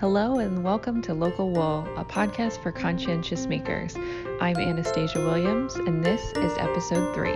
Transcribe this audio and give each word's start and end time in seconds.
Hello 0.00 0.38
and 0.38 0.62
welcome 0.62 1.02
to 1.02 1.12
Local 1.12 1.50
Wool, 1.50 1.84
a 1.96 2.04
podcast 2.04 2.62
for 2.62 2.70
conscientious 2.70 3.48
makers. 3.48 3.96
I'm 4.40 4.56
Anastasia 4.56 5.18
Williams, 5.18 5.74
and 5.74 6.04
this 6.04 6.22
is 6.36 6.56
episode 6.56 7.16
three. 7.16 7.34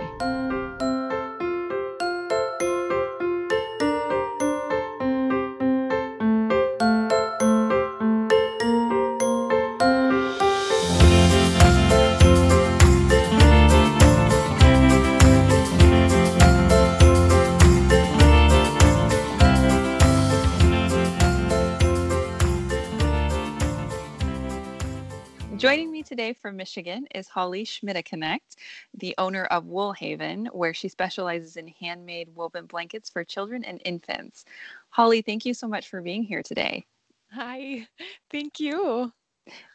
From 26.33 26.57
Michigan 26.57 27.07
is 27.15 27.27
Holly 27.27 27.65
Schmideknecht, 27.65 28.55
the 28.93 29.15
owner 29.17 29.45
of 29.45 29.65
Wool 29.65 29.93
Haven, 29.93 30.47
where 30.47 30.73
she 30.73 30.87
specializes 30.87 31.57
in 31.57 31.67
handmade 31.67 32.35
woven 32.35 32.65
blankets 32.65 33.09
for 33.09 33.23
children 33.23 33.63
and 33.63 33.81
infants. 33.85 34.45
Holly, 34.89 35.21
thank 35.21 35.45
you 35.45 35.53
so 35.53 35.67
much 35.67 35.89
for 35.89 36.01
being 36.01 36.23
here 36.23 36.43
today. 36.43 36.85
Hi, 37.31 37.87
thank 38.31 38.59
you. 38.59 39.11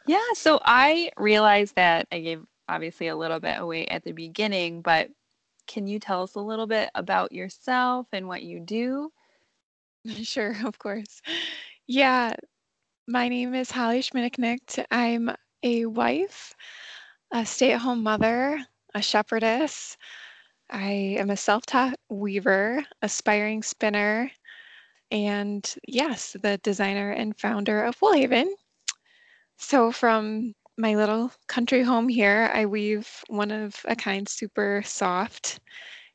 Yeah, 0.06 0.18
so 0.34 0.60
I 0.64 1.10
realized 1.16 1.74
that 1.76 2.06
I 2.10 2.20
gave 2.20 2.42
obviously 2.68 3.08
a 3.08 3.16
little 3.16 3.40
bit 3.40 3.58
away 3.58 3.86
at 3.86 4.04
the 4.04 4.12
beginning, 4.12 4.82
but 4.82 5.10
can 5.66 5.86
you 5.86 5.98
tell 5.98 6.22
us 6.22 6.34
a 6.34 6.40
little 6.40 6.66
bit 6.66 6.90
about 6.94 7.32
yourself 7.32 8.06
and 8.12 8.27
what 8.27 8.42
you 8.42 8.60
do? 8.60 9.12
Sure, 10.22 10.56
of 10.64 10.78
course. 10.78 11.20
Yeah, 11.86 12.34
my 13.06 13.28
name 13.28 13.54
is 13.54 13.70
Holly 13.70 14.00
Schmideknecht. 14.00 14.84
I'm 14.90 15.30
a 15.62 15.86
wife, 15.86 16.54
a 17.33 17.46
stay 17.46 17.72
at 17.72 17.80
home 17.80 18.02
mother, 18.02 18.64
a 18.94 19.02
shepherdess. 19.02 19.96
I 20.70 20.91
am 21.19 21.30
a 21.30 21.36
self 21.36 21.66
taught 21.66 21.98
weaver, 22.08 22.84
aspiring 23.02 23.62
spinner, 23.62 24.30
and 25.10 25.74
yes, 25.86 26.36
the 26.42 26.58
designer 26.58 27.10
and 27.12 27.38
founder 27.38 27.83
of 27.84 27.98
Woolhaven. 28.00 28.52
So, 29.58 29.92
from 29.92 30.55
my 30.78 30.94
little 30.94 31.33
country 31.48 31.83
home 31.83 32.08
here, 32.08 32.50
I 32.55 32.66
weave 32.66 33.24
one 33.28 33.50
of 33.50 33.84
a 33.86 33.96
kind, 33.96 34.28
super 34.28 34.83
soft 34.84 35.61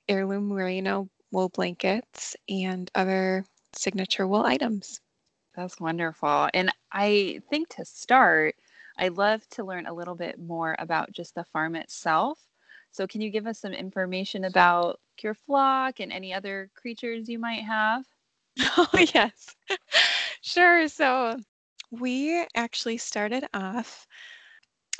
heirloom 0.07 0.47
merino 0.49 1.09
wool 1.31 1.49
blankets 1.49 2.35
and 2.49 2.89
other 2.95 3.45
signature 3.75 4.27
wool 4.27 4.43
items. 4.45 5.01
That's 5.55 5.79
wonderful. 5.79 6.49
And 6.53 6.71
I 6.91 7.41
think 7.49 7.69
to 7.75 7.85
start, 7.85 8.55
I'd 8.97 9.17
love 9.17 9.47
to 9.49 9.63
learn 9.63 9.85
a 9.87 9.93
little 9.93 10.15
bit 10.15 10.39
more 10.39 10.75
about 10.79 11.11
just 11.11 11.35
the 11.35 11.43
farm 11.45 11.75
itself. 11.75 12.39
So, 12.91 13.07
can 13.07 13.21
you 13.21 13.29
give 13.29 13.47
us 13.47 13.59
some 13.59 13.73
information 13.73 14.43
about 14.45 14.99
your 15.21 15.33
flock 15.33 15.99
and 15.99 16.11
any 16.11 16.33
other 16.33 16.69
creatures 16.75 17.29
you 17.29 17.39
might 17.39 17.63
have? 17.63 18.05
Oh, 18.77 18.87
yes. 19.13 19.55
Sure. 20.41 20.87
So, 20.87 21.37
we 21.91 22.45
actually 22.55 22.97
started 22.97 23.45
off. 23.53 24.07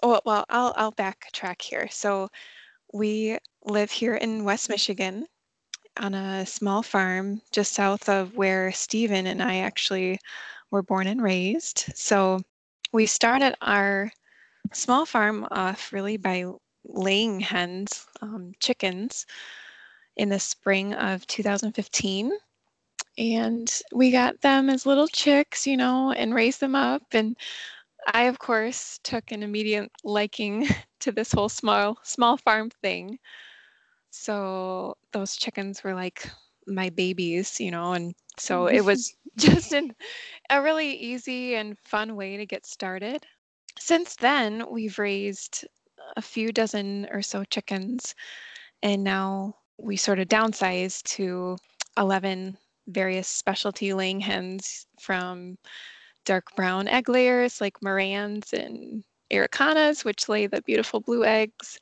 Oh, 0.03 0.19
well, 0.25 0.45
I'll 0.49 0.73
I'll 0.77 0.91
backtrack 0.93 1.61
here. 1.61 1.87
So, 1.89 2.29
we 2.93 3.37
live 3.65 3.91
here 3.91 4.15
in 4.15 4.43
West 4.45 4.69
Michigan 4.69 5.27
on 5.97 6.13
a 6.13 6.45
small 6.45 6.81
farm 6.83 7.41
just 7.51 7.73
south 7.73 8.09
of 8.09 8.35
where 8.35 8.71
Stephen 8.71 9.27
and 9.27 9.41
I 9.41 9.57
actually 9.57 10.19
were 10.71 10.83
born 10.83 11.07
and 11.07 11.21
raised. 11.21 11.85
So, 11.95 12.41
we 12.93 13.07
started 13.07 13.55
our 13.61 14.11
small 14.71 15.05
farm 15.05 15.47
off 15.51 15.91
really 15.91 16.17
by 16.17 16.45
laying 16.85 17.39
hens, 17.41 18.07
um, 18.21 18.53
chickens, 18.59 19.25
in 20.15 20.29
the 20.29 20.39
spring 20.39 20.93
of 20.93 21.25
2015. 21.27 22.31
And 23.17 23.81
we 23.93 24.11
got 24.11 24.41
them 24.41 24.69
as 24.69 24.85
little 24.85 25.07
chicks, 25.07 25.67
you 25.67 25.77
know, 25.77 26.11
and 26.11 26.33
raised 26.33 26.59
them 26.59 26.75
up. 26.75 27.03
And 27.13 27.35
I, 28.13 28.23
of 28.23 28.39
course, 28.39 28.99
took 29.03 29.31
an 29.31 29.43
immediate 29.43 29.91
liking 30.03 30.67
to 31.01 31.11
this 31.11 31.31
whole 31.31 31.49
small 31.49 31.97
small 32.03 32.37
farm 32.37 32.69
thing. 32.81 33.19
So 34.11 34.97
those 35.11 35.35
chickens 35.35 35.83
were 35.83 35.95
like 35.95 36.29
my 36.67 36.89
babies, 36.89 37.59
you 37.59 37.71
know, 37.71 37.93
and 37.93 38.13
so 38.37 38.67
it 38.67 38.81
was 38.85 39.15
just 39.37 39.73
an, 39.73 39.93
a 40.49 40.61
really 40.61 40.93
easy 40.93 41.55
and 41.55 41.77
fun 41.79 42.15
way 42.15 42.37
to 42.37 42.45
get 42.45 42.65
started. 42.65 43.25
Since 43.79 44.15
then, 44.17 44.65
we've 44.69 44.99
raised 44.99 45.65
a 46.15 46.21
few 46.21 46.51
dozen 46.51 47.07
or 47.11 47.21
so 47.21 47.43
chickens, 47.43 48.13
and 48.81 49.03
now 49.03 49.55
we 49.77 49.95
sort 49.97 50.19
of 50.19 50.27
downsized 50.27 51.03
to 51.03 51.57
11 51.97 52.57
various 52.87 53.27
specialty 53.27 53.93
laying 53.93 54.19
hens 54.19 54.87
from 54.99 55.57
dark 56.25 56.55
brown 56.55 56.87
egg 56.87 57.09
layers 57.09 57.61
like 57.61 57.79
Marans 57.79 58.53
and 58.53 59.03
Araucanas, 59.31 60.05
which 60.05 60.29
lay 60.29 60.47
the 60.47 60.61
beautiful 60.61 60.99
blue 60.99 61.23
eggs. 61.23 61.79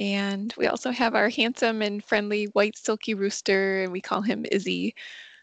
And 0.00 0.54
we 0.56 0.66
also 0.66 0.90
have 0.90 1.14
our 1.14 1.28
handsome 1.28 1.82
and 1.82 2.02
friendly 2.02 2.46
white 2.46 2.74
Silkie 2.74 3.14
rooster, 3.16 3.82
and 3.82 3.92
we 3.92 4.00
call 4.00 4.22
him 4.22 4.46
Izzy. 4.50 4.94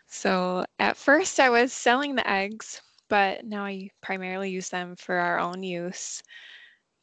So 0.08 0.66
at 0.80 0.98
first 0.98 1.40
I 1.40 1.52
was 1.52 1.72
selling 1.72 2.16
the 2.16 2.28
eggs, 2.28 2.82
but 3.08 3.46
now 3.46 3.64
I 3.64 3.92
primarily 4.02 4.50
use 4.50 4.70
them 4.70 4.96
for 4.96 5.16
our 5.16 5.40
own 5.40 5.62
use. 5.62 6.24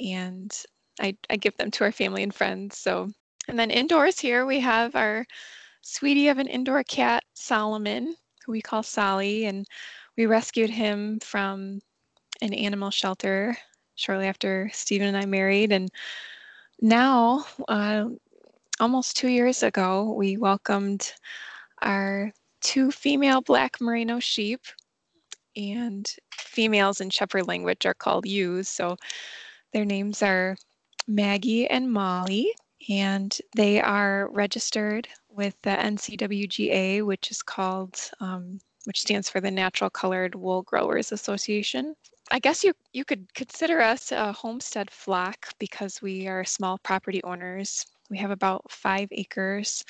And 0.00 0.52
I, 1.00 1.16
I 1.30 1.36
give 1.36 1.56
them 1.56 1.70
to 1.70 1.84
our 1.84 1.92
family 1.92 2.24
and 2.24 2.34
friends. 2.34 2.76
So, 2.76 3.12
and 3.46 3.56
then 3.56 3.70
indoors 3.70 4.18
here 4.18 4.46
we 4.46 4.58
have 4.58 4.96
our 4.96 5.24
sweetie 5.80 6.28
of 6.28 6.38
an 6.38 6.48
indoor 6.48 6.82
cat, 6.82 7.22
Solomon, 7.34 8.16
who 8.44 8.50
we 8.50 8.62
call 8.62 8.82
Solly, 8.82 9.44
and 9.44 9.64
we 10.16 10.26
rescued 10.26 10.70
him 10.70 11.20
from 11.20 11.80
an 12.42 12.52
animal 12.52 12.90
shelter 12.90 13.56
shortly 13.94 14.26
after 14.26 14.70
Stephen 14.72 15.06
and 15.06 15.16
I 15.16 15.24
married. 15.24 15.70
And 15.70 15.88
now, 16.84 17.46
uh, 17.66 18.04
almost 18.78 19.16
two 19.16 19.28
years 19.28 19.62
ago, 19.62 20.12
we 20.12 20.36
welcomed 20.36 21.10
our 21.80 22.30
two 22.60 22.90
female 22.90 23.40
black 23.40 23.80
merino 23.80 24.20
sheep, 24.20 24.60
and 25.56 26.06
females 26.32 27.00
in 27.00 27.08
shepherd 27.08 27.48
language 27.48 27.86
are 27.86 27.94
called 27.94 28.26
ewes. 28.26 28.68
So 28.68 28.96
their 29.72 29.86
names 29.86 30.22
are 30.22 30.58
Maggie 31.08 31.66
and 31.66 31.90
Molly, 31.90 32.52
and 32.90 33.34
they 33.56 33.80
are 33.80 34.28
registered 34.32 35.08
with 35.30 35.56
the 35.62 35.70
NCWGA, 35.70 37.02
which 37.02 37.30
is 37.30 37.42
called, 37.42 37.98
um, 38.20 38.58
which 38.84 39.00
stands 39.00 39.30
for 39.30 39.40
the 39.40 39.50
Natural 39.50 39.88
Colored 39.88 40.34
Wool 40.34 40.60
Growers 40.62 41.12
Association. 41.12 41.96
I 42.30 42.38
guess 42.38 42.64
you 42.64 42.72
you 42.92 43.04
could 43.04 43.32
consider 43.34 43.80
us 43.80 44.12
a 44.12 44.32
homestead 44.32 44.90
flock 44.90 45.48
because 45.58 46.00
we 46.00 46.26
are 46.26 46.44
small 46.44 46.78
property 46.78 47.22
owners. 47.22 47.84
We 48.10 48.18
have 48.18 48.30
about 48.30 48.70
five 48.70 49.08
acres 49.12 49.84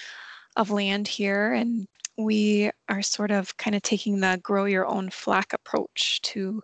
of 0.57 0.71
land 0.71 1.09
here, 1.09 1.53
and 1.53 1.87
we 2.17 2.71
are 2.89 3.03
sort 3.03 3.31
of 3.31 3.57
kind 3.57 3.75
of 3.77 3.83
taking 3.83 4.21
the 4.21 4.39
grow 4.43 4.65
your 4.65 4.87
own 4.87 5.11
flock 5.11 5.53
approach 5.53 6.21
to 6.23 6.63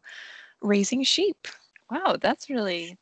raising 0.62 1.02
sheep. 1.04 1.48
Wow, 1.90 2.16
that's 2.20 2.50
really 2.50 2.96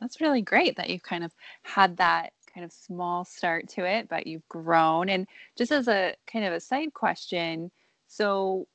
that's 0.00 0.20
really 0.20 0.42
great 0.42 0.76
that 0.76 0.90
you've 0.90 1.02
kind 1.02 1.24
of 1.24 1.32
had 1.62 1.96
that 1.98 2.32
kind 2.52 2.64
of 2.64 2.72
small 2.72 3.24
start 3.24 3.68
to 3.68 3.84
it, 3.84 4.08
but 4.08 4.26
you've 4.26 4.46
grown. 4.48 5.08
And 5.08 5.26
just 5.56 5.72
as 5.72 5.88
a 5.88 6.14
kind 6.26 6.44
of 6.44 6.52
a 6.52 6.60
side 6.60 6.92
question, 6.92 7.70
so 8.08 8.66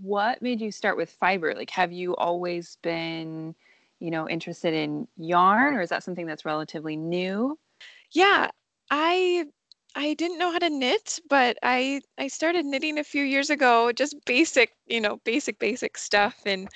what 0.00 0.42
made 0.42 0.60
you 0.60 0.70
start 0.72 0.96
with 0.96 1.10
fiber? 1.10 1.54
Like 1.54 1.70
have 1.70 1.92
you 1.92 2.16
always 2.16 2.76
been, 2.82 3.54
you 4.00 4.10
know, 4.10 4.28
interested 4.28 4.74
in 4.74 5.08
yarn 5.16 5.74
or 5.74 5.80
is 5.82 5.90
that 5.90 6.04
something 6.04 6.26
that's 6.26 6.44
relatively 6.44 6.96
new? 6.96 7.58
Yeah, 8.12 8.50
I 8.90 9.46
I 9.94 10.14
didn't 10.14 10.38
know 10.38 10.52
how 10.52 10.58
to 10.58 10.70
knit, 10.70 11.18
but 11.28 11.58
I 11.62 12.00
I 12.18 12.28
started 12.28 12.64
knitting 12.66 12.98
a 12.98 13.04
few 13.04 13.24
years 13.24 13.50
ago, 13.50 13.92
just 13.92 14.16
basic, 14.26 14.72
you 14.86 15.00
know, 15.00 15.18
basic 15.24 15.58
basic 15.58 15.98
stuff 15.98 16.40
and 16.46 16.68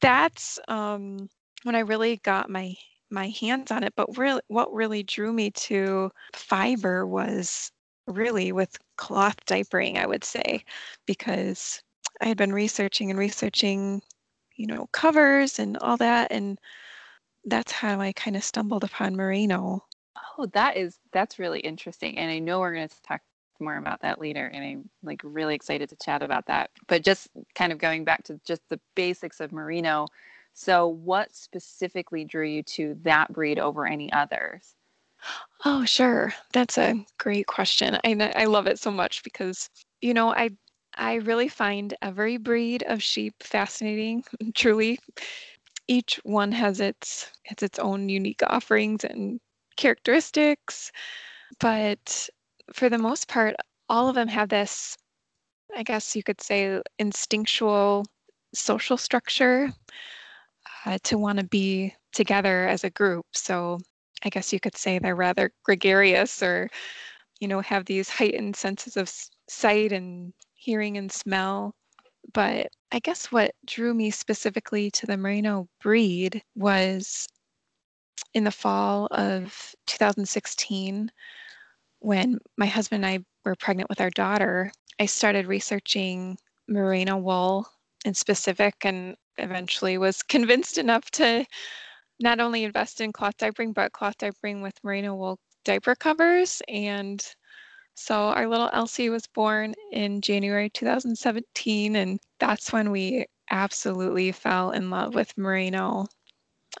that's 0.00 0.58
um 0.68 1.28
when 1.64 1.76
I 1.76 1.80
really 1.80 2.18
got 2.18 2.50
my 2.50 2.74
my 3.10 3.28
hands 3.28 3.70
on 3.72 3.84
it, 3.84 3.94
but 3.96 4.16
really 4.18 4.42
what 4.48 4.72
really 4.74 5.02
drew 5.04 5.32
me 5.32 5.50
to 5.52 6.10
fiber 6.34 7.06
was 7.06 7.72
really 8.08 8.52
with 8.52 8.78
cloth 8.98 9.36
diapering, 9.46 9.98
I 9.98 10.06
would 10.06 10.24
say, 10.24 10.64
because 11.06 11.82
I 12.20 12.26
had 12.26 12.36
been 12.36 12.52
researching 12.52 13.10
and 13.10 13.18
researching, 13.18 14.02
you 14.56 14.66
know, 14.66 14.88
covers 14.92 15.58
and 15.58 15.76
all 15.78 15.96
that 15.98 16.32
and 16.32 16.58
that's 17.46 17.72
how 17.72 18.00
I 18.00 18.12
kind 18.12 18.36
of 18.36 18.44
stumbled 18.44 18.84
upon 18.84 19.16
merino 19.16 19.84
Oh, 20.38 20.46
that 20.52 20.76
is 20.76 20.98
that's 21.12 21.38
really 21.38 21.60
interesting. 21.60 22.18
And 22.18 22.30
I 22.30 22.38
know 22.38 22.60
we're 22.60 22.74
going 22.74 22.88
to 22.88 23.02
talk 23.02 23.20
more 23.60 23.76
about 23.76 24.00
that 24.02 24.20
later 24.20 24.46
and 24.48 24.64
I'm 24.64 24.90
like 25.02 25.20
really 25.24 25.54
excited 25.54 25.88
to 25.90 25.96
chat 25.96 26.22
about 26.22 26.46
that. 26.46 26.70
But 26.88 27.02
just 27.04 27.28
kind 27.54 27.72
of 27.72 27.78
going 27.78 28.04
back 28.04 28.24
to 28.24 28.40
just 28.46 28.62
the 28.68 28.80
basics 28.94 29.40
of 29.40 29.52
merino. 29.52 30.06
So 30.54 30.86
what 30.88 31.34
specifically 31.34 32.24
drew 32.24 32.46
you 32.46 32.62
to 32.64 32.96
that 33.02 33.32
breed 33.32 33.58
over 33.58 33.86
any 33.86 34.12
others? 34.12 34.74
Oh, 35.64 35.84
sure. 35.84 36.32
That's 36.52 36.78
a 36.78 37.04
great 37.18 37.46
question. 37.46 37.98
I 38.04 38.32
I 38.36 38.44
love 38.46 38.66
it 38.66 38.78
so 38.78 38.90
much 38.90 39.22
because 39.24 39.70
you 40.00 40.14
know, 40.14 40.30
I 40.34 40.50
I 40.96 41.14
really 41.14 41.48
find 41.48 41.94
every 42.02 42.36
breed 42.36 42.84
of 42.86 43.02
sheep 43.02 43.34
fascinating, 43.42 44.24
truly. 44.54 44.98
Each 45.86 46.20
one 46.24 46.52
has 46.52 46.80
its 46.80 47.30
has 47.46 47.62
its 47.62 47.78
own 47.78 48.08
unique 48.08 48.40
offerings 48.46 49.04
and 49.04 49.40
characteristics, 49.76 50.90
but 51.60 52.28
for 52.72 52.88
the 52.88 52.98
most 52.98 53.28
part, 53.28 53.54
all 53.88 54.08
of 54.08 54.14
them 54.14 54.28
have 54.28 54.48
this, 54.48 54.96
I 55.76 55.82
guess 55.82 56.16
you 56.16 56.22
could 56.22 56.40
say, 56.40 56.80
instinctual 56.98 58.06
social 58.54 58.96
structure 58.96 59.72
uh, 60.86 60.98
to 61.04 61.18
want 61.18 61.38
to 61.38 61.44
be 61.44 61.94
together 62.12 62.66
as 62.68 62.84
a 62.84 62.90
group. 62.90 63.26
So 63.32 63.78
I 64.24 64.30
guess 64.30 64.52
you 64.52 64.60
could 64.60 64.76
say 64.76 64.98
they're 64.98 65.14
rather 65.16 65.52
gregarious 65.64 66.42
or, 66.42 66.70
you 67.40 67.48
know, 67.48 67.60
have 67.60 67.84
these 67.84 68.08
heightened 68.08 68.56
senses 68.56 68.96
of 68.96 69.12
sight 69.48 69.92
and 69.92 70.32
hearing 70.64 70.96
and 70.96 71.12
smell. 71.12 71.74
But 72.32 72.68
I 72.90 72.98
guess 73.00 73.30
what 73.30 73.52
drew 73.66 73.92
me 73.92 74.10
specifically 74.10 74.90
to 74.92 75.06
the 75.06 75.16
Merino 75.16 75.68
breed 75.82 76.42
was 76.54 77.28
in 78.32 78.44
the 78.44 78.50
fall 78.50 79.06
of 79.10 79.74
2016 79.86 81.10
when 82.00 82.38
my 82.56 82.66
husband 82.66 83.04
and 83.04 83.14
I 83.14 83.24
were 83.44 83.54
pregnant 83.56 83.88
with 83.88 84.00
our 84.00 84.10
daughter. 84.10 84.72
I 84.98 85.06
started 85.06 85.46
researching 85.46 86.38
merino 86.66 87.18
wool 87.18 87.66
in 88.04 88.14
specific 88.14 88.74
and 88.84 89.16
eventually 89.38 89.98
was 89.98 90.22
convinced 90.22 90.78
enough 90.78 91.10
to 91.12 91.44
not 92.20 92.40
only 92.40 92.64
invest 92.64 93.00
in 93.00 93.12
cloth 93.12 93.36
diapering, 93.36 93.74
but 93.74 93.92
cloth 93.92 94.16
diapering 94.18 94.62
with 94.62 94.74
merino 94.82 95.14
wool 95.14 95.38
diaper 95.64 95.94
covers. 95.94 96.62
And 96.68 97.24
so 97.94 98.14
our 98.14 98.48
little 98.48 98.70
Elsie 98.72 99.08
was 99.08 99.26
born 99.26 99.74
in 99.92 100.20
January 100.20 100.70
2017, 100.70 101.96
and 101.96 102.20
that's 102.40 102.72
when 102.72 102.90
we 102.90 103.26
absolutely 103.50 104.32
fell 104.32 104.72
in 104.72 104.90
love 104.90 105.14
with 105.14 105.36
merino. 105.38 106.06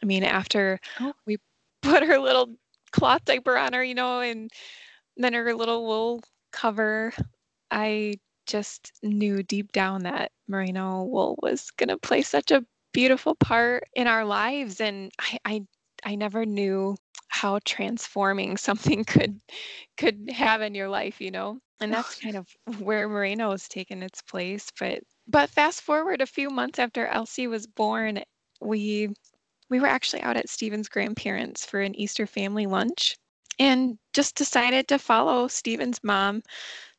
I 0.02 0.06
mean, 0.06 0.24
after 0.24 0.80
oh. 1.00 1.12
we 1.26 1.38
put 1.82 2.02
her 2.02 2.18
little 2.18 2.54
cloth 2.90 3.24
diaper 3.24 3.56
on 3.56 3.72
her, 3.74 3.84
you 3.84 3.94
know, 3.94 4.20
and 4.20 4.50
then 5.16 5.32
her 5.34 5.54
little 5.54 5.86
wool 5.86 6.22
cover, 6.52 7.12
I 7.70 8.14
just 8.46 8.92
knew 9.02 9.42
deep 9.42 9.72
down 9.72 10.02
that 10.02 10.32
merino 10.48 11.04
wool 11.04 11.38
was 11.42 11.70
going 11.70 11.88
to 11.88 11.96
play 11.96 12.22
such 12.22 12.50
a 12.50 12.64
beautiful 12.92 13.34
part 13.34 13.88
in 13.94 14.06
our 14.06 14.24
lives 14.24 14.80
and 14.80 15.10
I, 15.18 15.38
I 15.44 15.66
I 16.04 16.14
never 16.14 16.44
knew 16.44 16.96
how 17.34 17.58
transforming 17.64 18.56
something 18.68 19.04
could 19.04 19.40
could 19.96 20.30
have 20.30 20.62
in 20.62 20.74
your 20.74 20.88
life, 20.88 21.20
you 21.20 21.30
know. 21.30 21.58
And 21.80 21.92
that's 21.92 22.20
kind 22.20 22.36
of 22.36 22.48
where 22.78 23.08
merino 23.08 23.50
has 23.50 23.68
taken 23.68 24.02
its 24.02 24.22
place. 24.22 24.70
But 24.78 25.00
but 25.26 25.50
fast 25.50 25.82
forward 25.82 26.20
a 26.20 26.26
few 26.26 26.48
months 26.48 26.78
after 26.78 27.06
Elsie 27.06 27.48
was 27.48 27.66
born, 27.66 28.22
we 28.60 29.08
we 29.68 29.80
were 29.80 29.88
actually 29.88 30.22
out 30.22 30.36
at 30.36 30.48
Steven's 30.48 30.88
grandparents 30.88 31.66
for 31.66 31.80
an 31.80 31.96
Easter 31.96 32.26
family 32.26 32.66
lunch 32.66 33.16
and 33.58 33.98
just 34.12 34.36
decided 34.36 34.86
to 34.88 34.98
follow 34.98 35.48
Steven's 35.48 36.02
mom 36.04 36.42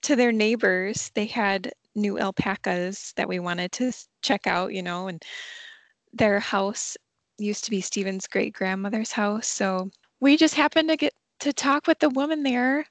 to 0.02 0.16
their 0.16 0.32
neighbors. 0.32 1.12
They 1.16 1.26
had 1.26 1.72
new 1.96 2.20
alpacas 2.20 3.14
that 3.16 3.30
we 3.30 3.40
wanted 3.40 3.72
to 3.74 3.94
check 4.22 4.48
out, 4.48 4.74
you 4.74 4.84
know, 4.84 5.08
and 5.08 5.24
their 6.12 6.40
house 6.40 6.98
used 7.38 7.64
to 7.66 7.72
be 7.72 7.82
Steven's 7.82 8.28
great 8.28 8.54
grandmother's 8.54 9.12
house. 9.12 9.48
So 9.48 9.90
we 10.26 10.36
just 10.36 10.56
happened 10.56 10.90
to 10.90 10.98
get 10.98 11.14
to 11.40 11.54
talk 11.54 11.86
with 11.86 12.00
the 12.00 12.10
woman 12.10 12.42
there 12.42 12.84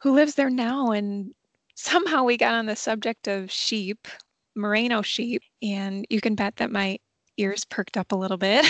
who 0.00 0.14
lives 0.14 0.34
there 0.34 0.48
now. 0.48 0.92
And 0.92 1.34
somehow 1.74 2.24
we 2.24 2.38
got 2.38 2.54
on 2.54 2.64
the 2.64 2.74
subject 2.74 3.28
of 3.28 3.50
sheep, 3.50 4.08
merino 4.56 5.02
sheep. 5.02 5.42
And 5.62 6.06
you 6.08 6.22
can 6.22 6.34
bet 6.34 6.56
that 6.56 6.72
my 6.72 6.98
ears 7.36 7.66
perked 7.66 7.98
up 7.98 8.12
a 8.12 8.16
little 8.16 8.38
bit. 8.38 8.64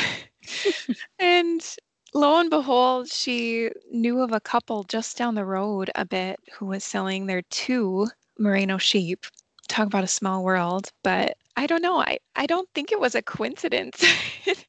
and 1.20 1.64
lo 2.12 2.40
and 2.40 2.50
behold, 2.50 3.08
she 3.08 3.70
knew 3.92 4.22
of 4.22 4.32
a 4.32 4.40
couple 4.40 4.82
just 4.82 5.16
down 5.16 5.36
the 5.36 5.44
road 5.44 5.88
a 5.94 6.04
bit 6.04 6.40
who 6.52 6.66
was 6.66 6.82
selling 6.82 7.26
their 7.26 7.42
two 7.42 8.08
merino 8.40 8.76
sheep. 8.76 9.24
Talk 9.68 9.86
about 9.86 10.02
a 10.02 10.08
small 10.08 10.42
world, 10.42 10.90
but 11.04 11.36
I 11.56 11.68
don't 11.68 11.82
know. 11.82 12.00
I, 12.00 12.18
I 12.34 12.46
don't 12.46 12.68
think 12.74 12.90
it 12.90 12.98
was 12.98 13.14
a 13.14 13.22
coincidence. 13.22 14.04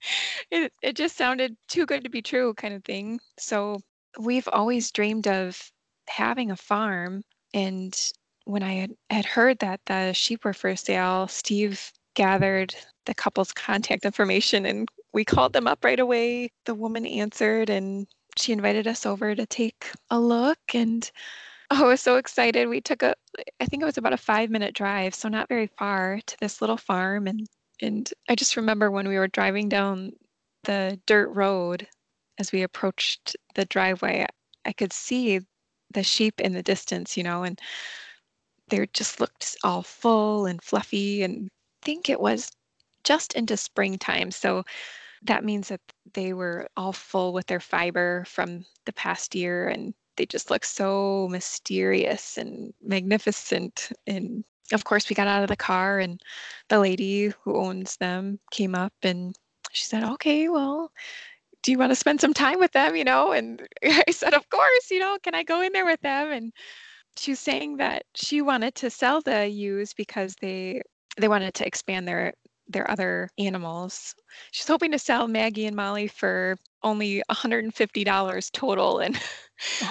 it, 0.52 0.74
it 0.82 0.96
just 0.96 1.18
sounded 1.18 1.56
too 1.68 1.86
good 1.86 2.04
to 2.04 2.10
be 2.10 2.22
true, 2.22 2.54
kind 2.54 2.74
of 2.74 2.84
thing. 2.84 3.20
So 3.40 3.82
we've 4.20 4.48
always 4.52 4.92
dreamed 4.92 5.28
of 5.28 5.72
having 6.08 6.52
a 6.52 6.58
farm. 6.58 7.24
And 7.54 7.98
when 8.46 8.62
I 8.62 8.74
had, 8.74 8.92
had 9.10 9.26
heard 9.26 9.60
that 9.60 9.80
the 9.86 10.14
sheep 10.14 10.44
were 10.44 10.54
for 10.54 10.76
sale, 10.76 11.28
Steve 11.28 11.92
gathered 12.14 12.76
the 13.06 13.14
couple's 13.14 13.54
contact 13.54 14.06
information 14.06 14.66
and 14.66 14.88
we 15.14 15.24
called 15.24 15.54
them 15.54 15.68
up 15.68 15.84
right 15.84 16.00
away. 16.00 16.52
The 16.66 16.76
woman 16.76 17.06
answered 17.06 17.70
and 17.70 18.06
she 18.38 18.52
invited 18.52 18.88
us 18.88 19.06
over 19.06 19.34
to 19.34 19.46
take 19.46 19.92
a 20.10 20.20
look 20.20 20.60
and 20.74 21.10
oh, 21.72 21.86
I 21.86 21.88
was 21.88 22.02
so 22.02 22.18
excited. 22.18 22.68
We 22.68 22.82
took 22.82 23.04
a 23.04 23.16
I 23.62 23.66
think 23.66 23.82
it 23.82 23.86
was 23.86 23.98
about 23.98 24.14
a 24.14 24.18
5-minute 24.18 24.76
drive, 24.76 25.16
so 25.16 25.30
not 25.30 25.48
very 25.48 25.68
far 25.78 26.20
to 26.26 26.38
this 26.42 26.60
little 26.62 26.78
farm 26.78 27.28
and 27.28 27.48
and 27.82 28.10
I 28.30 28.36
just 28.36 28.58
remember 28.58 28.92
when 28.92 29.08
we 29.08 29.18
were 29.18 29.28
driving 29.28 29.70
down 29.70 30.14
the 30.64 31.00
dirt 31.06 31.30
road 31.30 31.88
as 32.38 32.52
we 32.52 32.64
approached 32.64 33.36
the 33.56 33.66
driveway, 33.66 34.26
I 34.66 34.74
could 34.74 34.94
see 34.94 35.42
the 35.94 36.04
sheep 36.04 36.40
in 36.40 36.54
the 36.54 36.64
distance, 36.64 37.18
you 37.18 37.24
know, 37.24 37.44
and 37.44 37.60
they 38.70 38.88
just 38.94 39.20
looked 39.20 39.56
all 39.64 39.84
full 39.84 40.46
and 40.46 40.62
fluffy 40.62 41.24
and 41.24 41.50
I 41.84 41.86
think 41.86 42.10
it 42.10 42.20
was 42.20 42.52
just 43.04 43.34
into 43.34 43.58
springtime. 43.58 44.32
So 44.32 44.64
that 45.24 45.44
means 45.44 45.68
that 45.68 45.82
they 46.14 46.34
were 46.34 46.68
all 46.78 46.94
full 46.94 47.34
with 47.34 47.48
their 47.48 47.60
fiber 47.60 48.24
from 48.26 48.66
the 48.86 48.94
past 48.94 49.36
year 49.36 49.68
and 49.68 49.94
they 50.18 50.26
just 50.26 50.50
look 50.50 50.66
so 50.66 51.28
mysterious 51.30 52.38
and 52.38 52.74
magnificent 52.82 53.92
and 54.08 54.44
of 54.74 54.84
course 54.84 55.10
we 55.10 55.16
got 55.16 55.28
out 55.28 55.44
of 55.44 55.50
the 55.50 55.56
car 55.56 56.00
and 56.00 56.22
the 56.70 56.80
lady 56.80 57.32
who 57.44 57.58
owns 57.58 57.98
them 57.98 58.40
came 58.52 58.76
up 58.76 58.94
and 59.04 59.36
she 59.72 59.84
said 59.84 60.04
okay 60.04 60.50
well 60.50 60.92
do 61.64 61.72
you 61.72 61.78
want 61.78 61.92
to 61.92 61.96
spend 61.96 62.20
some 62.20 62.34
time 62.34 62.60
with 62.60 62.72
them 62.72 62.96
you 62.96 63.04
know 63.04 63.32
and 63.32 63.68
i 63.84 64.12
said 64.12 64.34
of 64.34 64.50
course 64.50 64.92
you 64.92 65.00
know 65.00 65.18
can 65.24 65.36
i 65.36 65.44
go 65.44 65.62
in 65.62 65.72
there 65.74 65.86
with 65.86 66.02
them 66.02 66.32
and 66.32 66.52
she 67.18 67.32
was 67.32 67.40
saying 67.40 67.78
that 67.78 68.04
she 68.16 68.42
wanted 68.42 68.76
to 68.76 68.90
sell 68.90 69.22
the 69.22 69.48
ewes 69.48 69.94
because 69.94 70.36
they 70.42 70.82
they 71.18 71.28
wanted 71.28 71.54
to 71.54 71.68
expand 71.68 72.08
their 72.08 72.34
their 72.72 72.90
other 72.90 73.30
animals. 73.38 74.16
She's 74.52 74.68
hoping 74.68 74.92
to 74.92 75.00
sell 75.00 75.28
Maggie 75.28 75.66
and 75.66 75.76
Molly 75.76 76.08
for 76.08 76.56
only 76.84 77.22
$150 77.30 78.52
total. 78.52 79.00
And 79.00 79.20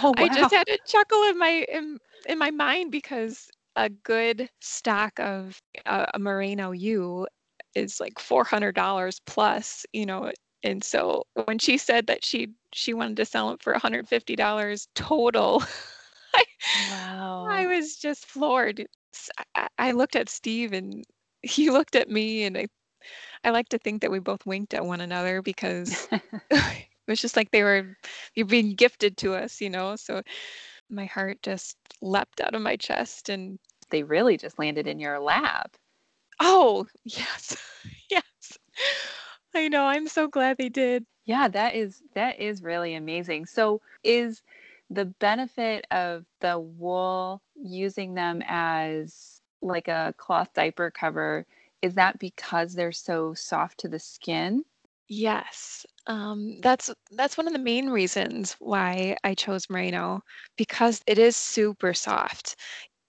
oh, 0.03 0.09
wow. 0.09 0.13
I 0.17 0.29
just 0.29 0.55
had 0.55 0.69
a 0.69 0.79
chuckle 0.87 1.23
in 1.25 1.39
my 1.39 1.67
in, 1.73 1.99
in 2.27 2.39
my 2.39 2.51
mind 2.51 2.91
because 2.91 3.49
a 3.77 3.89
good 3.89 4.49
stock 4.61 5.19
of 5.21 5.61
uh, 5.87 6.07
a 6.15 6.19
merino 6.19 6.73
ewe 6.73 7.27
is 7.75 8.01
like 8.01 8.15
$400 8.15 9.21
plus, 9.27 9.87
you 9.93 10.07
know. 10.07 10.33
And 10.63 10.85
so 10.85 11.25
when 11.47 11.59
she 11.59 11.79
said 11.79 12.07
that 12.07 12.25
she 12.25 12.49
she 12.73 12.95
wanted 12.95 13.17
to 13.17 13.25
sell 13.25 13.49
them 13.49 13.59
for 13.59 13.73
$150 13.75 14.87
total, 14.95 15.63
I, 16.35 16.45
wow. 16.91 17.47
I 17.51 17.67
was 17.67 17.97
just 17.97 18.27
floored. 18.27 18.87
I, 19.55 19.69
I 19.79 19.93
looked 19.93 20.17
at 20.17 20.29
Steve 20.29 20.73
and 20.73 21.05
he 21.43 21.71
looked 21.71 21.97
at 21.97 22.11
me 22.11 22.45
and 22.45 22.57
I 22.59 22.67
I 23.45 23.51
like 23.51 23.69
to 23.71 23.79
think 23.79 24.03
that 24.03 24.11
we 24.11 24.19
both 24.19 24.45
winked 24.47 24.75
at 24.75 24.85
one 24.85 25.01
another 25.01 25.43
because 25.43 26.09
it 26.51 26.87
was 27.09 27.21
just 27.21 27.37
like 27.37 27.51
they 27.51 27.63
were 27.63 27.97
you're 28.35 28.47
being 28.47 28.75
gifted 28.75 29.17
to 29.19 29.35
us, 29.35 29.61
you 29.61 29.71
know. 29.71 29.97
So 29.97 30.23
my 30.91 31.07
heart 31.07 31.39
just 31.43 31.77
leapt 32.03 32.41
out 32.41 32.55
of 32.55 32.63
my 32.63 32.77
chest 32.77 33.29
and 33.29 33.59
they 33.91 34.03
really 34.03 34.37
just 34.37 34.59
landed 34.59 34.87
in 34.87 35.01
your 35.01 35.19
lap. 35.21 35.77
Oh, 36.41 36.87
yes. 37.05 37.57
yes. 38.11 38.59
I 39.55 39.69
know. 39.69 39.85
I'm 39.87 40.09
so 40.09 40.29
glad 40.29 40.59
they 40.59 40.69
did. 40.69 41.07
Yeah, 41.25 41.49
that 41.49 41.75
is 41.75 42.03
that 42.15 42.41
is 42.41 42.63
really 42.63 42.95
amazing. 42.95 43.47
So 43.47 43.81
is 44.03 44.43
the 44.91 45.05
benefit 45.07 45.87
of 45.91 46.27
the 46.41 46.59
wool 46.59 47.43
using 47.55 48.15
them 48.15 48.43
as 48.47 49.43
like 49.63 49.89
a 49.89 50.15
cloth 50.19 50.53
diaper 50.55 50.91
cover 50.91 51.47
is 51.83 51.95
that 51.95 52.19
because 52.19 52.75
they're 52.75 52.93
so 52.93 53.35
soft 53.35 53.79
to 53.81 53.89
the 53.89 53.99
skin? 53.99 54.65
Yes. 55.09 55.87
Um, 56.07 56.61
that's 56.63 56.91
that's 57.13 57.37
one 57.37 57.47
of 57.47 57.53
the 57.53 57.59
main 57.59 57.91
reasons 57.91 58.57
why 58.61 59.17
I 59.25 59.35
chose 59.35 59.69
merino 59.71 60.23
because 60.57 61.03
it 61.07 61.19
is 61.19 61.37
super 61.37 61.95
soft. 61.95 62.57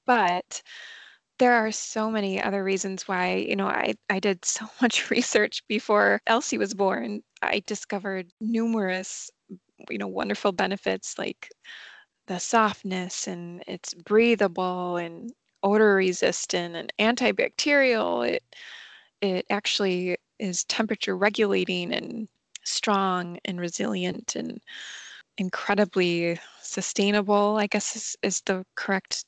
but 0.05 0.61
there 1.41 1.55
are 1.55 1.71
so 1.71 2.11
many 2.11 2.39
other 2.39 2.63
reasons 2.63 3.07
why 3.07 3.33
you 3.35 3.55
know 3.55 3.65
I, 3.65 3.95
I 4.11 4.19
did 4.19 4.45
so 4.45 4.67
much 4.81 5.09
research 5.09 5.63
before 5.67 6.21
elsie 6.27 6.59
was 6.59 6.73
born. 6.75 7.23
I 7.41 7.63
discovered 7.65 8.27
numerous 8.39 9.31
you 9.89 9.97
know 9.97 10.07
wonderful 10.07 10.51
benefits 10.51 11.17
like 11.17 11.49
the 12.27 12.37
softness 12.39 13.27
and 13.27 13.63
it's 13.67 13.95
breathable 13.95 14.97
and 14.97 15.31
odor 15.63 15.95
resistant 15.95 16.75
and 16.75 16.93
antibacterial. 17.17 18.29
It 18.29 18.43
it 19.21 19.45
actually 19.49 20.17
is 20.39 20.63
temperature 20.65 21.17
regulating 21.17 21.91
and 21.91 22.27
strong 22.63 23.39
and 23.45 23.59
resilient 23.59 24.35
and 24.35 24.61
incredibly 25.39 26.39
sustainable 26.61 27.57
i 27.57 27.65
guess 27.65 27.95
is, 27.95 28.15
is 28.21 28.41
the 28.45 28.63
correct 28.75 29.25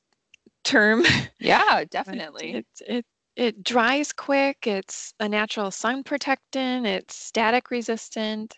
term. 0.63 1.03
Yeah, 1.39 1.83
definitely. 1.89 2.55
it, 2.55 2.65
it, 2.87 3.05
it 3.35 3.63
dries 3.63 4.13
quick. 4.13 4.65
It's 4.65 5.13
a 5.19 5.27
natural 5.27 5.71
sun 5.71 6.03
protectant. 6.03 6.85
It's 6.85 7.15
static 7.15 7.69
resistant. 7.69 8.57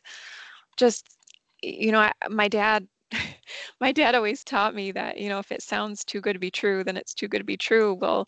Just, 0.77 1.17
you 1.63 1.91
know, 1.91 1.99
I, 1.99 2.11
my 2.29 2.47
dad, 2.47 2.87
my 3.81 3.91
dad 3.91 4.13
always 4.15 4.43
taught 4.43 4.75
me 4.75 4.91
that, 4.91 5.17
you 5.17 5.29
know, 5.29 5.39
if 5.39 5.51
it 5.51 5.63
sounds 5.63 6.03
too 6.05 6.21
good 6.21 6.33
to 6.33 6.39
be 6.39 6.51
true, 6.51 6.83
then 6.83 6.97
it's 6.97 7.13
too 7.13 7.27
good 7.27 7.39
to 7.39 7.43
be 7.45 7.57
true. 7.57 7.93
Well, 7.95 8.25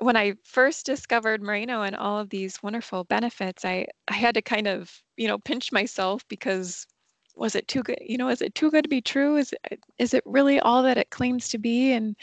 when 0.00 0.16
I 0.16 0.34
first 0.44 0.84
discovered 0.86 1.42
Merino 1.42 1.82
and 1.82 1.96
all 1.96 2.18
of 2.18 2.28
these 2.28 2.62
wonderful 2.62 3.04
benefits, 3.04 3.64
I, 3.64 3.86
I 4.08 4.14
had 4.14 4.34
to 4.34 4.42
kind 4.42 4.68
of, 4.68 4.92
you 5.16 5.26
know, 5.26 5.38
pinch 5.38 5.72
myself 5.72 6.26
because 6.28 6.86
was 7.34 7.54
it 7.54 7.66
too 7.68 7.82
good? 7.82 7.98
You 8.00 8.18
know, 8.18 8.28
is 8.28 8.42
it 8.42 8.54
too 8.54 8.70
good 8.70 8.84
to 8.84 8.88
be 8.88 9.00
true? 9.00 9.36
Is 9.36 9.54
it, 9.70 9.80
is 9.98 10.14
it 10.14 10.22
really 10.26 10.60
all 10.60 10.82
that 10.82 10.98
it 10.98 11.10
claims 11.10 11.48
to 11.50 11.58
be? 11.58 11.92
And 11.92 12.16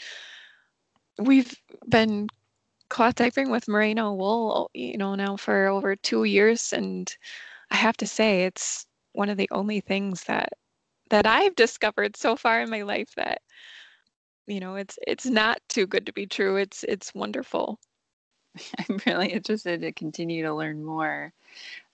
we've 1.18 1.54
been 1.88 2.28
cloth 2.88 3.16
typing 3.16 3.50
with 3.50 3.68
merino 3.68 4.12
wool, 4.12 4.70
you 4.74 4.96
know, 4.96 5.14
now 5.14 5.36
for 5.36 5.66
over 5.66 5.96
two 5.96 6.24
years, 6.24 6.72
and 6.72 7.10
I 7.70 7.76
have 7.76 7.96
to 7.98 8.06
say 8.06 8.44
it's 8.44 8.86
one 9.12 9.28
of 9.30 9.36
the 9.36 9.48
only 9.50 9.80
things 9.80 10.24
that 10.24 10.52
that 11.10 11.26
I've 11.26 11.54
discovered 11.56 12.16
so 12.16 12.36
far 12.36 12.62
in 12.62 12.70
my 12.70 12.82
life 12.82 13.10
that 13.16 13.42
you 14.46 14.60
know 14.60 14.76
it's 14.76 14.98
it's 15.06 15.26
not 15.26 15.58
too 15.68 15.86
good 15.86 16.06
to 16.06 16.12
be 16.12 16.26
true. 16.26 16.56
It's 16.56 16.84
it's 16.84 17.14
wonderful. 17.14 17.78
I'm 18.88 19.00
really 19.06 19.28
interested 19.32 19.80
to 19.82 19.92
continue 19.92 20.44
to 20.44 20.54
learn 20.54 20.84
more. 20.84 21.32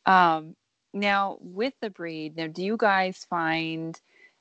Um, 0.06 0.56
now, 0.92 1.38
with 1.40 1.74
the 1.80 1.90
breed, 1.90 2.36
now 2.36 2.48
do 2.48 2.64
you 2.64 2.76
guys 2.76 3.24
find 3.28 3.98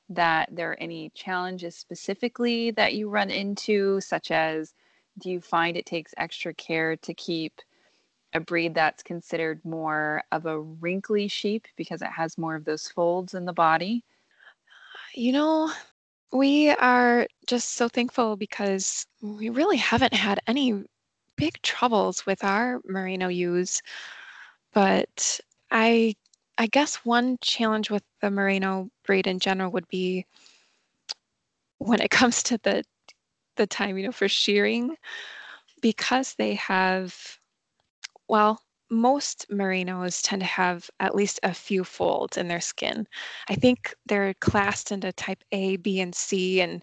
that 0.09 0.49
there 0.51 0.71
are 0.71 0.79
any 0.79 1.11
challenges 1.13 1.75
specifically 1.75 2.71
that 2.71 2.95
you 2.95 3.09
run 3.09 3.29
into, 3.29 4.01
such 4.01 4.31
as 4.31 4.73
do 5.19 5.29
you 5.29 5.41
find 5.41 5.77
it 5.77 5.85
takes 5.85 6.13
extra 6.17 6.53
care 6.53 6.95
to 6.97 7.13
keep 7.13 7.61
a 8.33 8.39
breed 8.39 8.73
that's 8.73 9.03
considered 9.03 9.63
more 9.65 10.23
of 10.31 10.45
a 10.45 10.59
wrinkly 10.59 11.27
sheep 11.27 11.67
because 11.75 12.01
it 12.01 12.11
has 12.11 12.37
more 12.37 12.55
of 12.55 12.65
those 12.65 12.87
folds 12.87 13.33
in 13.33 13.45
the 13.45 13.53
body? 13.53 14.03
You 15.13 15.31
know, 15.31 15.71
we 16.31 16.69
are 16.69 17.27
just 17.47 17.73
so 17.73 17.87
thankful 17.87 18.35
because 18.35 19.07
we 19.21 19.49
really 19.49 19.77
haven't 19.77 20.13
had 20.13 20.39
any 20.47 20.83
big 21.35 21.61
troubles 21.61 22.25
with 22.25 22.43
our 22.43 22.81
merino 22.85 23.27
ewes. 23.27 23.81
But 24.73 25.39
I 25.71 26.15
I 26.59 26.67
guess 26.67 26.97
one 26.97 27.37
challenge 27.41 27.89
with 27.89 28.03
the 28.21 28.29
merino 28.29 28.89
breed 29.05 29.27
in 29.27 29.39
general 29.39 29.71
would 29.71 29.87
be 29.87 30.25
when 31.77 32.01
it 32.01 32.11
comes 32.19 32.43
to 32.43 32.59
the 32.63 32.83
the 33.55 33.65
time, 33.67 33.97
you 33.97 34.05
know, 34.05 34.11
for 34.11 34.27
shearing 34.29 34.95
because 35.81 36.35
they 36.35 36.55
have 36.55 37.15
well, 38.27 38.61
most 38.91 39.47
merinos 39.49 40.21
tend 40.23 40.41
to 40.41 40.45
have 40.45 40.89
at 40.99 41.15
least 41.15 41.39
a 41.43 41.53
few 41.53 41.83
folds 41.83 42.37
in 42.37 42.47
their 42.47 42.61
skin. 42.61 43.07
I 43.49 43.55
think 43.55 43.95
they're 44.05 44.33
classed 44.35 44.91
into 44.91 45.11
type 45.13 45.43
A, 45.51 45.77
B, 45.77 45.99
and 46.01 46.13
C, 46.13 46.61
and 46.61 46.81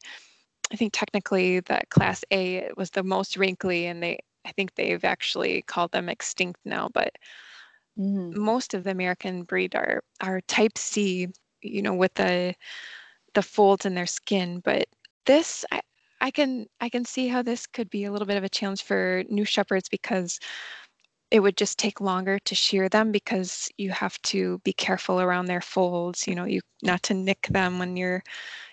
I 0.72 0.76
think 0.76 0.92
technically 0.92 1.60
that 1.60 1.90
class 1.90 2.24
A 2.32 2.70
was 2.76 2.90
the 2.90 3.02
most 3.02 3.36
wrinkly, 3.36 3.86
and 3.86 4.02
they 4.02 4.18
I 4.46 4.52
think 4.52 4.74
they've 4.74 5.04
actually 5.04 5.62
called 5.62 5.92
them 5.92 6.08
extinct 6.08 6.60
now, 6.64 6.88
but 6.94 7.12
Mm. 7.98 8.34
Most 8.36 8.74
of 8.74 8.84
the 8.84 8.90
American 8.90 9.44
breed 9.44 9.74
are 9.74 10.02
are 10.20 10.40
type 10.42 10.76
C, 10.78 11.28
you 11.62 11.82
know, 11.82 11.94
with 11.94 12.14
the 12.14 12.54
the 13.34 13.42
folds 13.42 13.86
in 13.86 13.94
their 13.94 14.06
skin. 14.06 14.60
But 14.60 14.86
this, 15.26 15.64
I, 15.72 15.82
I 16.20 16.30
can 16.30 16.66
I 16.80 16.88
can 16.90 17.04
see 17.04 17.28
how 17.28 17.42
this 17.42 17.66
could 17.66 17.90
be 17.90 18.04
a 18.04 18.12
little 18.12 18.26
bit 18.26 18.36
of 18.38 18.44
a 18.44 18.48
challenge 18.50 18.82
for 18.84 19.24
new 19.28 19.44
shepherds 19.44 19.88
because 19.88 20.40
it 21.30 21.40
would 21.40 21.56
just 21.56 21.78
take 21.78 22.00
longer 22.00 22.38
to 22.40 22.54
shear 22.54 22.88
them 22.88 23.12
because 23.12 23.68
you 23.78 23.90
have 23.90 24.20
to 24.22 24.58
be 24.64 24.72
careful 24.72 25.20
around 25.20 25.46
their 25.46 25.60
folds. 25.62 26.26
You 26.28 26.34
know, 26.36 26.44
you 26.44 26.60
not 26.82 27.02
to 27.04 27.14
nick 27.14 27.48
them 27.50 27.78
when 27.78 27.96
you're 27.96 28.22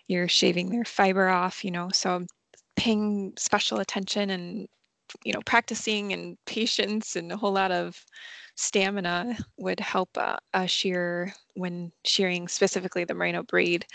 you're 0.07 0.27
shaving 0.29 0.69
their 0.71 0.85
fiber 0.85 1.29
off. 1.29 1.63
You 1.65 1.71
know, 1.71 1.89
so 1.93 2.25
paying 2.77 3.33
special 3.37 3.79
attention 3.79 4.29
and 4.31 4.67
you 5.25 5.33
know 5.33 5.41
practicing 5.45 6.13
and 6.13 6.37
patience 6.47 7.15
and 7.15 7.31
a 7.31 7.37
whole 7.37 7.53
lot 7.53 7.71
of 7.71 8.05
stamina 8.55 9.37
would 9.57 9.79
help 9.79 10.09
uh, 10.17 10.37
a 10.53 10.67
shear 10.67 11.33
when 11.55 11.91
shearing 12.05 12.47
specifically 12.47 13.03
the 13.03 13.13
merino 13.13 13.43
breed. 13.43 13.85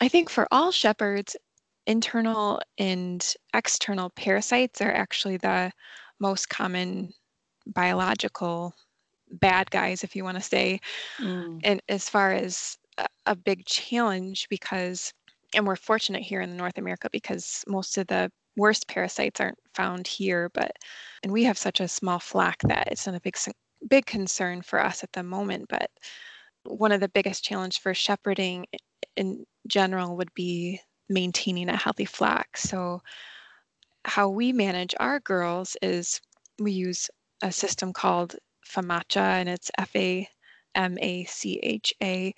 I 0.00 0.08
think 0.08 0.30
for 0.30 0.46
all 0.50 0.70
shepherds, 0.70 1.36
internal 1.86 2.60
and 2.78 3.34
external 3.54 4.10
parasites 4.10 4.80
are 4.80 4.92
actually 4.92 5.38
the 5.38 5.72
most 6.20 6.48
common 6.48 7.12
biological 7.66 8.74
bad 9.30 9.70
guys, 9.70 10.04
if 10.04 10.14
you 10.14 10.24
want 10.24 10.36
to 10.36 10.42
say. 10.42 10.80
Mm. 11.18 11.60
And 11.64 11.82
as 11.88 12.08
far 12.08 12.32
as 12.32 12.78
a, 12.98 13.06
a 13.26 13.36
big 13.36 13.64
challenge, 13.66 14.46
because, 14.48 15.12
and 15.54 15.66
we're 15.66 15.76
fortunate 15.76 16.22
here 16.22 16.40
in 16.40 16.56
North 16.56 16.78
America 16.78 17.08
because 17.10 17.64
most 17.66 17.98
of 17.98 18.06
the 18.06 18.30
worst 18.58 18.88
parasites 18.88 19.40
aren't 19.40 19.58
found 19.74 20.06
here, 20.06 20.50
but 20.52 20.72
and 21.22 21.32
we 21.32 21.44
have 21.44 21.56
such 21.56 21.80
a 21.80 21.88
small 21.88 22.18
flock 22.18 22.56
that 22.64 22.88
it's 22.90 23.06
not 23.06 23.16
a 23.16 23.20
big 23.20 23.36
big 23.88 24.06
concern 24.06 24.60
for 24.62 24.84
us 24.84 25.02
at 25.02 25.12
the 25.12 25.22
moment. 25.22 25.66
But 25.68 25.90
one 26.64 26.92
of 26.92 27.00
the 27.00 27.08
biggest 27.08 27.44
challenge 27.44 27.80
for 27.80 27.94
shepherding 27.94 28.66
in 29.16 29.46
general 29.66 30.16
would 30.16 30.34
be 30.34 30.80
maintaining 31.08 31.68
a 31.68 31.76
healthy 31.76 32.04
flock. 32.04 32.56
So 32.56 33.00
how 34.04 34.28
we 34.28 34.52
manage 34.52 34.94
our 35.00 35.20
girls 35.20 35.76
is 35.80 36.20
we 36.58 36.72
use 36.72 37.08
a 37.42 37.52
system 37.52 37.92
called 37.92 38.36
FAMACHA, 38.66 39.16
and 39.16 39.48
it's 39.48 39.70
F 39.78 39.94
A 39.96 40.28
M 40.74 40.98
A 41.00 41.24
C 41.24 41.60
H 41.62 41.94
A, 42.02 42.34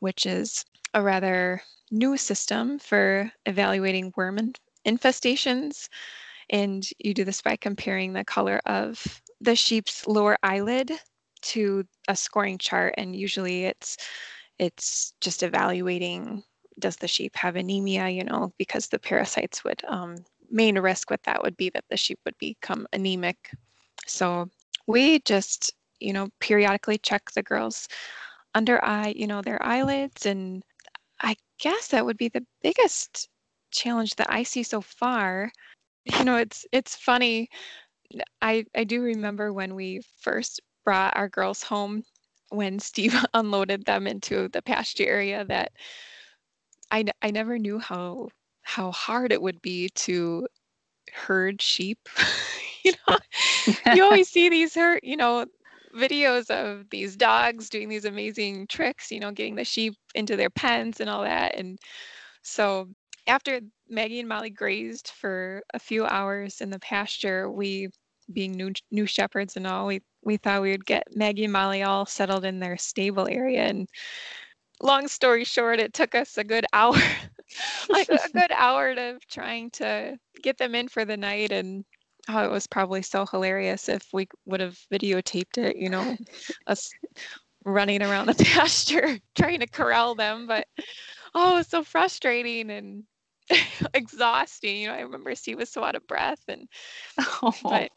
which 0.00 0.26
is 0.26 0.64
a 0.92 1.02
rather 1.02 1.62
new 1.90 2.16
system 2.16 2.78
for 2.78 3.30
evaluating 3.46 4.12
worm 4.16 4.38
infestations. 4.86 5.88
And 6.50 6.86
you 6.98 7.14
do 7.14 7.24
this 7.24 7.40
by 7.42 7.56
comparing 7.56 8.12
the 8.12 8.24
color 8.24 8.60
of 8.66 9.22
the 9.40 9.56
sheep's 9.56 10.06
lower 10.06 10.36
eyelid 10.42 10.92
to 11.42 11.84
a 12.08 12.16
scoring 12.16 12.58
chart. 12.58 12.94
And 12.96 13.16
usually 13.16 13.64
it's 13.64 13.96
it's 14.58 15.14
just 15.20 15.42
evaluating 15.42 16.42
does 16.78 16.96
the 16.96 17.08
sheep 17.08 17.36
have 17.36 17.56
anemia, 17.56 18.08
you 18.08 18.24
know, 18.24 18.52
because 18.58 18.88
the 18.88 18.98
parasites 18.98 19.64
would 19.64 19.82
um, 19.86 20.16
main 20.50 20.78
risk 20.78 21.10
with 21.10 21.22
that 21.22 21.42
would 21.42 21.56
be 21.56 21.70
that 21.70 21.84
the 21.88 21.96
sheep 21.96 22.18
would 22.24 22.36
become 22.38 22.86
anemic. 22.92 23.50
So 24.06 24.48
we 24.86 25.20
just, 25.20 25.72
you 26.00 26.12
know, 26.12 26.28
periodically 26.40 26.98
check 26.98 27.30
the 27.32 27.42
girls 27.42 27.88
under 28.54 28.84
eye, 28.84 29.14
you 29.16 29.26
know, 29.26 29.42
their 29.42 29.62
eyelids. 29.64 30.26
And 30.26 30.62
I 31.20 31.36
guess 31.58 31.88
that 31.88 32.04
would 32.04 32.16
be 32.16 32.28
the 32.28 32.44
biggest 32.62 33.28
challenge 33.74 34.16
that 34.16 34.30
I 34.30 34.42
see 34.42 34.62
so 34.62 34.80
far. 34.80 35.50
You 36.04 36.24
know, 36.24 36.36
it's 36.36 36.66
it's 36.72 36.94
funny. 36.94 37.48
I 38.42 38.64
I 38.74 38.84
do 38.84 39.02
remember 39.02 39.52
when 39.52 39.74
we 39.74 40.02
first 40.20 40.60
brought 40.84 41.16
our 41.16 41.28
girls 41.28 41.62
home 41.62 42.04
when 42.50 42.78
Steve 42.78 43.14
unloaded 43.34 43.84
them 43.84 44.06
into 44.06 44.48
the 44.48 44.62
pasture 44.62 45.04
area 45.06 45.44
that 45.46 45.72
I 46.90 47.04
I 47.22 47.30
never 47.30 47.58
knew 47.58 47.78
how 47.78 48.28
how 48.62 48.92
hard 48.92 49.32
it 49.32 49.42
would 49.42 49.60
be 49.62 49.88
to 49.90 50.46
herd 51.12 51.60
sheep. 51.60 51.98
you 52.84 52.92
know, 53.08 53.18
you 53.94 54.04
always 54.04 54.28
see 54.28 54.48
these 54.48 54.74
hurt, 54.74 55.04
you 55.04 55.16
know, 55.16 55.46
videos 55.96 56.50
of 56.50 56.88
these 56.90 57.16
dogs 57.16 57.68
doing 57.68 57.88
these 57.88 58.04
amazing 58.04 58.66
tricks, 58.66 59.10
you 59.10 59.20
know, 59.20 59.30
getting 59.30 59.54
the 59.54 59.64
sheep 59.64 59.94
into 60.14 60.36
their 60.36 60.50
pens 60.50 61.00
and 61.00 61.08
all 61.08 61.22
that. 61.22 61.54
And 61.56 61.78
so 62.42 62.88
after 63.26 63.60
Maggie 63.88 64.20
and 64.20 64.28
Molly 64.28 64.50
grazed 64.50 65.08
for 65.08 65.62
a 65.72 65.78
few 65.78 66.04
hours 66.04 66.60
in 66.60 66.70
the 66.70 66.78
pasture, 66.78 67.50
we, 67.50 67.88
being 68.32 68.52
new 68.52 68.72
new 68.90 69.06
shepherds 69.06 69.56
and 69.56 69.66
all, 69.66 69.86
we 69.86 70.00
we 70.22 70.36
thought 70.36 70.62
we 70.62 70.70
would 70.70 70.86
get 70.86 71.04
Maggie 71.14 71.44
and 71.44 71.52
Molly 71.52 71.82
all 71.82 72.06
settled 72.06 72.44
in 72.44 72.58
their 72.58 72.76
stable 72.76 73.28
area. 73.28 73.62
And 73.62 73.88
long 74.80 75.08
story 75.08 75.44
short, 75.44 75.80
it 75.80 75.92
took 75.92 76.14
us 76.14 76.38
a 76.38 76.44
good 76.44 76.66
hour 76.72 76.96
like 77.88 78.08
a 78.08 78.18
good 78.32 78.52
hour 78.52 78.92
of 78.92 79.26
trying 79.26 79.70
to 79.70 80.16
get 80.42 80.58
them 80.58 80.74
in 80.74 80.88
for 80.88 81.04
the 81.04 81.16
night 81.16 81.52
and 81.52 81.84
oh, 82.28 82.44
it 82.44 82.50
was 82.50 82.66
probably 82.66 83.02
so 83.02 83.26
hilarious 83.26 83.88
if 83.88 84.08
we 84.12 84.26
would 84.46 84.60
have 84.60 84.78
videotaped 84.92 85.58
it, 85.58 85.76
you 85.76 85.88
know, 85.88 86.16
us 86.66 86.90
running 87.64 88.02
around 88.02 88.26
the 88.26 88.44
pasture 88.44 89.18
trying 89.34 89.60
to 89.60 89.66
corral 89.66 90.14
them. 90.14 90.46
But 90.46 90.66
oh, 91.34 91.54
it 91.54 91.58
was 91.58 91.68
so 91.68 91.82
frustrating 91.82 92.70
and 92.70 93.04
exhausting. 93.94 94.76
You 94.76 94.88
know, 94.88 94.94
I 94.94 95.00
remember 95.00 95.34
Steve 95.34 95.58
was 95.58 95.70
so 95.70 95.84
out 95.84 95.94
of 95.94 96.06
breath 96.06 96.42
and 96.48 96.68
oh. 97.18 97.52
but 97.62 97.90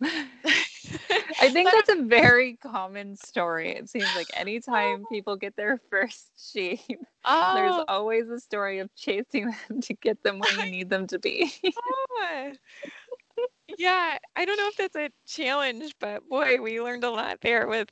I 0.02 1.48
think 1.52 1.70
that's 1.72 1.88
a 1.88 2.02
very 2.02 2.56
common 2.56 3.16
story. 3.16 3.72
It 3.72 3.88
seems 3.88 4.08
like 4.14 4.28
anytime 4.34 5.02
oh. 5.04 5.08
people 5.10 5.36
get 5.36 5.56
their 5.56 5.80
first 5.90 6.30
sheep, 6.52 7.00
oh. 7.24 7.54
there's 7.54 7.84
always 7.88 8.28
a 8.28 8.38
story 8.38 8.78
of 8.78 8.94
chasing 8.94 9.52
them 9.68 9.80
to 9.80 9.94
get 9.94 10.22
them 10.22 10.38
where 10.38 10.64
you 10.64 10.70
need 10.70 10.90
them 10.90 11.06
to 11.08 11.18
be. 11.18 11.52
oh. 11.64 12.52
Yeah, 13.76 14.18
I 14.34 14.44
don't 14.44 14.56
know 14.56 14.68
if 14.68 14.76
that's 14.76 14.96
a 14.96 15.10
challenge, 15.26 15.94
but 16.00 16.28
boy, 16.28 16.60
we 16.60 16.80
learned 16.80 17.04
a 17.04 17.10
lot 17.10 17.40
there 17.40 17.68
with. 17.68 17.88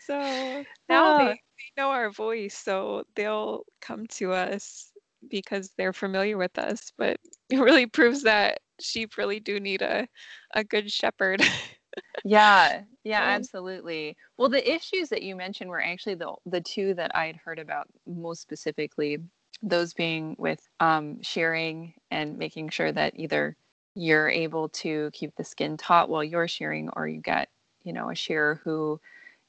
so 0.00 0.64
now 0.88 1.12
uh, 1.12 1.18
they 1.18 1.40
know 1.76 1.90
our 1.90 2.10
voice, 2.10 2.56
so 2.56 3.04
they'll 3.14 3.64
come 3.80 4.06
to 4.06 4.32
us 4.32 4.92
because 5.28 5.72
they're 5.76 5.92
familiar 5.92 6.36
with 6.36 6.58
us. 6.58 6.92
But 6.96 7.18
it 7.50 7.58
really 7.58 7.86
proves 7.86 8.22
that 8.22 8.60
sheep 8.80 9.16
really 9.16 9.40
do 9.40 9.60
need 9.60 9.82
a 9.82 10.08
a 10.54 10.64
good 10.64 10.90
shepherd. 10.90 11.42
yeah, 12.24 12.82
yeah, 13.04 13.22
absolutely. 13.22 14.16
Well, 14.36 14.48
the 14.48 14.70
issues 14.70 15.08
that 15.10 15.22
you 15.22 15.36
mentioned 15.36 15.70
were 15.70 15.82
actually 15.82 16.16
the 16.16 16.34
the 16.46 16.60
two 16.60 16.94
that 16.94 17.14
I 17.14 17.26
had 17.26 17.36
heard 17.36 17.58
about 17.58 17.88
most 18.06 18.42
specifically. 18.42 19.18
Those 19.62 19.94
being 19.94 20.36
with 20.38 20.60
um, 20.80 21.22
shearing 21.22 21.94
and 22.10 22.36
making 22.36 22.68
sure 22.68 22.92
that 22.92 23.14
either 23.16 23.56
you're 23.94 24.28
able 24.28 24.68
to 24.68 25.10
keep 25.14 25.34
the 25.34 25.44
skin 25.44 25.78
taut 25.78 26.10
while 26.10 26.22
you're 26.22 26.46
shearing, 26.46 26.90
or 26.94 27.08
you 27.08 27.20
get 27.20 27.48
you 27.82 27.92
know 27.94 28.10
a 28.10 28.14
shearer 28.14 28.60
who 28.64 29.00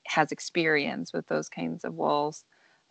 has 0.08 0.32
experience 0.32 1.14
with 1.14 1.28
those 1.28 1.50
kinds 1.50 1.84
of. 1.84 2.00
Oh, 2.00 2.42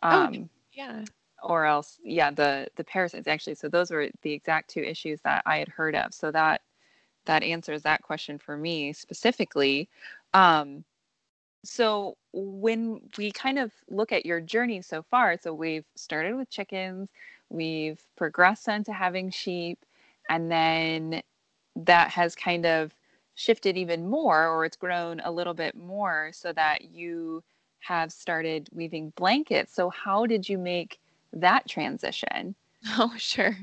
um, 0.03 0.35
oh, 0.35 0.49
yeah. 0.73 1.05
or 1.43 1.65
else 1.65 1.99
yeah 2.05 2.31
the 2.31 2.69
the 2.77 2.85
parasites 2.85 3.27
actually. 3.27 3.55
So 3.55 3.69
those 3.69 3.91
were 3.91 4.09
the 4.23 4.33
exact 4.33 4.71
two 4.71 4.81
issues 4.83 5.21
that 5.23 5.43
i 5.47 5.59
had 5.59 5.69
heard 5.69 5.95
of. 5.95 6.15
So 6.15 6.31
that 6.31 6.63
that 7.25 7.43
answers 7.43 7.83
that 7.83 8.03
question 8.03 8.39
for 8.39 8.57
me 8.57 8.93
specifically. 8.93 9.89
Um 10.35 10.85
so 11.65 12.17
when 12.33 13.01
we 13.19 13.33
kind 13.33 13.59
of 13.59 13.73
look 13.89 14.13
at 14.13 14.25
your 14.25 14.41
journey 14.41 14.81
so 14.81 15.03
far 15.03 15.37
so 15.37 15.53
we've 15.53 15.87
started 15.97 16.37
with 16.37 16.49
chickens 16.49 17.09
we've 17.49 18.01
progressed 18.17 18.69
into 18.69 18.93
having 18.93 19.31
sheep 19.31 19.85
and 20.31 20.51
then 20.51 21.21
that 21.75 22.11
has 22.11 22.35
kind 22.35 22.67
of 22.67 22.95
shifted 23.37 23.79
even 23.79 24.09
more 24.09 24.49
or 24.49 24.67
it's 24.67 24.77
grown 24.77 25.21
a 25.21 25.33
little 25.33 25.55
bit 25.55 25.77
more 25.77 26.33
so 26.35 26.53
that 26.55 26.91
you 26.91 27.45
have 27.81 28.13
started 28.13 28.69
weaving 28.73 29.13
blankets 29.17 29.75
so 29.75 29.91
how 29.91 30.27
did 30.27 30.49
you 30.49 30.59
make 30.59 31.01
that 31.35 31.69
transition? 31.69 32.57
Oh, 32.99 33.15
sure. 33.19 33.59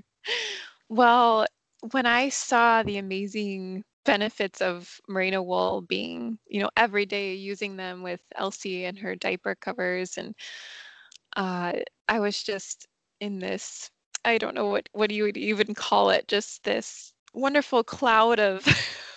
Well, 0.90 1.48
when 1.92 2.06
I 2.06 2.30
saw 2.30 2.84
the 2.84 2.98
amazing 2.98 3.84
benefits 4.06 4.62
of 4.62 5.00
merino 5.08 5.42
wool 5.42 5.82
being, 5.82 6.40
you 6.48 6.62
know, 6.62 6.70
every 6.78 7.06
day 7.06 7.36
using 7.36 7.78
them 7.78 8.04
with 8.04 8.22
Elsie 8.36 8.86
and 8.86 9.00
her 9.00 9.16
diaper 9.16 9.56
covers, 9.56 10.18
and 10.18 10.36
uh, 11.36 11.74
I 12.10 12.20
was 12.20 12.44
just 12.44 12.88
in 13.20 13.40
this, 13.40 13.92
I 14.26 14.38
don't 14.38 14.56
know 14.56 14.68
what, 14.68 14.90
what 14.94 15.12
you 15.12 15.24
would 15.24 15.38
even 15.38 15.74
call 15.76 16.10
it, 16.10 16.28
just 16.28 16.64
this 16.64 17.14
wonderful 17.34 17.84
cloud 17.84 18.40
of, 18.40 18.66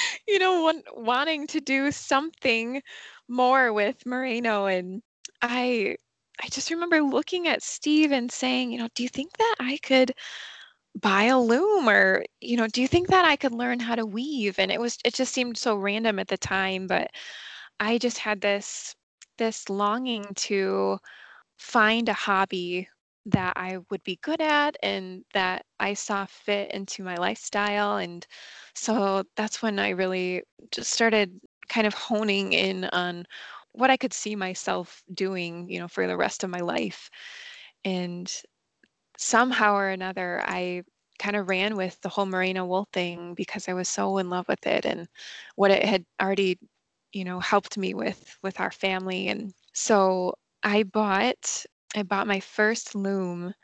you 0.28 0.38
know, 0.38 0.62
one, 0.62 0.82
wanting 0.94 1.46
to 1.48 1.60
do 1.60 1.90
something 1.92 2.82
more 3.28 3.72
with 3.72 4.04
merino. 4.06 4.66
And 4.66 5.02
I 5.42 5.96
I 6.42 6.48
just 6.50 6.70
remember 6.70 7.02
looking 7.02 7.48
at 7.48 7.62
Steve 7.62 8.12
and 8.12 8.30
saying, 8.30 8.70
you 8.72 8.78
know, 8.78 8.88
do 8.94 9.02
you 9.02 9.08
think 9.08 9.36
that 9.38 9.56
I 9.60 9.78
could 9.82 10.12
buy 11.00 11.24
a 11.24 11.38
loom 11.40 11.88
or, 11.88 12.24
you 12.40 12.56
know, 12.56 12.66
do 12.68 12.80
you 12.82 12.88
think 12.88 13.08
that 13.08 13.24
I 13.24 13.36
could 13.36 13.52
learn 13.52 13.80
how 13.80 13.94
to 13.96 14.06
weave? 14.06 14.58
And 14.58 14.70
it 14.72 14.80
was 14.80 14.98
it 15.04 15.14
just 15.14 15.32
seemed 15.34 15.58
so 15.58 15.76
random 15.76 16.18
at 16.18 16.28
the 16.28 16.38
time, 16.38 16.86
but 16.86 17.10
I 17.80 17.98
just 17.98 18.18
had 18.18 18.40
this 18.42 18.94
this 19.38 19.68
longing 19.70 20.26
to 20.36 20.98
find 21.58 22.08
a 22.08 22.14
hobby 22.14 22.88
that 23.26 23.54
I 23.56 23.78
would 23.90 24.02
be 24.04 24.18
good 24.22 24.40
at 24.40 24.76
and 24.82 25.24
that 25.34 25.66
I 25.80 25.94
saw 25.94 26.26
fit 26.26 26.70
into 26.72 27.02
my 27.02 27.16
lifestyle. 27.16 27.96
And 27.98 28.26
so 28.74 29.24
that's 29.36 29.62
when 29.62 29.78
I 29.78 29.90
really 29.90 30.42
just 30.70 30.92
started 30.92 31.40
kind 31.68 31.86
of 31.86 31.94
honing 31.94 32.52
in 32.52 32.84
on 32.86 33.24
what 33.72 33.90
I 33.90 33.96
could 33.96 34.12
see 34.14 34.36
myself 34.36 35.02
doing, 35.12 35.68
you 35.68 35.80
know, 35.80 35.88
for 35.88 36.06
the 36.06 36.16
rest 36.16 36.44
of 36.44 36.50
my 36.50 36.60
life. 36.60 37.10
And 37.84 38.32
somehow 39.18 39.74
or 39.76 39.88
another, 39.88 40.42
I 40.44 40.82
kind 41.18 41.36
of 41.36 41.48
ran 41.48 41.76
with 41.76 42.00
the 42.02 42.08
whole 42.08 42.26
merino 42.26 42.64
wool 42.66 42.88
thing 42.92 43.34
because 43.34 43.68
I 43.68 43.74
was 43.74 43.88
so 43.88 44.18
in 44.18 44.30
love 44.30 44.46
with 44.48 44.66
it 44.66 44.84
and 44.86 45.08
what 45.56 45.70
it 45.70 45.84
had 45.84 46.04
already, 46.20 46.58
you 47.12 47.24
know, 47.24 47.40
helped 47.40 47.78
me 47.78 47.94
with 47.94 48.38
with 48.42 48.60
our 48.60 48.70
family. 48.70 49.28
And 49.28 49.52
so 49.72 50.34
I 50.62 50.84
bought 50.84 51.64
I 51.96 52.02
bought 52.02 52.26
my 52.26 52.40
first 52.40 52.94
loom. 52.94 53.54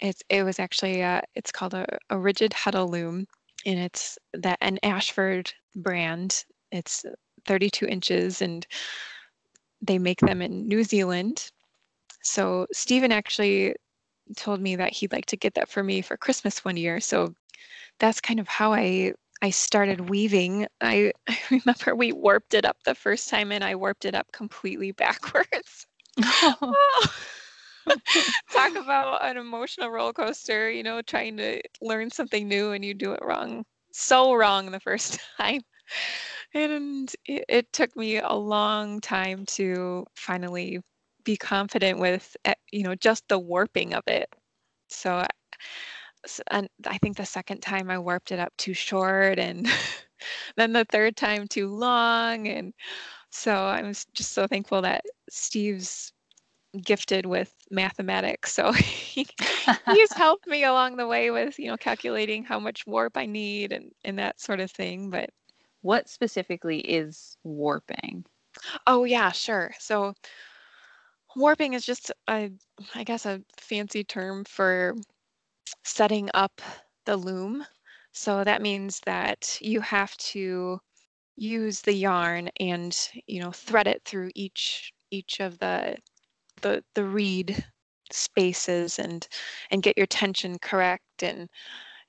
It's 0.00 0.22
it 0.30 0.44
was 0.44 0.58
actually 0.58 1.00
a, 1.00 1.22
it's 1.34 1.52
called 1.52 1.74
a, 1.74 1.84
a 2.08 2.18
rigid 2.18 2.52
heddle 2.52 2.88
loom, 2.88 3.26
and 3.66 3.78
it's 3.78 4.16
that 4.32 4.58
an 4.60 4.78
Ashford 4.82 5.52
brand. 5.74 6.44
It's 6.72 7.04
32 7.46 7.86
inches 7.86 8.40
and 8.42 8.66
they 9.82 9.98
make 9.98 10.20
them 10.20 10.40
in 10.40 10.68
New 10.68 10.84
Zealand. 10.84 11.50
So 12.22 12.66
Stephen 12.72 13.12
actually 13.12 13.74
told 14.36 14.60
me 14.60 14.76
that 14.76 14.92
he'd 14.92 15.12
like 15.12 15.26
to 15.26 15.36
get 15.36 15.54
that 15.54 15.68
for 15.68 15.82
me 15.82 16.02
for 16.02 16.16
Christmas 16.16 16.64
one 16.64 16.76
year. 16.76 17.00
So 17.00 17.34
that's 17.98 18.20
kind 18.20 18.38
of 18.40 18.46
how 18.48 18.72
I 18.72 19.14
I 19.42 19.50
started 19.50 20.10
weaving. 20.10 20.66
I, 20.80 21.12
I 21.28 21.38
remember 21.50 21.96
we 21.96 22.12
warped 22.12 22.54
it 22.54 22.64
up 22.64 22.76
the 22.84 22.94
first 22.94 23.28
time 23.28 23.52
and 23.52 23.64
I 23.64 23.74
warped 23.74 24.04
it 24.04 24.14
up 24.14 24.30
completely 24.32 24.92
backwards. 24.92 25.86
Oh. 26.22 26.74
Talk 28.52 28.74
about 28.76 29.24
an 29.24 29.36
emotional 29.36 29.90
roller 29.90 30.12
coaster, 30.12 30.70
you 30.70 30.82
know, 30.82 31.02
trying 31.02 31.36
to 31.38 31.60
learn 31.80 32.10
something 32.10 32.48
new 32.48 32.72
and 32.72 32.84
you 32.84 32.94
do 32.94 33.12
it 33.12 33.20
wrong. 33.22 33.64
So 33.92 34.34
wrong 34.34 34.70
the 34.70 34.80
first 34.80 35.18
time 35.38 35.62
and 36.54 37.12
it, 37.26 37.44
it 37.48 37.72
took 37.72 37.94
me 37.96 38.18
a 38.18 38.32
long 38.32 39.00
time 39.00 39.44
to 39.46 40.04
finally 40.14 40.80
be 41.24 41.36
confident 41.36 41.98
with 41.98 42.36
eh, 42.44 42.54
you 42.72 42.82
know 42.82 42.94
just 42.94 43.28
the 43.28 43.38
warping 43.38 43.94
of 43.94 44.02
it 44.06 44.28
so 44.88 45.24
and 46.50 46.68
i 46.86 46.98
think 46.98 47.16
the 47.16 47.24
second 47.24 47.60
time 47.60 47.90
i 47.90 47.98
warped 47.98 48.32
it 48.32 48.38
up 48.38 48.52
too 48.56 48.74
short 48.74 49.38
and 49.38 49.68
then 50.56 50.72
the 50.72 50.84
third 50.86 51.16
time 51.16 51.46
too 51.48 51.68
long 51.68 52.48
and 52.48 52.72
so 53.30 53.54
I'm 53.54 53.92
just 54.14 54.32
so 54.32 54.46
thankful 54.46 54.82
that 54.82 55.04
steve's 55.30 56.12
gifted 56.84 57.26
with 57.26 57.54
mathematics 57.70 58.52
so 58.52 58.72
he, 58.72 59.26
he's 59.88 60.12
helped 60.12 60.46
me 60.46 60.64
along 60.64 60.96
the 60.96 61.06
way 61.06 61.30
with 61.30 61.58
you 61.58 61.66
know 61.68 61.76
calculating 61.76 62.44
how 62.44 62.58
much 62.60 62.86
warp 62.86 63.16
i 63.16 63.26
need 63.26 63.72
and 63.72 63.90
and 64.04 64.18
that 64.18 64.40
sort 64.40 64.60
of 64.60 64.70
thing 64.70 65.10
but 65.10 65.30
what 65.82 66.08
specifically 66.08 66.80
is 66.80 67.36
warping? 67.42 68.24
Oh, 68.86 69.04
yeah, 69.04 69.30
sure. 69.32 69.72
So 69.78 70.14
warping 71.36 71.74
is 71.74 71.84
just 71.84 72.10
a, 72.28 72.50
I 72.94 73.04
guess, 73.04 73.26
a 73.26 73.42
fancy 73.58 74.04
term 74.04 74.44
for 74.44 74.94
setting 75.84 76.30
up 76.34 76.60
the 77.06 77.16
loom. 77.16 77.66
So 78.12 78.44
that 78.44 78.62
means 78.62 79.00
that 79.06 79.58
you 79.60 79.80
have 79.80 80.16
to 80.18 80.80
use 81.36 81.82
the 81.82 81.94
yarn 81.94 82.50
and, 82.60 82.96
you 83.26 83.40
know, 83.42 83.52
thread 83.52 83.88
it 83.88 84.02
through 84.04 84.30
each 84.34 84.92
each 85.10 85.40
of 85.40 85.58
the 85.60 85.96
the 86.62 86.84
the 86.94 87.04
reed 87.04 87.64
spaces 88.12 88.98
and 88.98 89.26
and 89.70 89.82
get 89.82 89.96
your 89.96 90.06
tension 90.06 90.58
correct 90.58 91.22
and 91.22 91.48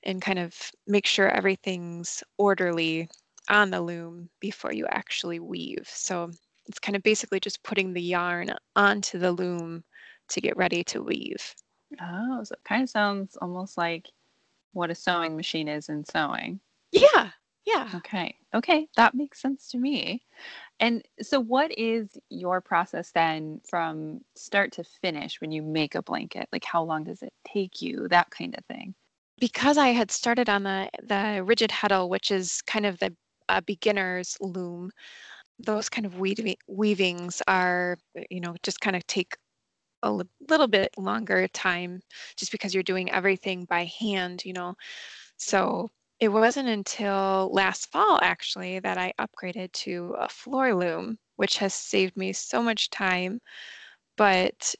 and 0.04 0.20
kind 0.20 0.38
of 0.38 0.54
make 0.86 1.06
sure 1.06 1.28
everything's 1.28 2.22
orderly 2.38 3.08
on 3.48 3.70
the 3.70 3.80
loom 3.80 4.28
before 4.40 4.72
you 4.72 4.86
actually 4.90 5.40
weave. 5.40 5.88
So 5.88 6.30
it's 6.66 6.78
kind 6.78 6.96
of 6.96 7.02
basically 7.02 7.40
just 7.40 7.62
putting 7.62 7.92
the 7.92 8.02
yarn 8.02 8.54
onto 8.76 9.18
the 9.18 9.32
loom 9.32 9.84
to 10.28 10.40
get 10.40 10.56
ready 10.56 10.82
to 10.84 11.02
weave. 11.02 11.54
Oh, 12.00 12.42
so 12.42 12.52
it 12.54 12.64
kind 12.64 12.82
of 12.82 12.90
sounds 12.90 13.36
almost 13.40 13.76
like 13.76 14.08
what 14.72 14.90
a 14.90 14.94
sewing 14.94 15.36
machine 15.36 15.68
is 15.68 15.88
in 15.88 16.04
sewing. 16.04 16.60
Yeah, 16.90 17.30
Yeah. 17.64 17.90
Okay. 17.96 18.36
Okay. 18.54 18.88
That 18.96 19.14
makes 19.14 19.40
sense 19.40 19.68
to 19.70 19.78
me. 19.78 20.24
And 20.80 21.06
so, 21.22 21.40
what 21.40 21.76
is 21.78 22.18
your 22.30 22.60
process 22.60 23.12
then 23.12 23.60
from 23.68 24.22
start 24.36 24.72
to 24.74 24.84
finish 24.84 25.40
when 25.40 25.52
you 25.52 25.62
make 25.62 25.94
a 25.96 26.02
blanket? 26.02 26.48
Like, 26.52 26.64
how 26.64 26.84
long 26.84 27.04
does 27.04 27.22
it 27.22 27.34
take 27.46 27.82
you? 27.82 28.08
That 28.08 28.30
kind 28.30 28.56
of 28.58 28.64
thing. 28.66 28.94
Because 29.40 29.76
I 29.78 29.88
had 29.88 30.10
started 30.10 30.48
on 30.48 30.62
the 30.62 30.88
the 31.02 31.42
rigid 31.44 31.70
heddle, 31.70 32.08
which 32.08 32.30
is 32.30 32.62
kind 32.62 32.86
of 32.86 32.98
the 32.98 33.14
uh, 33.48 33.60
beginner's 33.60 34.36
loom, 34.40 34.90
those 35.58 35.88
kind 35.88 36.06
of 36.06 36.18
weaving, 36.20 36.56
weavings 36.68 37.42
are, 37.48 37.98
you 38.30 38.40
know, 38.40 38.56
just 38.62 38.80
kind 38.80 38.96
of 38.96 39.06
take 39.06 39.36
a 40.02 40.12
little 40.48 40.68
bit 40.68 40.90
longer 40.98 41.48
time 41.48 42.00
just 42.36 42.52
because 42.52 42.74
you're 42.74 42.82
doing 42.84 43.10
everything 43.12 43.64
by 43.66 43.84
hand, 44.00 44.44
you 44.44 44.52
know. 44.54 44.74
So 45.38 45.90
it 46.20 46.28
wasn't 46.28 46.68
until 46.68 47.50
last 47.52 47.90
fall 47.90 48.18
actually 48.22 48.78
that 48.80 48.98
I 48.98 49.12
upgraded 49.18 49.72
to 49.72 50.14
a 50.18 50.28
floor 50.28 50.74
loom, 50.74 51.18
which 51.36 51.58
has 51.58 51.74
saved 51.74 52.16
me 52.16 52.32
so 52.32 52.62
much 52.62 52.90
time. 52.90 53.40
But 54.16 54.74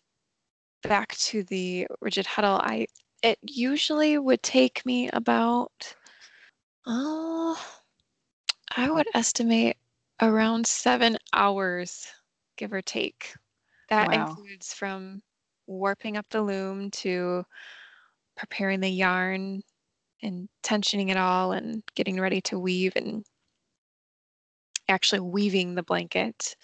back 0.83 1.17
to 1.17 1.43
the 1.45 1.87
rigid 2.01 2.27
heddle, 2.27 2.61
I 2.63 2.87
it 3.23 3.39
usually 3.43 4.19
would 4.19 4.43
take 4.43 4.85
me 4.87 5.09
about 5.11 5.95
oh 6.87 7.59
I 8.77 8.91
would 8.91 9.09
estimate 9.15 9.77
around 10.21 10.67
seven 10.67 11.17
hours, 11.33 12.09
give 12.57 12.73
or 12.73 12.83
take. 12.83 13.35
That 13.89 14.13
Wow. 14.13 14.13
includes 14.13 14.73
from 14.75 15.23
warping 15.67 16.17
up 16.17 16.29
the 16.31 16.43
loom 16.43 16.91
to 17.03 17.45
preparing 18.37 18.81
the 18.81 18.91
yarn 18.91 19.63
and 20.23 20.49
tensioning 20.63 21.11
it 21.11 21.17
all 21.17 21.53
and 21.53 21.83
getting 21.95 22.21
ready 22.21 22.41
to 22.43 22.59
weave 22.59 22.95
and 22.97 23.25
actually 24.89 25.21
weaving 25.21 25.75
the 25.75 25.83
blanket 25.83 26.57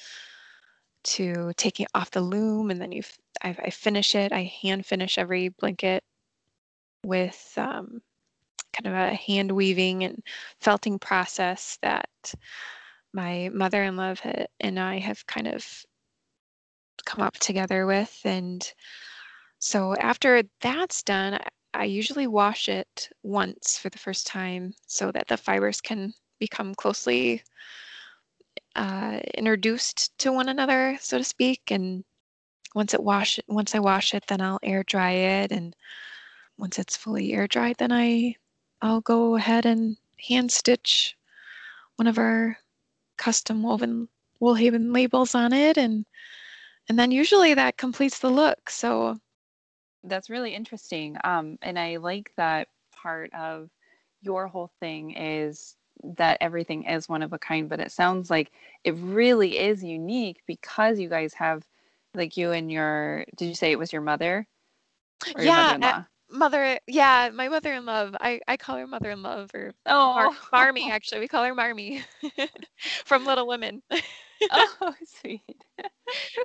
to 1.05 1.53
taking 1.57 1.87
off 1.95 2.11
the 2.11 2.21
loom. 2.21 2.71
And 2.71 2.81
then 2.81 2.93
you 2.93 3.03
I, 3.43 3.51
I 3.51 3.71
finish 3.71 4.15
it. 4.15 4.33
I 4.33 4.53
hand 4.63 4.85
finish 4.87 5.19
every 5.19 5.49
blanket 5.49 6.03
with 7.05 7.53
um, 7.57 8.01
kind 8.73 8.87
of 8.87 8.93
a 8.95 9.15
hand 9.15 9.53
weaving 9.53 10.05
and 10.05 10.23
felting 10.61 10.99
process 10.99 11.79
that 11.83 12.09
my 13.15 13.49
mother-in-law 13.55 14.15
and 14.61 14.79
i 14.79 14.99
have 14.99 15.27
kind 15.27 15.49
of 15.49 15.65
come 17.09 17.23
up 17.23 17.35
together 17.39 17.87
with. 17.87 18.21
And 18.25 18.71
so 19.59 19.95
after 19.97 20.43
that's 20.61 21.03
done 21.03 21.39
i 21.75 21.85
usually 21.85 22.27
wash 22.27 22.69
it 22.69 23.09
once 23.23 23.79
for 23.79 23.89
the 23.91 23.99
first 23.99 24.27
time 24.27 24.75
so 24.87 25.13
that 25.13 25.27
the 25.29 25.37
fibers 25.37 25.81
can 25.81 26.13
become 26.39 26.75
closely 26.75 27.43
uh, 28.77 29.19
introduced 29.35 30.17
to 30.19 30.33
one 30.33 30.49
another, 30.49 30.97
so 31.01 31.19
to 31.19 31.25
speak. 31.25 31.71
And 31.71 32.05
once 32.75 32.95
it 32.95 33.03
wash, 33.03 33.41
once 33.49 33.75
I 33.75 33.81
wash 33.81 34.15
it, 34.15 34.25
then 34.29 34.41
I'll 34.41 34.61
air 34.63 34.85
dry 34.85 35.11
it. 35.11 35.53
And 35.53 35.75
once 36.57 36.79
it's 36.79 36.97
fully 36.97 37.33
air 37.33 37.49
dried, 37.49 37.77
then 37.79 37.93
I, 37.93 38.37
I'll 38.81 39.01
go 39.01 39.37
ahead 39.37 39.67
and 39.67 39.97
hand 40.29 40.53
stitch 40.53 41.17
one 41.97 42.07
of 42.07 42.19
our 42.19 42.57
custom 43.17 43.63
woven 43.63 44.09
Woolhaven 44.41 44.95
labels 44.95 45.35
on 45.35 45.53
it, 45.53 45.77
and 45.77 46.07
and 46.89 46.97
then 46.97 47.11
usually 47.11 47.55
that 47.55 47.77
completes 47.77 48.21
the 48.21 48.31
look. 48.31 48.71
So 48.71 49.19
That's 50.05 50.31
really 50.31 50.55
interesting. 50.55 51.17
Um, 51.25 51.59
and 51.63 51.79
I 51.79 51.97
like 51.97 52.33
that 52.37 52.69
part 52.93 53.33
of 53.35 53.71
your 54.23 54.47
whole 54.49 54.71
thing 54.81 55.13
is 55.17 55.77
that 56.17 56.39
everything 56.41 56.85
is 56.85 57.09
one 57.09 57.23
of 57.23 57.33
a 57.33 57.39
kind, 57.39 57.69
but 57.69 57.81
it 57.81 57.91
sounds 57.93 58.31
like 58.31 58.51
it 58.85 58.93
really 58.99 59.59
is 59.59 59.83
unique 59.85 60.43
because 60.47 60.99
you 60.99 61.09
guys 61.09 61.35
have, 61.35 61.63
like 62.15 62.37
you 62.37 62.53
and 62.53 62.71
your, 62.71 63.25
did 63.37 63.47
you 63.47 63.55
say 63.55 63.73
it 63.73 63.79
was 63.79 63.93
your 63.93 64.03
mother 64.03 64.47
or 65.35 65.43
your 65.43 65.53
yeah, 65.53 65.55
mother-in-law? 65.55 66.05
mother, 66.31 66.79
yeah, 66.87 67.31
my 67.33 67.49
mother-in-law. 67.49 68.13
I 68.21 68.41
I 68.49 68.57
call 68.57 68.77
her 68.77 68.87
mother-in-law 68.87 69.47
or 69.55 69.73
Mar- 70.15 70.31
Oh, 70.31 70.37
Marmy. 70.53 70.91
Actually, 70.91 71.21
we 71.21 71.29
call 71.29 71.45
her 71.45 71.55
Marmy 71.55 72.03
from 73.05 73.25
Little 73.25 73.47
Women. 73.47 73.83
oh, 74.51 74.95
sweet. 75.05 75.65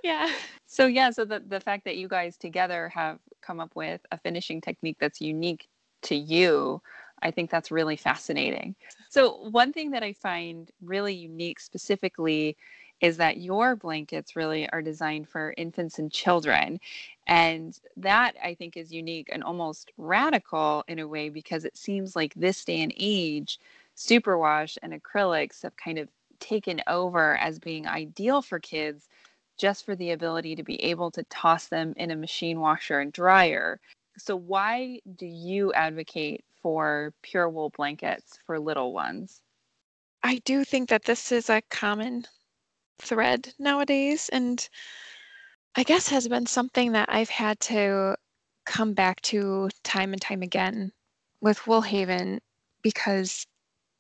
yeah. 0.04 0.32
So 0.66 0.88
yeah, 0.88 1.10
so 1.12 1.26
the 1.26 1.40
the 1.40 1.60
fact 1.60 1.86
that 1.86 1.98
you 1.98 2.08
guys 2.08 2.38
together 2.38 2.90
have 2.90 3.20
come 3.42 3.60
up 3.60 3.76
with 3.76 4.02
a 4.12 4.18
finishing 4.18 4.62
technique 4.62 4.98
that's 5.00 5.22
unique 5.22 5.68
to 6.04 6.16
you, 6.16 6.82
I 7.22 7.32
think 7.32 7.50
that's 7.50 7.72
really 7.72 7.96
fascinating. 7.96 8.76
So 9.10 9.50
one 9.50 9.72
thing 9.74 9.92
that 9.92 10.04
I 10.04 10.14
find 10.14 10.70
really 10.82 11.14
unique 11.14 11.60
specifically 11.60 12.58
is 13.04 13.18
that 13.18 13.38
your 13.38 13.76
blankets 13.76 14.36
really 14.36 14.70
are 14.70 14.82
designed 14.82 15.28
for 15.28 15.54
infants 15.58 16.00
and 16.00 16.10
children. 16.12 16.80
And 17.28 17.78
that 17.98 18.36
I 18.42 18.54
think 18.54 18.78
is 18.78 18.94
unique 18.94 19.30
and 19.32 19.44
almost 19.44 19.92
radical 19.98 20.86
in 20.88 21.00
a 21.00 21.08
way 21.08 21.30
because 21.30 21.66
it 21.66 21.76
seems 21.78 22.16
like 22.16 22.34
this 22.34 22.64
day 22.64 22.82
and 22.82 22.94
age, 22.98 23.60
superwash 23.98 24.78
and 24.82 24.94
acrylics 24.94 25.64
have 25.64 25.76
kind 25.76 26.00
of 26.00 26.08
taken 26.44 26.82
over 26.88 27.38
as 27.38 27.58
being 27.58 27.88
ideal 27.88 28.42
for 28.42 28.60
kids 28.60 29.08
just 29.58 29.86
for 29.86 29.96
the 29.96 30.12
ability 30.12 30.56
to 30.56 30.64
be 30.64 30.84
able 30.84 31.10
to 31.12 31.24
toss 31.24 31.68
them 31.68 31.94
in 31.96 32.12
a 32.12 32.16
machine 32.16 32.60
washer 32.60 33.00
and 33.00 33.14
dryer. 33.14 33.80
So, 34.18 34.36
why 34.36 35.00
do 35.16 35.26
you 35.26 35.74
advocate 35.74 36.44
for 36.62 37.14
pure 37.22 37.50
wool 37.50 37.70
blankets 37.70 38.38
for 38.46 38.60
little 38.60 38.94
ones? 38.94 39.42
I 40.22 40.40
do 40.46 40.64
think 40.64 40.90
that 40.90 41.06
this 41.06 41.32
is 41.32 41.50
a 41.50 41.62
common 41.70 42.26
thread 43.00 43.54
nowadays, 43.58 44.30
and 44.30 44.68
I 45.76 45.84
guess 45.84 46.10
has 46.10 46.28
been 46.28 46.46
something 46.46 46.92
that 46.92 47.10
I've 47.10 47.30
had 47.30 47.60
to 47.62 48.18
come 48.66 48.94
back 48.94 49.22
to 49.22 49.70
time 49.84 50.14
and 50.14 50.22
time 50.22 50.42
again 50.42 50.92
with 51.42 51.60
Woolhaven 51.60 52.40
because 52.82 53.46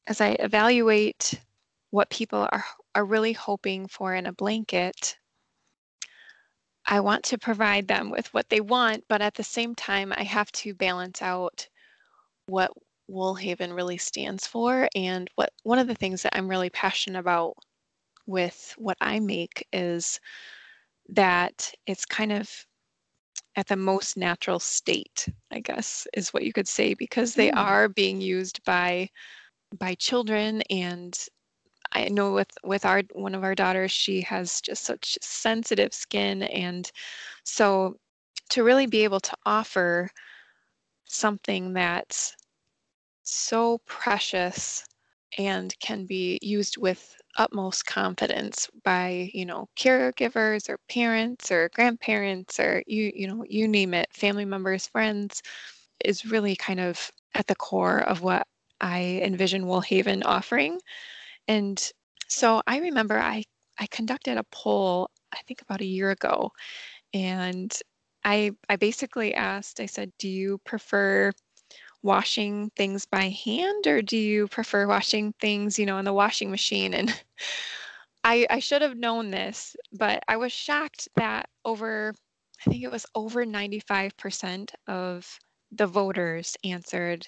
as 0.07 0.21
I 0.21 0.31
evaluate 0.39 1.39
what 1.93 2.09
people 2.09 2.49
are, 2.51 2.65
are 2.95 3.05
really 3.05 3.33
hoping 3.33 3.87
for 3.87 4.15
in 4.15 4.25
a 4.25 4.33
blanket, 4.33 5.15
I 6.87 6.99
want 7.01 7.23
to 7.25 7.37
provide 7.37 7.87
them 7.87 8.09
with 8.09 8.33
what 8.33 8.49
they 8.49 8.61
want, 8.61 9.03
but 9.07 9.21
at 9.21 9.35
the 9.35 9.43
same 9.43 9.75
time, 9.75 10.11
I 10.17 10.23
have 10.23 10.51
to 10.53 10.73
balance 10.73 11.21
out 11.21 11.69
what 12.47 12.71
Woolhaven 13.07 13.75
really 13.75 13.97
stands 13.97 14.47
for. 14.47 14.89
And 14.95 15.29
what 15.35 15.51
one 15.61 15.77
of 15.77 15.87
the 15.87 15.93
things 15.93 16.23
that 16.23 16.35
I'm 16.35 16.49
really 16.49 16.71
passionate 16.71 17.19
about 17.19 17.53
with 18.25 18.73
what 18.79 18.97
I 18.99 19.19
make 19.19 19.67
is 19.71 20.19
that 21.09 21.71
it's 21.85 22.05
kind 22.05 22.31
of 22.31 22.65
at 23.55 23.67
the 23.67 23.75
most 23.77 24.17
natural 24.17 24.59
state, 24.59 25.29
I 25.51 25.59
guess, 25.59 26.07
is 26.15 26.33
what 26.33 26.43
you 26.43 26.53
could 26.53 26.67
say, 26.67 26.95
because 26.95 27.35
they 27.35 27.51
Mm. 27.51 27.57
are 27.57 27.87
being 27.89 28.19
used 28.19 28.63
by 28.63 29.09
by 29.77 29.95
children 29.95 30.63
and 30.71 31.17
I 31.93 32.09
know 32.09 32.33
with 32.33 32.51
with 32.63 32.85
our 32.85 33.03
one 33.13 33.35
of 33.35 33.43
our 33.43 33.55
daughters, 33.55 33.91
she 33.91 34.21
has 34.21 34.61
just 34.61 34.83
such 34.83 35.17
sensitive 35.21 35.93
skin 35.93 36.43
and 36.43 36.91
so 37.43 37.97
to 38.49 38.63
really 38.63 38.87
be 38.87 39.03
able 39.03 39.19
to 39.19 39.35
offer 39.45 40.09
something 41.05 41.73
that's 41.73 42.35
so 43.23 43.79
precious 43.85 44.85
and 45.37 45.73
can 45.79 46.05
be 46.05 46.37
used 46.41 46.77
with 46.77 47.15
utmost 47.37 47.85
confidence 47.85 48.69
by 48.83 49.31
you 49.33 49.45
know 49.45 49.67
caregivers 49.75 50.69
or 50.69 50.77
parents 50.89 51.51
or 51.51 51.69
grandparents 51.73 52.59
or 52.59 52.83
you 52.85 53.11
you 53.15 53.27
know 53.27 53.43
you 53.49 53.67
name 53.67 53.93
it 53.93 54.07
family 54.13 54.45
members 54.45 54.87
friends 54.87 55.41
is 56.05 56.25
really 56.25 56.55
kind 56.55 56.79
of 56.79 57.09
at 57.33 57.47
the 57.47 57.55
core 57.55 58.01
of 58.01 58.21
what 58.21 58.45
i 58.81 59.19
envision 59.23 59.63
woolhaven 59.63 60.21
offering 60.25 60.79
and 61.47 61.91
so 62.27 62.61
i 62.67 62.79
remember 62.79 63.17
i 63.17 63.43
i 63.79 63.87
conducted 63.87 64.37
a 64.37 64.45
poll 64.51 65.09
i 65.33 65.39
think 65.47 65.61
about 65.61 65.81
a 65.81 65.85
year 65.85 66.11
ago 66.11 66.51
and 67.13 67.79
i 68.23 68.51
i 68.69 68.75
basically 68.75 69.33
asked 69.33 69.79
i 69.79 69.85
said 69.85 70.11
do 70.19 70.29
you 70.29 70.57
prefer 70.65 71.31
washing 72.03 72.69
things 72.75 73.05
by 73.05 73.29
hand 73.29 73.87
or 73.87 74.01
do 74.01 74.17
you 74.17 74.47
prefer 74.47 74.85
washing 74.85 75.33
things 75.39 75.79
you 75.79 75.85
know 75.85 75.97
in 75.97 76.05
the 76.05 76.13
washing 76.13 76.51
machine? 76.51 76.93
And 76.93 77.23
i 78.23 78.45
i 78.49 78.59
should 78.59 78.81
have 78.81 78.97
known 78.97 79.31
this 79.31 79.75
but 79.91 80.23
i 80.27 80.37
was 80.37 80.51
shocked 80.51 81.07
that 81.15 81.49
over 81.65 82.13
i 82.65 82.69
think 82.69 82.83
it 82.83 82.91
was 82.91 83.05
over 83.15 83.45
95% 83.45 84.71
of 84.87 85.39
the 85.71 85.87
voters 85.87 86.55
answered 86.63 87.27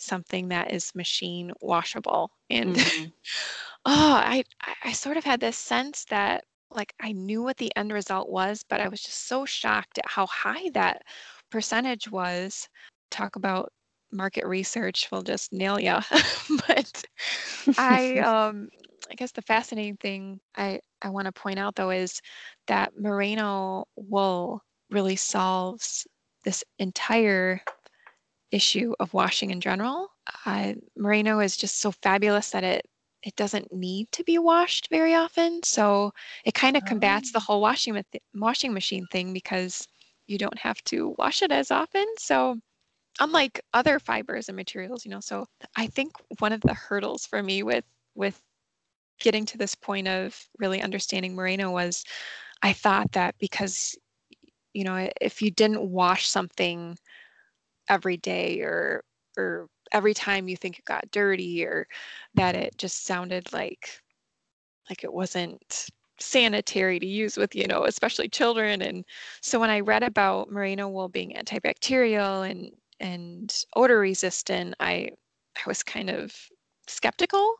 something 0.00 0.48
that 0.48 0.72
is 0.72 0.94
machine 0.94 1.52
washable 1.60 2.30
and 2.50 2.76
Mhm. 2.76 3.12
oh 3.86 4.14
I, 4.14 4.44
I 4.62 4.74
i 4.84 4.92
sort 4.92 5.16
of 5.16 5.24
had 5.24 5.40
this 5.40 5.56
sense 5.56 6.04
that 6.06 6.44
like 6.70 6.94
i 7.00 7.12
knew 7.12 7.42
what 7.42 7.56
the 7.56 7.72
end 7.76 7.92
result 7.92 8.28
was 8.28 8.64
but 8.68 8.80
i 8.80 8.88
was 8.88 9.02
just 9.02 9.26
so 9.28 9.44
shocked 9.44 9.98
at 9.98 10.08
how 10.08 10.26
high 10.26 10.70
that 10.74 11.02
percentage 11.50 12.10
was 12.10 12.68
talk 13.10 13.36
about 13.36 13.72
market 14.12 14.46
research 14.46 15.08
will 15.10 15.22
just 15.22 15.52
nail 15.52 15.78
you. 15.78 15.96
but 16.66 17.04
I, 17.76 18.18
um, 18.18 18.68
I 19.10 19.14
guess 19.14 19.32
the 19.32 19.42
fascinating 19.42 19.96
thing 19.96 20.40
I, 20.56 20.80
I 21.02 21.10
want 21.10 21.26
to 21.26 21.32
point 21.32 21.58
out 21.58 21.74
though 21.76 21.90
is 21.90 22.20
that 22.66 22.92
merino 22.98 23.86
wool 23.96 24.62
really 24.90 25.16
solves 25.16 26.06
this 26.44 26.64
entire 26.78 27.60
issue 28.50 28.94
of 29.00 29.14
washing 29.14 29.50
in 29.50 29.60
general. 29.60 30.08
Uh, 30.46 30.74
merino 30.96 31.40
is 31.40 31.56
just 31.56 31.80
so 31.80 31.90
fabulous 31.90 32.50
that 32.50 32.64
it 32.64 32.86
it 33.22 33.36
doesn't 33.36 33.70
need 33.72 34.10
to 34.12 34.24
be 34.24 34.38
washed 34.38 34.88
very 34.90 35.14
often. 35.14 35.62
So 35.62 36.12
it 36.44 36.54
kind 36.54 36.76
of 36.76 36.84
combats 36.86 37.32
the 37.32 37.38
oh. 37.38 37.42
whole 37.42 37.60
washing 37.60 38.02
washing 38.34 38.72
machine 38.72 39.06
thing 39.12 39.32
because 39.32 39.86
you 40.26 40.38
don't 40.38 40.58
have 40.58 40.82
to 40.84 41.14
wash 41.18 41.42
it 41.42 41.52
as 41.52 41.70
often. 41.70 42.06
So 42.18 42.58
unlike 43.18 43.60
other 43.74 43.98
fibers 43.98 44.48
and 44.48 44.56
materials, 44.56 45.04
you 45.04 45.10
know, 45.10 45.20
so 45.20 45.46
I 45.76 45.86
think 45.86 46.12
one 46.38 46.52
of 46.52 46.62
the 46.62 46.74
hurdles 46.74 47.26
for 47.26 47.42
me 47.42 47.62
with 47.62 47.84
with 48.14 48.40
getting 49.20 49.44
to 49.44 49.58
this 49.58 49.74
point 49.74 50.08
of 50.08 50.38
really 50.58 50.80
understanding 50.80 51.34
merino 51.34 51.70
was 51.70 52.04
I 52.62 52.72
thought 52.72 53.12
that 53.12 53.34
because 53.38 53.96
you 54.72 54.84
know, 54.84 55.08
if 55.20 55.42
you 55.42 55.50
didn't 55.50 55.90
wash 55.90 56.28
something 56.28 56.96
every 57.90 58.16
day 58.16 58.60
or 58.62 59.04
or 59.36 59.68
every 59.92 60.14
time 60.14 60.48
you 60.48 60.56
think 60.56 60.78
it 60.78 60.84
got 60.84 61.10
dirty 61.10 61.64
or 61.64 61.86
that 62.34 62.54
mm-hmm. 62.54 62.64
it 62.64 62.78
just 62.78 63.04
sounded 63.04 63.52
like 63.52 64.00
like 64.88 65.04
it 65.04 65.12
wasn't 65.12 65.90
sanitary 66.18 66.98
to 67.00 67.06
use 67.06 67.36
with 67.36 67.54
you 67.54 67.66
know 67.66 67.84
especially 67.84 68.28
children. 68.28 68.82
And 68.82 69.04
so 69.42 69.58
when 69.60 69.70
i 69.70 69.80
read 69.80 70.02
about 70.02 70.50
merino 70.50 70.88
wool 70.88 71.08
being 71.08 71.32
antibacterial 71.32 72.48
and 72.48 72.70
and 73.00 73.64
odor 73.76 73.98
resistant 74.00 74.74
i 74.80 75.10
i 75.56 75.60
was 75.66 75.82
kind 75.82 76.10
of 76.10 76.34
skeptical. 76.86 77.54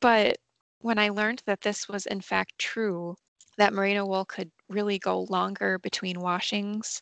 But 0.00 0.38
when 0.80 0.98
i 0.98 1.10
learned 1.10 1.42
that 1.46 1.60
this 1.60 1.88
was 1.88 2.06
in 2.06 2.20
fact 2.20 2.58
true 2.58 3.16
that 3.58 3.74
merino 3.74 4.06
wool 4.06 4.24
could 4.24 4.50
really 4.68 4.98
go 4.98 5.22
longer 5.30 5.78
between 5.78 6.20
washings 6.20 7.00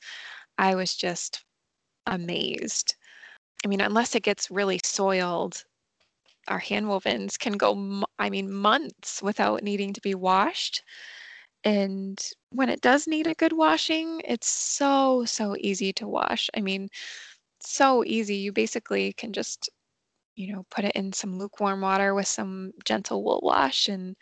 i 0.59 0.75
was 0.75 0.95
just 0.97 1.45
amazed 2.07 2.95
I 3.65 3.69
mean, 3.69 3.81
unless 3.81 4.15
it 4.15 4.23
gets 4.23 4.51
really 4.51 4.81
soiled, 4.85 5.65
our 6.49 6.59
hand 6.59 6.87
wovens 6.87 7.39
can 7.39 7.55
go, 7.55 8.05
I 8.19 8.31
mean, 8.31 8.53
months 8.53 9.23
without 9.23 9.63
needing 9.63 9.93
to 9.95 10.01
be 10.01 10.15
washed. 10.15 10.83
And 11.65 12.19
when 12.51 12.71
it 12.71 12.81
does 12.81 13.07
need 13.07 13.27
a 13.27 13.35
good 13.35 13.53
washing, 13.53 14.23
it's 14.25 14.49
so, 14.49 15.25
so 15.27 15.57
easy 15.61 15.93
to 15.95 16.09
wash. 16.09 16.49
I 16.57 16.61
mean, 16.63 16.89
so 17.61 18.05
easy. 18.07 18.37
You 18.37 18.53
basically 18.53 19.13
can 19.15 19.33
just, 19.33 19.69
you 20.37 20.53
know, 20.55 20.65
put 20.71 20.85
it 20.87 20.93
in 20.97 21.13
some 21.13 21.39
lukewarm 21.39 21.83
water 21.83 22.15
with 22.15 22.29
some 22.29 22.73
gentle 22.85 23.25
wool 23.25 23.41
wash 23.43 23.89
and 23.89 24.17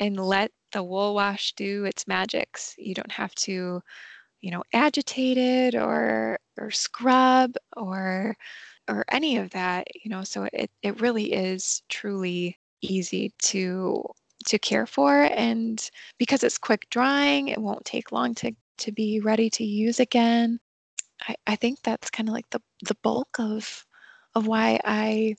and 0.00 0.18
let 0.18 0.50
the 0.72 0.82
wool 0.82 1.14
wash 1.14 1.52
do 1.54 1.84
its 1.86 2.06
magics. 2.08 2.74
You 2.78 2.94
don't 2.94 3.12
have 3.12 3.34
to, 3.36 3.80
you 4.42 4.50
know, 4.50 4.62
agitate 4.74 5.38
it 5.38 5.74
or 5.76 6.38
or 6.58 6.70
scrub 6.70 7.54
or 7.76 8.36
or 8.88 9.04
any 9.10 9.36
of 9.36 9.50
that 9.50 9.86
you 10.04 10.10
know 10.10 10.24
so 10.24 10.46
it, 10.52 10.70
it 10.82 11.00
really 11.00 11.32
is 11.32 11.82
truly 11.88 12.58
easy 12.82 13.32
to 13.38 14.04
to 14.46 14.58
care 14.58 14.86
for 14.86 15.22
and 15.22 15.90
because 16.18 16.44
it's 16.44 16.58
quick 16.58 16.86
drying 16.90 17.48
it 17.48 17.58
won't 17.58 17.84
take 17.84 18.12
long 18.12 18.34
to 18.34 18.52
to 18.76 18.92
be 18.92 19.20
ready 19.20 19.48
to 19.48 19.64
use 19.64 20.00
again. 20.00 20.58
I 21.28 21.34
i 21.46 21.56
think 21.56 21.80
that's 21.82 22.10
kind 22.10 22.28
of 22.28 22.34
like 22.34 22.48
the 22.50 22.60
the 22.82 22.96
bulk 23.02 23.28
of 23.38 23.86
of 24.34 24.46
why 24.46 24.80
i 24.84 25.36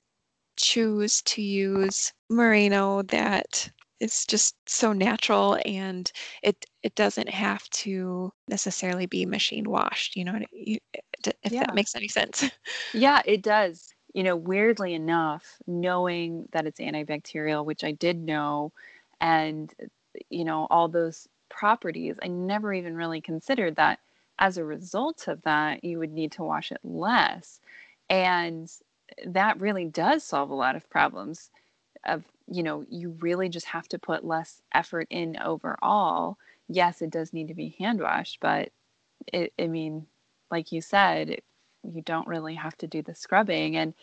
choose 0.58 1.22
to 1.24 1.42
use 1.42 2.14
merino 2.30 3.02
that 3.04 3.70
it's 4.00 4.26
just 4.26 4.56
so 4.68 4.94
natural 4.94 5.58
and 5.66 6.12
it 6.44 6.66
it 6.84 6.96
doesn't 6.96 7.30
have 7.30 7.68
to 7.70 8.32
necessarily 8.48 9.06
be 9.06 9.26
machine 9.26 9.70
washed 9.70 10.16
you 10.16 10.24
know 10.24 10.40
if 10.52 10.80
yeah. 11.52 11.62
that 11.62 11.76
makes 11.76 11.96
any 11.96 12.08
sense 12.08 12.50
yeah 12.94 13.22
it 13.26 13.42
does 13.42 13.94
you 14.14 14.24
know 14.24 14.36
weirdly 14.36 14.94
enough 14.94 15.58
knowing 15.68 16.48
that 16.52 16.66
it's 16.66 16.80
antibacterial 16.80 17.66
which 17.66 17.84
i 17.84 17.92
did 17.92 18.18
know 18.18 18.72
and 19.22 19.74
you 20.30 20.44
know 20.44 20.68
all 20.70 20.88
those 20.88 21.28
properties 21.50 22.16
i 22.24 22.28
never 22.28 22.74
even 22.74 22.96
really 22.96 23.22
considered 23.22 23.76
that 23.76 24.00
as 24.40 24.58
a 24.58 24.66
result 24.66 25.28
of 25.28 25.42
that 25.44 25.84
you 25.84 26.00
would 26.00 26.12
need 26.12 26.32
to 26.32 26.44
wash 26.44 26.72
it 26.72 26.80
less 26.84 27.60
and 28.10 28.72
that 29.26 29.60
really 29.60 29.86
does 29.86 30.24
solve 30.24 30.50
a 30.50 30.56
lot 30.56 30.76
of 30.76 30.90
problems 30.90 31.50
of 32.06 32.24
you 32.48 32.64
know 32.64 32.86
you 32.90 33.10
really 33.22 33.50
just 33.50 33.66
have 33.68 33.88
to 33.90 34.00
put 34.00 34.26
less 34.26 34.62
effort 34.74 35.08
in 35.10 35.38
overall. 35.44 36.38
Yes 36.68 37.02
it 37.02 37.12
does 37.12 37.34
need 37.34 37.48
to 37.50 37.54
be 37.56 37.76
hand 37.80 38.02
washed 38.02 38.40
but 38.42 38.70
it, 39.34 39.54
i 39.60 39.68
mean 39.68 40.06
like 40.52 40.72
you 40.72 40.82
said 40.82 41.42
you 41.84 42.02
don't 42.02 42.28
really 42.28 42.56
have 42.56 42.78
to 42.78 42.88
do 42.88 43.02
the 43.02 43.16
scrubbing. 43.16 43.78
And 43.78 43.94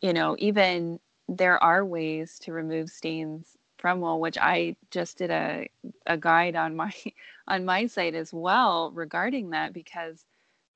you 0.00 0.12
know 0.12 0.36
even 0.38 1.00
there 1.28 1.62
are 1.62 1.84
ways 1.84 2.38
to 2.40 2.52
remove 2.52 2.90
stains 2.90 3.56
from 3.78 4.00
wool 4.00 4.20
which 4.20 4.36
i 4.38 4.76
just 4.90 5.18
did 5.18 5.30
a, 5.30 5.68
a 6.06 6.16
guide 6.16 6.56
on 6.56 6.76
my 6.76 6.92
on 7.48 7.64
my 7.64 7.86
site 7.86 8.14
as 8.14 8.32
well 8.32 8.90
regarding 8.94 9.50
that 9.50 9.72
because 9.72 10.24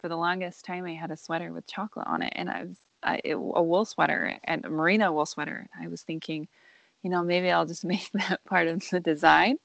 for 0.01 0.09
the 0.09 0.17
longest 0.17 0.65
time 0.65 0.85
i 0.85 0.95
had 0.95 1.11
a 1.11 1.17
sweater 1.17 1.53
with 1.53 1.67
chocolate 1.67 2.07
on 2.07 2.23
it 2.23 2.33
and 2.37 2.51
i 2.51 2.65
was 2.65 2.77
I, 3.03 3.21
it, 3.25 3.35
a 3.35 3.63
wool 3.63 3.85
sweater 3.85 4.39
and 4.45 4.65
a 4.65 4.71
merino 4.71 5.13
wool 5.13 5.27
sweater. 5.27 5.69
I 5.79 5.89
was 5.89 6.03
thinking 6.03 6.49
you 7.05 7.11
know, 7.11 7.23
maybe 7.23 7.51
I'll 7.51 7.67
just 7.67 7.85
make 7.85 8.11
that 8.15 8.41
part 8.45 8.67
of 8.67 8.83
the 8.91 8.99
design. 8.99 9.59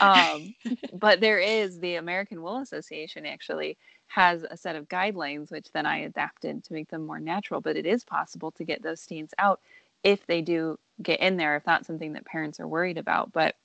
Um, 0.00 0.54
but 0.94 1.20
there 1.20 1.38
is 1.40 1.78
the 1.78 1.96
American 1.96 2.40
Wool 2.40 2.58
Association 2.58 3.26
actually 3.26 3.76
has 4.06 4.44
a 4.44 4.56
set 4.56 4.76
of 4.76 4.88
guidelines, 4.88 5.50
which 5.50 5.70
then 5.72 5.84
I 5.84 5.98
adapted 5.98 6.64
to 6.64 6.72
make 6.72 6.88
them 6.88 7.04
more 7.04 7.20
natural. 7.20 7.60
But 7.60 7.76
it 7.76 7.84
is 7.84 8.04
possible 8.04 8.52
to 8.52 8.64
get 8.64 8.82
those 8.82 9.02
stains 9.02 9.34
out 9.36 9.60
if 10.02 10.26
they 10.26 10.40
do 10.40 10.78
get 11.02 11.20
in 11.20 11.36
there, 11.36 11.56
if 11.56 11.64
that's 11.64 11.86
something 11.86 12.14
that 12.14 12.24
parents 12.24 12.60
are 12.60 12.68
worried 12.68 12.96
about. 12.96 13.32
But 13.32 13.56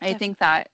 I 0.00 0.14
think 0.14 0.38
that 0.38 0.70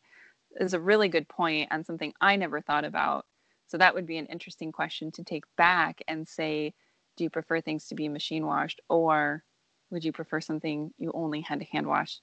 is 0.58 0.72
a 0.74 0.80
really 0.80 1.08
good 1.08 1.28
point 1.28 1.68
and 1.70 1.84
something 1.84 2.14
I 2.20 2.36
never 2.36 2.60
thought 2.60 2.84
about. 2.84 3.26
So 3.66 3.76
that 3.76 3.94
would 3.94 4.06
be 4.06 4.16
an 4.16 4.26
interesting 4.26 4.72
question 4.72 5.12
to 5.12 5.22
take 5.22 5.44
back 5.56 6.02
and 6.08 6.26
say, 6.26 6.72
do 7.16 7.24
you 7.24 7.30
prefer 7.30 7.60
things 7.60 7.88
to 7.88 7.94
be 7.94 8.08
machine 8.08 8.46
washed 8.46 8.80
or 8.88 9.44
would 9.90 10.04
you 10.04 10.12
prefer 10.12 10.40
something 10.40 10.92
you 10.98 11.10
only 11.14 11.40
had 11.40 11.60
to 11.60 11.66
hand 11.66 11.86
wash 11.86 12.20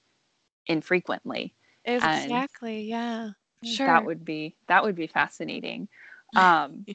infrequently? 0.66 1.54
Exactly. 1.84 2.82
And 2.82 2.88
yeah. 2.88 3.30
Sure. 3.62 3.86
That 3.86 4.04
would 4.04 4.24
be 4.24 4.56
that 4.68 4.82
would 4.82 4.94
be 4.96 5.06
fascinating. 5.06 5.88
Um, 6.36 6.86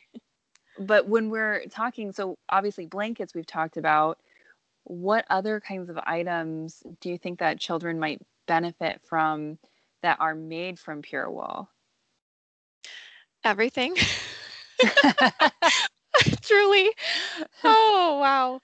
but 0.79 1.07
when 1.07 1.29
we're 1.29 1.65
talking, 1.69 2.11
so 2.11 2.37
obviously 2.49 2.85
blankets 2.85 3.33
we've 3.33 3.45
talked 3.45 3.77
about. 3.77 4.19
What 4.83 5.25
other 5.29 5.59
kinds 5.59 5.89
of 5.89 5.97
items 6.05 6.83
do 7.01 7.09
you 7.09 7.17
think 7.17 7.39
that 7.39 7.59
children 7.59 7.99
might 7.99 8.21
benefit 8.47 9.01
from 9.05 9.57
that 10.01 10.19
are 10.19 10.33
made 10.35 10.79
from 10.79 11.01
pure 11.01 11.29
wool? 11.29 11.69
Everything. 13.43 13.95
Truly. 16.41 16.89
Oh, 17.63 18.17
wow. 18.21 18.61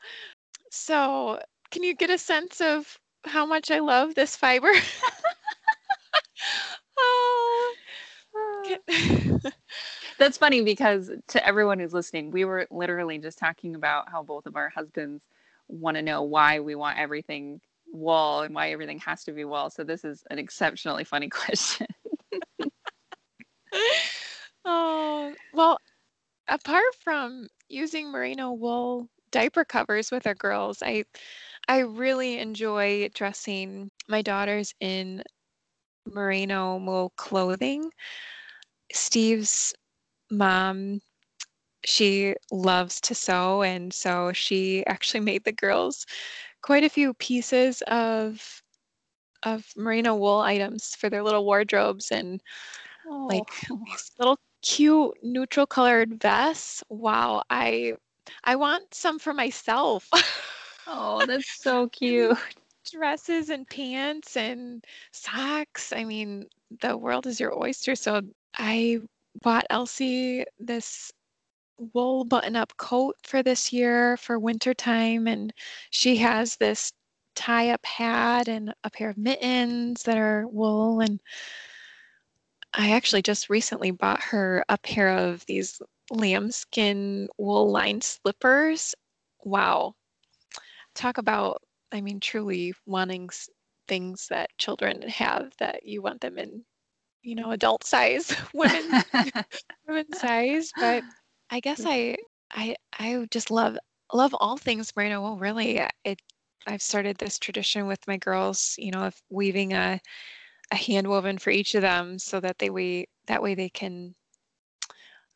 So, 0.71 1.39
can 1.71 1.83
you 1.83 1.95
get 1.95 2.09
a 2.09 2.17
sense 2.17 2.61
of 2.61 2.97
how 3.25 3.45
much 3.45 3.71
I 3.71 3.79
love 3.79 4.15
this 4.15 4.35
fiber? 4.35 4.71
oh. 6.99 7.75
That's 10.19 10.37
funny 10.37 10.61
because 10.61 11.11
to 11.29 11.45
everyone 11.45 11.79
who's 11.79 11.93
listening, 11.93 12.31
we 12.31 12.45
were 12.45 12.67
literally 12.71 13.17
just 13.19 13.37
talking 13.37 13.75
about 13.75 14.09
how 14.09 14.23
both 14.23 14.45
of 14.45 14.55
our 14.55 14.69
husbands 14.69 15.23
want 15.67 15.95
to 15.95 16.01
know 16.01 16.23
why 16.23 16.59
we 16.59 16.75
want 16.75 16.97
everything 16.97 17.61
wool 17.91 18.41
and 18.41 18.53
why 18.53 18.71
everything 18.71 18.99
has 18.99 19.23
to 19.25 19.31
be 19.31 19.45
wool. 19.45 19.69
So 19.69 19.83
this 19.83 20.03
is 20.03 20.23
an 20.29 20.39
exceptionally 20.39 21.03
funny 21.03 21.29
question. 21.29 21.87
oh, 24.65 25.33
well, 25.53 25.77
apart 26.47 26.95
from 27.03 27.47
using 27.69 28.11
merino 28.11 28.51
wool 28.51 29.09
diaper 29.31 29.65
covers 29.65 30.11
with 30.11 30.25
our 30.25 30.35
girls, 30.35 30.81
I 30.81 31.03
I 31.67 31.79
really 31.79 32.39
enjoy 32.39 33.09
dressing 33.13 33.91
my 34.07 34.21
daughters 34.21 34.73
in 34.79 35.23
merino 36.05 36.77
wool 36.77 37.11
clothing. 37.17 37.91
Steve's 38.93 39.73
mom, 40.31 41.01
she 41.83 42.35
loves 42.51 43.01
to 43.01 43.15
sew, 43.15 43.63
and 43.63 43.93
so 43.93 44.31
she 44.33 44.85
actually 44.85 45.19
made 45.31 45.43
the 45.43 45.51
girls 45.51 46.05
quite 46.61 46.83
a 46.83 46.89
few 46.89 47.13
pieces 47.15 47.81
of 47.87 48.61
of 49.43 49.71
merino 49.77 50.15
wool 50.15 50.39
items 50.39 50.95
for 50.95 51.09
their 51.09 51.23
little 51.23 51.45
wardrobes 51.45 52.11
and 52.11 52.41
oh. 53.07 53.27
like 53.29 53.47
these 53.85 54.11
little 54.17 54.39
cute 54.63 55.13
neutral 55.21 55.67
colored 55.67 56.19
vests. 56.19 56.83
Wow, 56.89 57.43
I 57.49 57.93
I 58.43 58.55
want 58.55 58.93
some 58.93 59.19
for 59.19 59.33
myself. 59.33 60.09
oh, 60.87 61.25
that's 61.25 61.61
so 61.61 61.87
cute. 61.91 62.37
Dresses 62.91 63.49
and 63.49 63.67
pants 63.69 64.37
and 64.37 64.83
socks. 65.11 65.91
I 65.93 66.03
mean, 66.05 66.47
the 66.81 66.97
world 66.97 67.27
is 67.27 67.39
your 67.39 67.57
oyster. 67.57 67.95
So 67.95 68.21
I 68.57 68.99
bought 69.43 69.65
Elsie 69.69 70.45
this 70.59 71.11
wool 71.93 72.25
button 72.25 72.55
up 72.55 72.75
coat 72.77 73.15
for 73.23 73.43
this 73.43 73.71
year 73.71 74.17
for 74.17 74.39
winter 74.39 74.73
time 74.73 75.27
and 75.27 75.53
she 75.91 76.17
has 76.17 76.55
this 76.57 76.91
tie 77.35 77.69
up 77.69 77.85
hat 77.85 78.47
and 78.47 78.73
a 78.83 78.89
pair 78.89 79.09
of 79.11 79.17
mittens 79.17 80.03
that 80.03 80.17
are 80.17 80.47
wool 80.47 81.01
and 81.01 81.19
I 82.73 82.91
actually 82.91 83.21
just 83.21 83.49
recently 83.49 83.91
bought 83.91 84.21
her 84.23 84.63
a 84.69 84.77
pair 84.77 85.09
of 85.09 85.45
these 85.47 85.81
lambskin 86.11 87.27
wool 87.37 87.71
lined 87.71 88.03
slippers. 88.03 88.95
Wow. 89.43 89.96
Talk 90.97 91.17
about, 91.19 91.61
I 91.93 92.01
mean, 92.01 92.19
truly 92.19 92.73
wanting 92.85 93.29
things 93.87 94.27
that 94.29 94.49
children 94.57 95.03
have 95.03 95.53
that 95.59 95.85
you 95.85 96.01
want 96.01 96.21
them 96.21 96.37
in, 96.39 96.65
you 97.23 97.35
know, 97.35 97.51
adult 97.51 97.85
size, 97.85 98.35
women, 98.53 98.97
women 99.87 100.13
size. 100.13 100.73
But 100.79 101.05
I 101.51 101.59
guess 101.61 101.85
I, 101.85 102.17
I, 102.51 102.75
I 102.99 103.27
just 103.31 103.51
love, 103.51 103.77
love 104.13 104.35
all 104.39 104.57
things 104.57 104.93
merino 104.95 105.21
wool. 105.21 105.37
Really, 105.37 105.81
it. 106.03 106.19
I've 106.67 106.81
started 106.81 107.17
this 107.17 107.39
tradition 107.39 107.87
with 107.87 108.07
my 108.07 108.17
girls, 108.17 108.75
you 108.77 108.91
know, 108.91 109.03
of 109.03 109.21
weaving 109.29 109.73
a, 109.73 110.01
a 110.71 110.75
hand 110.75 111.07
woven 111.07 111.37
for 111.37 111.51
each 111.51 111.75
of 111.75 111.81
them, 111.83 112.19
so 112.19 112.39
that 112.41 112.59
they 112.59 112.69
we 112.69 113.07
that 113.27 113.41
way 113.43 113.55
they 113.55 113.69
can 113.69 114.15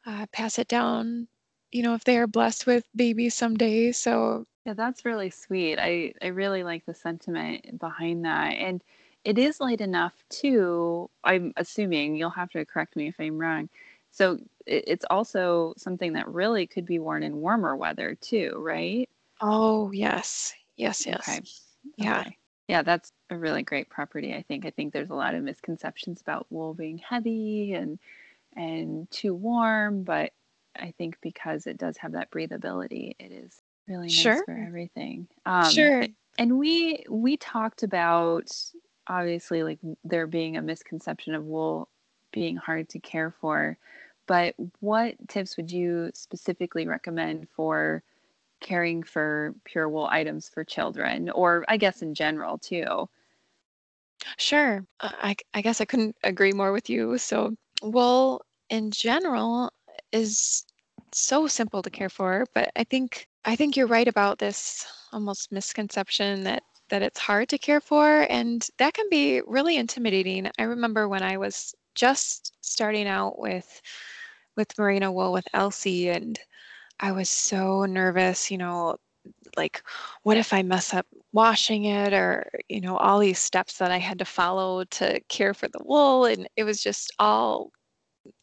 uh, 0.05 0.25
pass 0.31 0.59
it 0.59 0.67
down. 0.67 1.27
You 1.71 1.83
know, 1.83 1.93
if 1.95 2.03
they 2.03 2.17
are 2.17 2.27
blessed 2.27 2.67
with 2.67 2.85
babies 2.95 3.35
someday. 3.35 3.91
So 3.91 4.45
yeah, 4.65 4.73
that's 4.73 5.05
really 5.05 5.29
sweet. 5.29 5.77
I 5.79 6.13
I 6.21 6.27
really 6.27 6.63
like 6.63 6.85
the 6.85 6.93
sentiment 6.93 7.79
behind 7.79 8.25
that, 8.25 8.53
and 8.55 8.83
it 9.23 9.37
is 9.37 9.59
light 9.59 9.81
enough 9.81 10.23
too. 10.29 11.09
I'm 11.23 11.53
assuming 11.57 12.15
you'll 12.15 12.29
have 12.31 12.51
to 12.51 12.65
correct 12.65 12.95
me 12.95 13.07
if 13.07 13.15
I'm 13.19 13.37
wrong. 13.39 13.69
So 14.11 14.35
it, 14.65 14.83
it's 14.87 15.05
also 15.09 15.73
something 15.77 16.13
that 16.13 16.27
really 16.27 16.67
could 16.67 16.85
be 16.85 16.99
worn 16.99 17.23
in 17.23 17.37
warmer 17.37 17.75
weather 17.75 18.15
too, 18.15 18.53
right? 18.57 19.09
Oh 19.41 19.91
yes, 19.91 20.53
yes, 20.77 21.05
yes. 21.05 21.41
Okay. 21.41 21.43
Yeah. 21.97 22.23
Okay. 22.23 22.37
Yeah, 22.67 22.83
that's 22.83 23.11
a 23.29 23.37
really 23.37 23.63
great 23.63 23.89
property. 23.89 24.33
I 24.33 24.43
think. 24.43 24.65
I 24.65 24.71
think 24.71 24.93
there's 24.93 25.09
a 25.09 25.15
lot 25.15 25.35
of 25.35 25.43
misconceptions 25.43 26.21
about 26.21 26.47
wool 26.51 26.73
being 26.73 26.97
heavy 26.99 27.73
and 27.73 27.99
and 28.55 29.09
too 29.11 29.35
warm, 29.35 30.03
but 30.03 30.33
I 30.77 30.91
think 30.97 31.17
because 31.21 31.67
it 31.67 31.77
does 31.77 31.97
have 31.99 32.13
that 32.13 32.31
breathability, 32.31 33.13
it 33.19 33.31
is 33.33 33.60
really 33.87 34.07
nice 34.07 34.13
sure. 34.13 34.43
for 34.45 34.57
everything. 34.57 35.27
Um, 35.45 35.71
sure. 35.71 36.05
And 36.37 36.57
we 36.57 37.03
we 37.09 37.37
talked 37.37 37.83
about 37.83 38.49
obviously 39.07 39.63
like 39.63 39.79
there 40.03 40.27
being 40.27 40.57
a 40.57 40.61
misconception 40.61 41.35
of 41.35 41.45
wool 41.45 41.89
being 42.31 42.55
hard 42.55 42.87
to 42.89 42.99
care 42.99 43.31
for, 43.41 43.77
but 44.27 44.55
what 44.79 45.15
tips 45.27 45.57
would 45.57 45.71
you 45.71 46.11
specifically 46.13 46.87
recommend 46.87 47.47
for 47.49 48.03
caring 48.61 49.03
for 49.03 49.53
pure 49.65 49.89
wool 49.89 50.07
items 50.09 50.47
for 50.47 50.63
children, 50.63 51.29
or 51.29 51.65
I 51.67 51.77
guess 51.77 52.01
in 52.01 52.13
general 52.13 52.57
too? 52.57 53.09
Sure. 54.37 54.85
Uh, 54.99 55.09
I, 55.21 55.35
I 55.53 55.61
guess 55.61 55.81
I 55.81 55.85
couldn't 55.85 56.15
agree 56.23 56.53
more 56.53 56.71
with 56.71 56.89
you. 56.89 57.17
So 57.17 57.55
wool 57.81 58.45
in 58.69 58.91
general, 58.91 59.71
is 60.11 60.65
so 61.11 61.47
simple 61.47 61.81
to 61.81 61.89
care 61.89 62.09
for, 62.09 62.45
but 62.53 62.71
I 62.75 62.83
think 62.83 63.27
I 63.45 63.55
think 63.55 63.75
you're 63.75 63.87
right 63.87 64.07
about 64.07 64.39
this 64.39 64.85
almost 65.11 65.51
misconception 65.51 66.43
that 66.43 66.63
that 66.89 67.01
it's 67.01 67.19
hard 67.19 67.47
to 67.49 67.57
care 67.57 67.79
for 67.81 68.27
and 68.29 68.67
that 68.77 68.93
can 68.93 69.07
be 69.09 69.41
really 69.47 69.77
intimidating. 69.77 70.49
I 70.59 70.63
remember 70.63 71.07
when 71.07 71.23
I 71.23 71.37
was 71.37 71.73
just 71.95 72.53
starting 72.61 73.07
out 73.07 73.39
with 73.39 73.81
with 74.57 74.77
merino 74.77 75.11
wool 75.11 75.31
with 75.33 75.47
Elsie 75.53 76.09
and 76.09 76.39
I 76.99 77.11
was 77.13 77.29
so 77.29 77.85
nervous, 77.85 78.51
you 78.51 78.57
know, 78.57 78.97
like 79.57 79.83
what 80.23 80.37
if 80.37 80.53
I 80.53 80.63
mess 80.63 80.93
up 80.93 81.07
washing 81.33 81.85
it 81.85 82.13
or 82.13 82.49
you 82.69 82.81
know 82.81 82.97
all 82.97 83.19
these 83.19 83.39
steps 83.39 83.77
that 83.79 83.91
I 83.91 83.97
had 83.99 84.19
to 84.19 84.25
follow 84.25 84.83
to 84.85 85.19
care 85.29 85.53
for 85.53 85.67
the 85.69 85.81
wool 85.85 86.25
and 86.25 86.47
it 86.57 86.63
was 86.65 86.83
just 86.83 87.13
all 87.19 87.71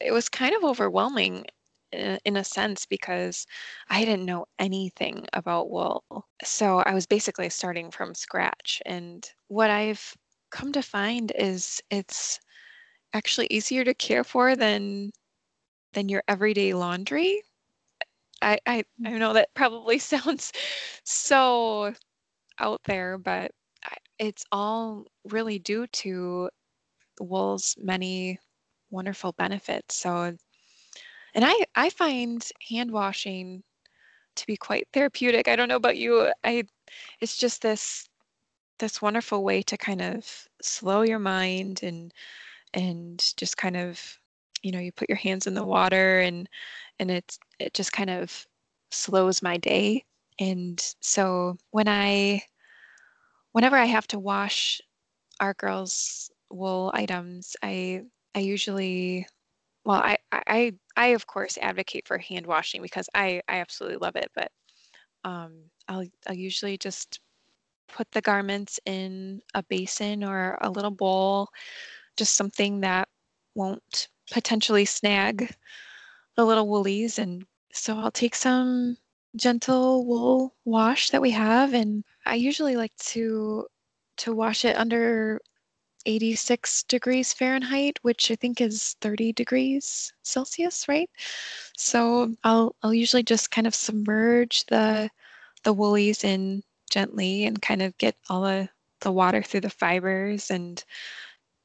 it 0.00 0.12
was 0.12 0.28
kind 0.28 0.54
of 0.56 0.64
overwhelming 0.64 1.46
in, 1.92 2.18
in 2.24 2.36
a 2.36 2.44
sense 2.44 2.86
because 2.86 3.46
I 3.88 4.04
didn't 4.04 4.26
know 4.26 4.46
anything 4.58 5.26
about 5.32 5.70
wool. 5.70 6.04
So 6.44 6.78
I 6.80 6.94
was 6.94 7.06
basically 7.06 7.48
starting 7.50 7.90
from 7.90 8.14
scratch 8.14 8.82
and 8.86 9.28
what 9.48 9.70
I've 9.70 10.14
come 10.50 10.72
to 10.72 10.82
find 10.82 11.32
is 11.36 11.80
it's 11.90 12.40
actually 13.14 13.48
easier 13.50 13.84
to 13.84 13.94
care 13.94 14.24
for 14.24 14.56
than 14.56 15.10
than 15.94 16.08
your 16.08 16.22
everyday 16.28 16.74
laundry 16.74 17.42
I, 18.42 18.58
I, 18.66 18.84
I 19.04 19.10
know 19.18 19.32
that 19.32 19.54
probably 19.54 19.98
sounds 19.98 20.52
so 21.04 21.92
out 22.58 22.80
there, 22.84 23.18
but 23.18 23.52
it's 24.18 24.44
all 24.52 25.06
really 25.24 25.58
due 25.58 25.86
to 25.88 26.50
wool's 27.20 27.76
many 27.78 28.38
wonderful 28.90 29.32
benefits. 29.32 29.96
So, 29.96 30.36
and 31.38 31.44
I, 31.44 31.54
I 31.76 31.90
find 31.90 32.44
hand 32.68 32.90
washing 32.90 33.62
to 34.34 34.46
be 34.48 34.56
quite 34.56 34.88
therapeutic. 34.92 35.46
I 35.46 35.54
don't 35.54 35.68
know 35.68 35.76
about 35.76 35.96
you. 35.96 36.32
I, 36.42 36.64
it's 37.20 37.36
just 37.36 37.62
this, 37.62 38.08
this 38.80 39.00
wonderful 39.00 39.44
way 39.44 39.62
to 39.62 39.76
kind 39.76 40.02
of 40.02 40.26
slow 40.60 41.02
your 41.02 41.20
mind 41.20 41.84
and, 41.84 42.12
and 42.74 43.24
just 43.36 43.56
kind 43.56 43.76
of, 43.76 44.00
you 44.64 44.72
know, 44.72 44.80
you 44.80 44.90
put 44.90 45.08
your 45.08 45.16
hands 45.16 45.46
in 45.46 45.54
the 45.54 45.62
water 45.62 46.18
and, 46.18 46.48
and 46.98 47.08
it's, 47.08 47.38
it 47.60 47.72
just 47.72 47.92
kind 47.92 48.10
of 48.10 48.44
slows 48.90 49.40
my 49.40 49.58
day. 49.58 50.04
And 50.40 50.84
so 51.00 51.56
when 51.70 51.86
I, 51.86 52.42
whenever 53.52 53.76
I 53.76 53.84
have 53.84 54.08
to 54.08 54.18
wash 54.18 54.80
our 55.38 55.54
girls' 55.54 56.32
wool 56.50 56.90
items, 56.94 57.54
I, 57.62 58.02
I 58.34 58.40
usually, 58.40 59.24
well, 59.84 59.98
I, 59.98 60.18
I, 60.32 60.72
I 60.96 61.06
of 61.08 61.26
course 61.26 61.58
advocate 61.60 62.06
for 62.06 62.18
hand 62.18 62.46
washing 62.46 62.82
because 62.82 63.08
I, 63.14 63.42
I 63.48 63.58
absolutely 63.60 63.98
love 63.98 64.16
it. 64.16 64.30
But 64.34 64.50
um, 65.24 65.64
I'll, 65.88 66.04
I'll 66.26 66.34
usually 66.34 66.76
just 66.78 67.20
put 67.88 68.10
the 68.12 68.20
garments 68.20 68.78
in 68.86 69.40
a 69.54 69.62
basin 69.62 70.22
or 70.24 70.58
a 70.60 70.70
little 70.70 70.90
bowl, 70.90 71.48
just 72.16 72.34
something 72.36 72.80
that 72.80 73.08
won't 73.54 74.08
potentially 74.30 74.84
snag 74.84 75.54
the 76.36 76.44
little 76.44 76.68
woolies 76.68 77.18
and 77.18 77.44
so 77.72 77.98
I'll 77.98 78.10
take 78.10 78.34
some 78.34 78.96
gentle 79.36 80.06
wool 80.06 80.54
wash 80.64 81.10
that 81.10 81.22
we 81.22 81.30
have 81.32 81.74
and 81.74 82.04
I 82.26 82.34
usually 82.36 82.76
like 82.76 82.94
to 82.96 83.66
to 84.18 84.34
wash 84.34 84.64
it 84.64 84.76
under 84.76 85.40
86 86.08 86.84
degrees 86.84 87.32
Fahrenheit, 87.34 87.98
which 88.02 88.30
I 88.30 88.36
think 88.36 88.60
is 88.60 88.96
30 89.02 89.32
degrees 89.34 90.12
Celsius, 90.22 90.88
right? 90.88 91.10
So 91.76 92.34
I'll 92.44 92.74
I'll 92.82 92.94
usually 92.94 93.22
just 93.22 93.50
kind 93.50 93.66
of 93.66 93.74
submerge 93.74 94.64
the 94.66 95.10
the 95.64 95.72
woolies 95.74 96.24
in 96.24 96.62
gently 96.90 97.44
and 97.44 97.60
kind 97.60 97.82
of 97.82 97.96
get 97.98 98.16
all 98.30 98.42
the 98.42 98.68
the 99.00 99.12
water 99.12 99.42
through 99.42 99.60
the 99.60 99.70
fibers 99.70 100.50
and 100.50 100.82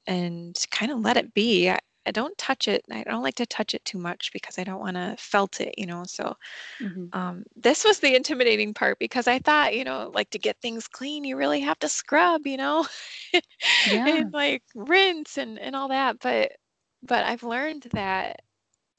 and 0.08 0.58
kind 0.72 0.92
of 0.92 1.00
let 1.00 1.18
it 1.18 1.34
be. 1.34 1.70
I, 1.70 1.80
I 2.06 2.12
don't 2.12 2.38
touch 2.38 2.68
it. 2.68 2.84
I 2.92 3.04
don't 3.04 3.24
like 3.24 3.36
to 3.36 3.46
touch 3.46 3.74
it 3.74 3.84
too 3.86 3.98
much 3.98 4.32
because 4.34 4.60
I 4.60 4.63
don't 4.63 4.80
want 4.80 4.96
to 4.98 5.16
felt 5.18 5.62
it, 5.62 5.76
you 5.78 5.86
know. 5.86 6.04
So 6.06 6.36
mm-hmm. 6.82 7.08
um, 7.13 7.44
this 7.56 7.84
was 7.84 8.00
the 8.00 8.16
intimidating 8.16 8.74
part 8.74 9.00
because 9.00 9.28
I 9.28 9.39
thought, 9.39 9.76
you 9.76 9.84
know, 9.84 10.12
like 10.13 10.30
to 10.32 10.39
get 10.39 10.60
things 10.62 10.88
clean, 10.88 11.24
you 11.24 11.38
really 11.38 11.62
have 11.62 11.80
to 11.80 11.89
scrub, 11.89 12.46
you 12.46 12.58
know, 12.58 12.86
yeah. 13.34 14.08
and 14.08 14.34
like 14.34 14.63
rinse 14.76 15.38
and 15.38 15.60
and 15.60 15.76
all 15.76 15.89
that. 15.89 16.20
But 16.20 16.54
but 17.02 17.24
I've 17.24 17.44
learned 17.44 17.88
that 17.94 18.42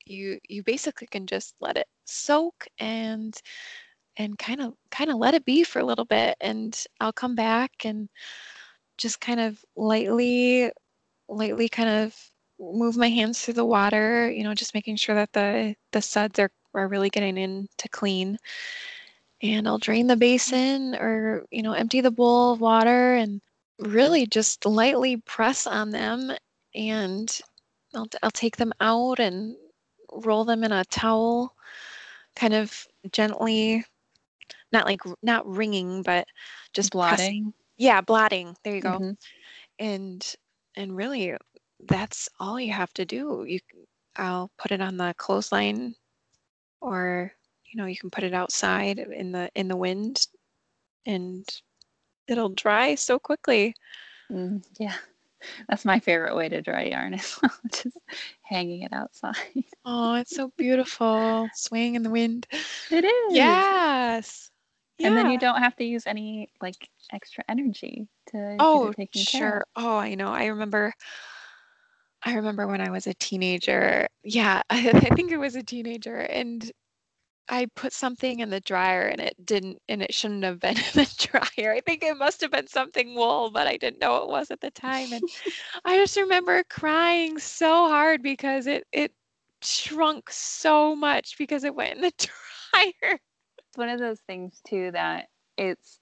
you 0.07 0.39
you 0.49 0.63
basically 0.63 1.07
can 1.07 1.27
just 1.27 1.55
let 1.61 1.77
it 1.77 1.87
soak 2.05 2.67
and 2.79 3.39
and 4.17 4.39
kind 4.39 4.61
of 4.61 4.75
kind 4.91 5.11
of 5.11 5.17
let 5.17 5.35
it 5.35 5.45
be 5.45 5.65
for 5.65 5.81
a 5.81 5.85
little 5.85 6.05
bit, 6.05 6.37
and 6.41 6.79
I'll 7.01 7.13
come 7.13 7.35
back 7.35 7.73
and 7.85 8.09
just 8.97 9.21
kind 9.21 9.41
of 9.41 9.63
lightly 9.77 10.71
lightly 11.29 11.69
kind 11.69 11.89
of 11.89 12.17
move 12.73 12.97
my 12.97 13.09
hands 13.09 13.41
through 13.41 13.55
the 13.55 13.65
water, 13.65 14.31
you 14.31 14.45
know, 14.45 14.55
just 14.55 14.75
making 14.75 14.97
sure 14.97 15.15
that 15.15 15.33
the, 15.33 15.75
the 15.93 16.01
suds 16.01 16.39
are, 16.39 16.51
are 16.75 16.89
really 16.89 17.11
getting 17.11 17.37
in 17.37 17.69
to 17.79 17.89
clean. 17.89 18.39
And 19.43 19.69
I'll 19.69 19.79
drain 19.79 20.07
the 20.07 20.17
basin 20.17 20.95
or, 20.95 21.45
you 21.51 21.63
know, 21.63 21.73
empty 21.73 22.01
the 22.01 22.11
bowl 22.11 22.53
of 22.53 22.61
water 22.61 23.15
and 23.15 23.41
really 23.79 24.27
just 24.27 24.65
lightly 24.65 25.19
press 25.19 25.67
on 25.67 25.91
them. 25.91 26.33
And 26.75 27.41
I'll, 27.95 28.09
I'll 28.23 28.31
take 28.31 28.57
them 28.57 28.73
out 28.81 29.19
and 29.19 29.57
roll 30.13 30.45
them 30.45 30.65
in 30.65 30.73
a 30.73 30.85
towel 30.85 31.55
kind 32.37 32.55
of 32.55 32.87
gently, 33.13 33.85
not 34.73 34.87
like 34.87 35.01
not 35.23 35.47
wringing, 35.47 36.03
but 36.03 36.27
just 36.73 36.93
blotting. 36.93 37.17
Pressing. 37.17 37.55
Yeah, 37.77 38.01
blotting. 38.01 38.57
There 38.65 38.75
you 38.75 38.81
go. 38.81 38.93
Mm-hmm. 38.93 39.11
And 39.79 40.35
and 40.77 40.97
really, 40.97 41.37
that's 41.89 42.29
all 42.41 42.61
you 42.61 42.73
have 42.73 42.93
to 42.95 43.05
do. 43.05 43.45
You, 43.47 43.61
I'll 44.17 44.51
put 44.59 44.73
it 44.73 44.81
on 44.81 44.97
the 44.97 45.15
clothesline, 45.17 45.95
or 46.81 47.33
you 47.73 47.79
know, 47.81 47.87
you 47.87 47.97
can 47.97 48.11
put 48.11 48.25
it 48.25 48.35
outside 48.35 48.99
in 48.99 49.33
the 49.33 49.51
in 49.55 49.69
the 49.69 49.77
wind, 49.77 50.27
and 51.07 51.47
it'll 52.29 52.51
dry 52.51 52.95
so 52.95 53.19
quickly. 53.19 53.75
Mm, 54.31 54.65
yeah. 54.79 54.95
That's 55.69 55.85
my 55.85 56.01
favorite 56.01 56.37
way 56.37 56.49
to 56.49 56.63
dry 56.63 56.85
yarn 56.85 57.15
as 57.15 57.39
well, 57.43 57.53
just 57.73 57.97
hanging 58.43 58.83
it 58.83 58.93
outside. 58.93 59.37
Oh, 59.85 60.15
it's 60.15 60.35
so 60.35 60.51
beautiful. 60.57 61.51
Swaying 61.55 61.95
in 61.95 62.03
the 62.03 62.11
wind. 62.11 62.47
It 62.91 63.05
is. 63.05 63.35
Yes. 63.35 64.51
And 65.03 65.17
then 65.17 65.29
you 65.31 65.39
don't 65.39 65.61
have 65.63 65.77
to 65.77 65.85
use 65.85 66.07
any 66.07 66.51
like 66.63 66.89
extra 67.13 67.45
energy 67.49 68.09
to 68.29 68.59
Oh, 68.59 68.93
sure. 69.13 69.25
care 69.27 69.57
of. 69.59 69.85
Oh, 69.85 69.97
I 69.99 70.15
know. 70.15 70.29
I 70.33 70.47
remember 70.47 70.93
I 72.25 72.35
remember 72.35 72.67
when 72.67 72.81
I 72.81 72.91
was 72.91 73.07
a 73.07 73.15
teenager. 73.15 74.07
Yeah, 74.23 74.63
I, 74.71 74.91
I 74.95 75.15
think 75.15 75.31
it 75.31 75.39
was 75.39 75.57
a 75.57 75.63
teenager 75.63 76.17
and 76.17 76.71
I 77.49 77.67
put 77.77 77.93
something 77.93 78.41
in 78.41 78.49
the 78.49 78.61
dryer 78.61 79.07
and 79.09 79.21
it 79.21 79.35
didn't, 79.45 79.79
and 79.89 80.03
it 80.03 80.15
shouldn't 80.15 80.45
have 80.45 80.61
been 80.61 80.77
in 80.79 80.85
the 80.95 81.29
dryer. 81.31 81.73
I 81.75 81.81
think 81.81 82.03
it 82.03 82.17
must 82.17 82.41
have 82.41 82.51
been 82.51 82.67
something 82.67 83.15
wool, 83.15 83.51
but 83.51 83.67
I 83.67 83.77
didn't 83.77 84.01
know 84.01 84.17
it 84.19 84.29
was 84.29 84.51
at 84.51 84.61
the 84.61 84.71
time. 84.71 85.13
And 85.13 85.25
I 85.85 85.97
just 85.97 86.17
remember 86.17 86.65
crying 86.71 87.39
so 87.39 87.89
hard 87.89 88.23
because 88.23 88.67
it 88.67 88.85
it 88.93 89.13
shrunk 89.63 90.31
so 90.31 90.95
much 90.97 91.37
because 91.39 91.65
it 91.65 91.75
went 91.75 91.97
in 91.97 92.03
the 92.03 92.13
dryer. 92.73 93.19
It's 93.59 93.77
one 93.79 93.89
of 93.91 94.01
those 94.01 94.21
things 94.21 94.61
too 94.67 94.91
that 94.93 95.27
it's 95.59 96.01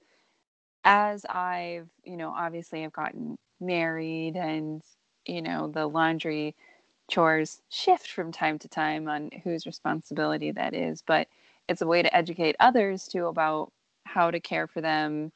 as 0.84 1.24
I've, 1.24 1.88
you 2.04 2.16
know, 2.16 2.30
obviously 2.36 2.84
I've 2.84 2.92
gotten 2.92 3.36
married 3.60 4.36
and, 4.36 4.82
you 5.26 5.42
know, 5.42 5.68
the 5.68 5.86
laundry 5.86 6.54
chores 7.10 7.62
shift 7.68 8.08
from 8.10 8.32
time 8.32 8.58
to 8.60 8.68
time 8.68 9.08
on 9.08 9.30
whose 9.44 9.66
responsibility 9.66 10.50
that 10.52 10.74
is, 10.74 11.02
but 11.02 11.28
it's 11.68 11.82
a 11.82 11.86
way 11.86 12.02
to 12.02 12.14
educate 12.14 12.56
others 12.60 13.06
too 13.06 13.26
about 13.26 13.72
how 14.04 14.30
to 14.30 14.40
care 14.40 14.66
for 14.66 14.80
them 14.80 15.32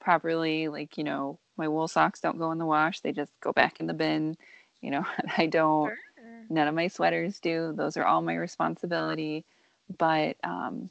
properly. 0.00 0.68
Like, 0.68 0.98
you 0.98 1.04
know, 1.04 1.38
my 1.56 1.68
wool 1.68 1.88
socks 1.88 2.20
don't 2.20 2.38
go 2.38 2.52
in 2.52 2.58
the 2.58 2.66
wash, 2.66 3.00
they 3.00 3.12
just 3.12 3.32
go 3.40 3.52
back 3.52 3.80
in 3.80 3.86
the 3.86 3.94
bin. 3.94 4.36
You 4.80 4.90
know, 4.90 5.06
I 5.38 5.46
don't, 5.46 5.94
Sure. 6.16 6.46
none 6.50 6.68
of 6.68 6.74
my 6.74 6.88
sweaters 6.88 7.40
do. 7.40 7.72
Those 7.76 7.96
are 7.96 8.04
all 8.04 8.22
my 8.22 8.34
responsibility. 8.34 9.44
But, 9.98 10.36
um, 10.44 10.90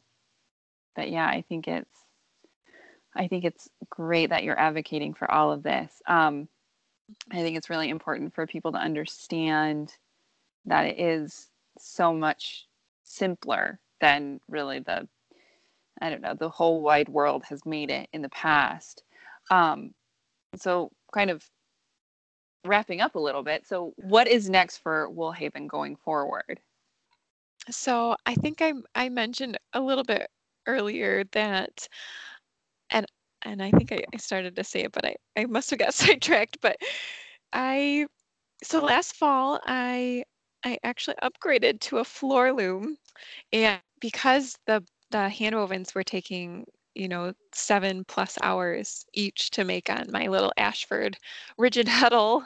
but 0.96 1.10
yeah, 1.12 1.28
I 1.28 1.42
think 1.48 1.68
it's, 1.68 2.06
I 3.16 3.28
think 3.28 3.46
it's 3.46 3.70
great 3.90 4.30
that 4.30 4.44
you're 4.44 4.60
advocating 4.60 5.14
for 5.14 5.30
all 5.32 5.52
of 5.52 5.64
this. 5.64 6.02
Um, 6.08 6.48
I 7.32 7.42
think 7.42 7.58
it's 7.58 7.70
really 7.70 7.90
important 7.90 8.34
for 8.34 8.48
people 8.48 8.72
to 8.72 8.78
understand 8.78 9.96
that 10.66 10.86
it 10.86 11.00
is 11.00 11.50
so 11.78 12.14
much 12.14 12.68
simpler 13.04 13.80
than 14.02 14.40
really 14.50 14.80
the 14.80 15.08
I 16.02 16.10
don't 16.10 16.22
know 16.22 16.34
the 16.34 16.50
whole 16.50 16.82
wide 16.82 17.10
world 17.10 17.44
has 17.46 17.66
made 17.66 17.90
it 17.90 18.10
in 18.14 18.22
the 18.22 18.30
past. 18.30 19.04
Um, 19.52 19.94
so 20.56 20.92
kind 21.14 21.30
of 21.30 21.44
wrapping 22.66 23.02
up 23.02 23.16
a 23.16 23.20
little 23.20 23.44
bit. 23.44 23.68
So 23.68 23.94
what 23.98 24.28
is 24.28 24.50
next 24.50 24.78
for 24.78 25.10
Woolhaven 25.10 25.68
going 25.68 25.96
forward? 25.96 26.60
So 27.70 28.16
I 28.26 28.36
think 28.36 28.62
I 28.62 28.74
I 28.96 29.10
mentioned 29.10 29.58
a 29.74 29.80
little 29.82 30.04
bit 30.04 30.30
earlier 30.68 31.24
that 31.32 31.88
and 32.90 33.06
and 33.44 33.62
I 33.62 33.72
think 33.72 33.92
I, 33.92 34.04
I 34.14 34.18
started 34.18 34.56
to 34.56 34.64
say 34.64 34.82
it, 34.82 34.92
but 34.92 35.06
I, 35.06 35.16
I 35.38 35.46
must 35.46 35.70
have 35.72 35.80
got 35.80 35.94
sidetracked. 35.96 36.58
But 36.62 36.78
I 37.54 38.08
so 38.64 38.84
last 38.84 39.16
fall 39.16 39.60
I 39.66 40.24
I 40.66 40.78
actually 40.84 41.18
upgraded 41.24 41.82
to 41.82 42.00
a 42.00 42.06
floor 42.06 42.54
loom, 42.54 42.98
and 43.54 43.82
because 44.02 44.58
the 44.68 44.84
the 45.12 45.30
hand 45.30 45.56
wovens 45.56 45.96
were 45.96 46.04
taking 46.04 46.66
you 46.96 47.08
know 47.08 47.34
seven 47.54 48.06
plus 48.06 48.38
hours 48.44 49.06
each 49.14 49.52
to 49.52 49.64
make 49.66 49.90
on 49.90 50.08
my 50.12 50.28
little 50.28 50.54
Ashford 50.58 51.18
rigid 51.58 51.88
heddle 51.88 52.46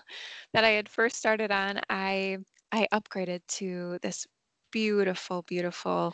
that 0.54 0.64
I 0.64 0.70
had 0.72 0.90
first 0.90 1.18
started 1.18 1.52
on, 1.52 1.80
I 1.90 2.40
I 2.72 2.88
upgraded 2.94 3.42
to 3.60 4.00
this 4.02 4.28
beautiful, 4.72 5.44
beautiful. 5.44 6.14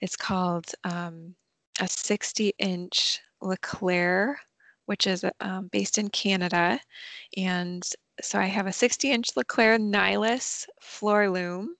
It's 0.00 0.16
called 0.16 0.66
um, 0.84 1.34
a 1.80 1.88
60 1.88 2.52
inch 2.58 3.20
Leclerc, 3.40 4.38
which 4.86 5.06
is 5.06 5.24
um, 5.40 5.68
based 5.72 5.98
in 5.98 6.08
Canada. 6.08 6.80
And 7.36 7.82
so 8.20 8.38
I 8.38 8.46
have 8.46 8.66
a 8.66 8.72
60 8.72 9.10
inch 9.10 9.28
Leclerc 9.36 9.80
Nilus 9.80 10.66
floor 10.80 11.28
loom 11.30 11.76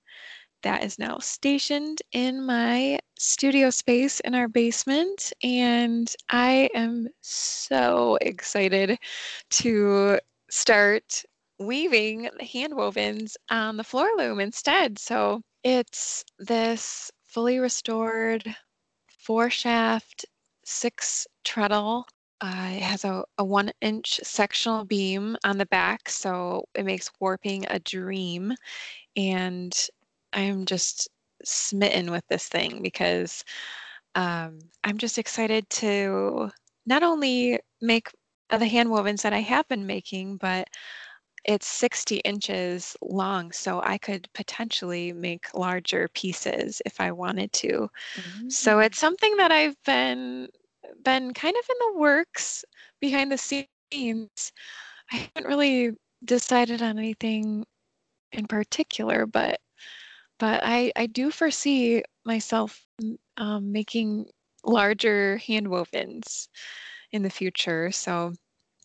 that 0.62 0.82
is 0.82 0.98
now 0.98 1.18
stationed 1.18 2.02
in 2.12 2.44
my 2.44 2.98
studio 3.18 3.70
space 3.70 4.20
in 4.20 4.34
our 4.34 4.48
basement. 4.48 5.32
And 5.42 6.12
I 6.28 6.68
am 6.74 7.08
so 7.20 8.18
excited 8.20 8.98
to 9.50 10.18
start 10.50 11.22
weaving 11.58 12.28
hand 12.40 12.74
wovens 12.74 13.36
on 13.50 13.76
the 13.76 13.84
floor 13.84 14.08
loom 14.16 14.40
instead. 14.40 14.98
So 14.98 15.40
it's 15.62 16.24
this 16.38 17.10
fully 17.24 17.58
restored 17.58 18.54
four 19.08 19.50
shaft, 19.50 20.24
six 20.66 21.26
treadle. 21.44 22.06
Uh, 22.42 22.72
it 22.74 22.82
has 22.82 23.04
a, 23.04 23.24
a 23.38 23.44
one 23.44 23.72
inch 23.82 24.20
sectional 24.24 24.84
beam 24.84 25.36
on 25.44 25.58
the 25.58 25.66
back, 25.66 26.08
so 26.10 26.64
it 26.74 26.84
makes 26.84 27.10
warping 27.20 27.66
a 27.70 27.78
dream. 27.80 28.54
And 29.16 29.74
I'm 30.32 30.66
just 30.66 31.08
smitten 31.44 32.10
with 32.10 32.24
this 32.28 32.48
thing 32.48 32.82
because 32.82 33.44
um, 34.14 34.58
I'm 34.84 34.98
just 34.98 35.18
excited 35.18 35.68
to 35.70 36.50
not 36.86 37.02
only 37.02 37.60
make 37.80 38.08
the 38.50 38.66
hand 38.66 38.88
wovens 38.90 39.22
that 39.22 39.32
I 39.32 39.40
have 39.40 39.68
been 39.68 39.86
making, 39.86 40.38
but 40.38 40.68
it's 41.46 41.66
60 41.68 42.16
inches 42.18 42.96
long, 43.02 43.52
so 43.52 43.80
I 43.84 43.98
could 43.98 44.28
potentially 44.34 45.12
make 45.12 45.54
larger 45.54 46.08
pieces 46.14 46.82
if 46.86 47.00
I 47.00 47.12
wanted 47.12 47.52
to. 47.54 47.88
So 48.48 48.80
it's 48.80 48.98
something 48.98 49.36
that 49.38 49.52
I've 49.52 49.76
been 49.84 50.48
been 51.04 51.34
kind 51.34 51.56
of 51.56 51.64
in 51.70 51.76
the 51.94 52.00
works 52.00 52.64
behind 53.00 53.32
the 53.32 53.38
scenes. 53.38 54.52
I 55.12 55.16
haven't 55.34 55.48
really 55.48 55.92
decided 56.24 56.82
on 56.82 56.98
anything 56.98 57.66
in 58.32 58.46
particular, 58.46 59.26
but 59.26 59.60
but 60.38 60.60
I 60.64 60.92
I 60.96 61.06
do 61.06 61.30
foresee 61.30 62.02
myself 62.24 62.84
um, 63.36 63.72
making 63.72 64.26
larger 64.64 65.38
hand 65.38 65.68
wovens 65.68 66.48
in 67.12 67.22
the 67.22 67.30
future. 67.30 67.90
So 67.92 68.34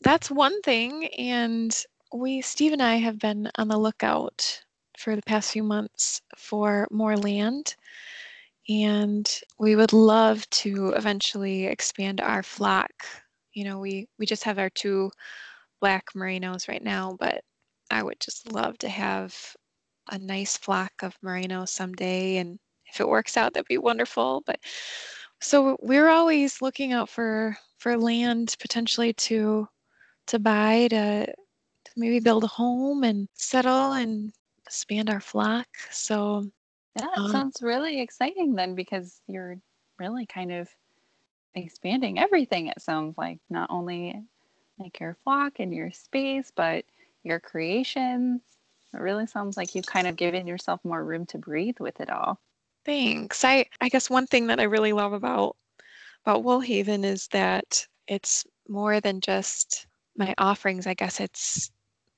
that's 0.03 0.31
one 0.31 0.61
thing, 0.61 1.07
and 1.17 1.85
we 2.13 2.41
Steve 2.41 2.73
and 2.73 2.81
I 2.81 2.95
have 2.95 3.19
been 3.19 3.49
on 3.57 3.67
the 3.67 3.77
lookout 3.77 4.61
for 4.97 5.15
the 5.15 5.21
past 5.21 5.51
few 5.51 5.63
months 5.63 6.21
for 6.37 6.87
more 6.91 7.17
land. 7.17 7.75
And 8.69 9.29
we 9.59 9.75
would 9.75 9.93
love 9.93 10.47
to 10.51 10.89
eventually 10.89 11.65
expand 11.65 12.21
our 12.21 12.43
flock. 12.43 12.91
You 13.53 13.65
know, 13.65 13.79
we 13.79 14.07
we 14.19 14.25
just 14.25 14.43
have 14.43 14.59
our 14.59 14.69
two 14.69 15.11
black 15.79 16.05
merinos 16.15 16.67
right 16.67 16.83
now, 16.83 17.17
but 17.19 17.41
I 17.89 18.03
would 18.03 18.19
just 18.19 18.51
love 18.51 18.77
to 18.79 18.89
have 18.89 19.35
a 20.11 20.17
nice 20.17 20.57
flock 20.57 20.91
of 21.01 21.17
merino 21.21 21.65
someday. 21.65 22.37
And 22.37 22.59
if 22.87 22.99
it 22.99 23.07
works 23.09 23.37
out, 23.37 23.53
that'd 23.53 23.67
be 23.67 23.77
wonderful. 23.77 24.43
But 24.45 24.59
so 25.41 25.77
we're 25.81 26.09
always 26.09 26.61
looking 26.61 26.93
out 26.93 27.09
for 27.09 27.57
for 27.79 27.97
land 27.97 28.55
potentially 28.59 29.13
to 29.13 29.67
to 30.27 30.39
buy 30.39 30.87
to 30.89 31.33
maybe 31.95 32.19
build 32.19 32.43
a 32.43 32.47
home 32.47 33.03
and 33.03 33.27
settle 33.33 33.93
and 33.93 34.33
expand 34.65 35.09
our 35.09 35.19
flock. 35.21 35.67
So 35.91 36.49
Yeah, 36.95 37.05
it 37.15 37.17
Uh, 37.19 37.27
sounds 37.29 37.61
really 37.61 38.01
exciting 38.01 38.55
then 38.55 38.75
because 38.75 39.21
you're 39.27 39.57
really 39.97 40.25
kind 40.25 40.51
of 40.51 40.69
expanding 41.55 42.19
everything, 42.19 42.67
it 42.67 42.81
sounds 42.81 43.17
like. 43.17 43.39
Not 43.49 43.69
only 43.69 44.21
like 44.77 44.99
your 44.99 45.17
flock 45.23 45.59
and 45.59 45.73
your 45.73 45.91
space, 45.91 46.51
but 46.55 46.85
your 47.23 47.39
creations. 47.39 48.41
It 48.93 48.99
really 48.99 49.27
sounds 49.27 49.57
like 49.57 49.75
you've 49.75 49.85
kind 49.85 50.07
of 50.07 50.15
given 50.15 50.47
yourself 50.47 50.83
more 50.83 51.03
room 51.03 51.25
to 51.27 51.37
breathe 51.37 51.79
with 51.79 51.99
it 52.01 52.09
all. 52.09 52.39
Thanks. 52.85 53.43
I 53.43 53.65
I 53.79 53.89
guess 53.89 54.09
one 54.09 54.27
thing 54.27 54.47
that 54.47 54.59
I 54.59 54.63
really 54.63 54.93
love 54.93 55.13
about 55.13 55.55
about 56.25 56.43
Woolhaven 56.43 57.03
is 57.05 57.27
that 57.29 57.87
it's 58.07 58.45
more 58.67 58.99
than 59.01 59.21
just 59.21 59.87
my 60.17 60.33
offerings. 60.37 60.87
I 60.87 60.93
guess 60.93 61.19
it's 61.19 61.71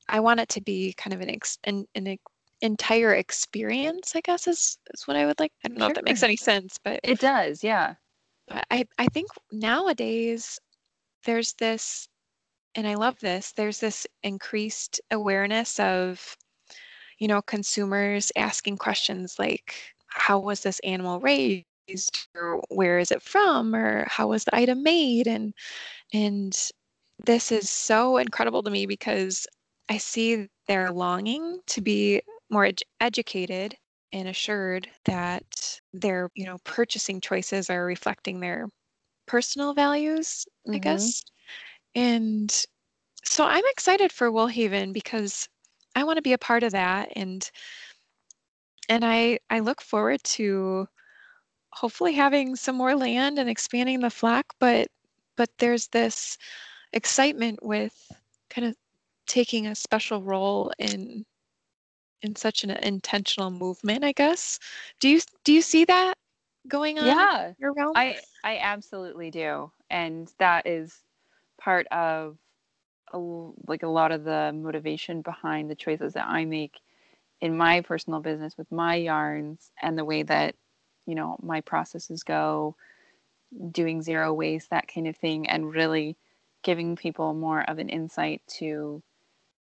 I 0.10 0.20
want 0.20 0.39
it 0.39 0.49
to 0.49 0.62
be 0.62 0.93
kind 0.93 1.14
of 1.14 1.22
an 1.22 1.30
ex, 1.30 1.58
an, 1.64 1.86
an 1.95 2.18
entire 2.62 3.16
experience, 3.16 4.16
I 4.16 4.22
guess 4.22 4.47
is, 4.47 4.78
is 4.93 5.08
what 5.08 5.18
I 5.18 5.26
would 5.26 5.39
like. 5.39 5.51
I 5.64 5.70
don't 5.70 5.78
know 5.78 5.88
if 5.88 5.95
that 5.95 6.06
makes 6.06 6.24
any 6.24 6.38
sense, 6.38 6.78
but 6.84 6.99
It 7.04 7.20
does, 7.20 7.64
yeah. 7.64 7.95
but 8.47 8.66
I, 8.72 8.86
I 8.97 9.08
think 9.08 9.30
nowadays 9.51 10.60
there's 11.26 11.54
this, 11.54 12.08
and 12.76 12.88
I 12.88 12.95
love 12.95 13.20
this, 13.20 13.51
there's 13.51 13.80
this 13.80 14.08
increased 14.24 14.99
awareness 15.12 15.80
of, 15.80 16.38
you 17.20 17.28
know, 17.28 17.41
consumers 17.41 18.32
asking 18.36 18.78
questions 18.78 19.38
like, 19.39 19.76
how 20.08 20.39
was 20.39 20.62
this 20.62 20.80
animal 20.80 21.20
raised? 21.20 21.66
Or 22.36 22.62
where 22.70 22.97
is 22.97 23.12
it 23.12 23.22
from? 23.22 23.76
Or 23.76 24.06
how 24.08 24.28
was 24.28 24.45
the 24.45 24.56
item 24.56 24.84
made? 24.84 25.28
And 25.28 25.54
and 26.14 26.58
this 27.26 27.51
is 27.51 27.70
so 27.70 28.18
incredible 28.18 28.64
to 28.64 28.72
me 28.72 28.86
because 28.86 29.45
I 29.90 29.98
see 29.98 30.50
their 30.68 30.92
longing 30.92 31.62
to 31.68 31.82
be 31.82 32.22
more 32.50 32.66
ed- 32.66 32.82
educated 33.00 33.78
and 34.12 34.28
assured 34.28 34.90
that 35.06 35.82
their, 35.94 36.30
you 36.36 36.46
know, 36.46 36.58
purchasing 36.64 37.22
choices 37.22 37.70
are 37.70 37.86
reflecting 37.86 38.40
their 38.40 38.68
personal 39.28 39.74
values, 39.74 40.46
I 40.74 40.80
Mhm. 40.80 40.80
guess. 40.80 41.24
And 41.96 42.52
so 43.24 43.46
I'm 43.46 43.66
excited 43.68 44.12
for 44.12 44.32
Woolhaven 44.32 44.94
because 44.94 45.50
I 45.96 46.04
want 46.06 46.18
to 46.18 46.24
be 46.24 46.34
a 46.34 46.38
part 46.40 46.64
of 46.64 46.72
that 46.74 47.12
and 47.16 47.50
and 48.90 49.04
I 49.06 49.40
I 49.50 49.60
look 49.60 49.82
forward 49.82 50.24
to 50.24 50.88
hopefully 51.74 52.14
having 52.14 52.56
some 52.56 52.76
more 52.78 52.96
land 52.96 53.40
and 53.40 53.50
expanding 53.50 54.02
the 54.02 54.10
flock, 54.12 54.56
but 54.60 54.90
but 55.38 55.50
there's 55.60 55.90
this 55.90 56.38
excitement 56.94 57.60
with 57.64 58.12
kind 58.50 58.68
of 58.68 58.76
taking 59.28 59.67
a 59.67 59.76
special 59.76 60.21
role 60.21 60.71
in 60.80 61.26
in 62.21 62.36
such 62.36 62.63
an 62.63 62.71
intentional 62.71 63.51
movement, 63.51 64.03
I 64.03 64.13
guess. 64.13 64.59
Do 64.99 65.09
you 65.09 65.21
do 65.43 65.53
you 65.53 65.61
see 65.61 65.86
that 65.86 66.15
going 66.67 66.99
on 66.99 67.19
in 67.19 67.28
Yeah. 67.28 67.53
your 67.59 67.74
realm? 67.74 67.95
I 67.95 68.21
I 68.43 68.57
absolutely 68.57 69.32
do. 69.32 69.71
And 69.89 70.32
that 70.39 70.67
is 70.67 71.03
part 71.59 71.88
of 71.88 72.38
a, 73.13 73.17
like 73.67 73.84
a 73.84 73.88
lot 73.88 74.11
of 74.11 74.24
the 74.24 74.51
motivation 74.53 75.21
behind 75.21 75.69
the 75.69 75.76
choices 75.76 76.13
that 76.13 76.28
I 76.28 76.45
make 76.45 76.80
in 77.41 77.57
my 77.57 77.82
personal 77.82 78.19
business 78.21 78.57
with 78.57 78.71
my 78.71 78.95
yarns 78.95 79.71
and 79.82 79.97
the 79.97 80.05
way 80.05 80.24
that 80.24 80.55
you 81.05 81.15
know 81.15 81.38
my 81.41 81.61
processes 81.61 82.24
go 82.24 82.76
doing 83.71 84.01
zero 84.01 84.34
waste 84.34 84.69
that 84.71 84.88
kind 84.88 85.07
of 85.07 85.15
thing 85.17 85.47
and 85.49 85.74
really 85.74 86.17
giving 86.63 86.95
people 86.95 87.34
more 87.34 87.61
of 87.69 87.78
an 87.80 87.89
insight 87.89 88.41
to 88.47 89.01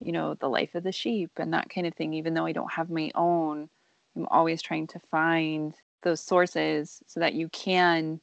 you 0.01 0.11
know 0.11 0.33
the 0.35 0.49
life 0.49 0.75
of 0.75 0.83
the 0.83 0.91
sheep 0.91 1.31
and 1.37 1.53
that 1.53 1.69
kind 1.69 1.87
of 1.87 1.93
thing 1.93 2.13
even 2.13 2.33
though 2.33 2.45
I 2.45 2.51
don't 2.53 2.71
have 2.71 2.89
my 2.89 3.11
own 3.15 3.69
I'm 4.15 4.27
always 4.27 4.61
trying 4.61 4.87
to 4.87 4.99
find 4.99 5.75
those 6.03 6.21
sources 6.21 7.03
so 7.07 7.19
that 7.19 7.33
you 7.33 7.49
can 7.49 8.21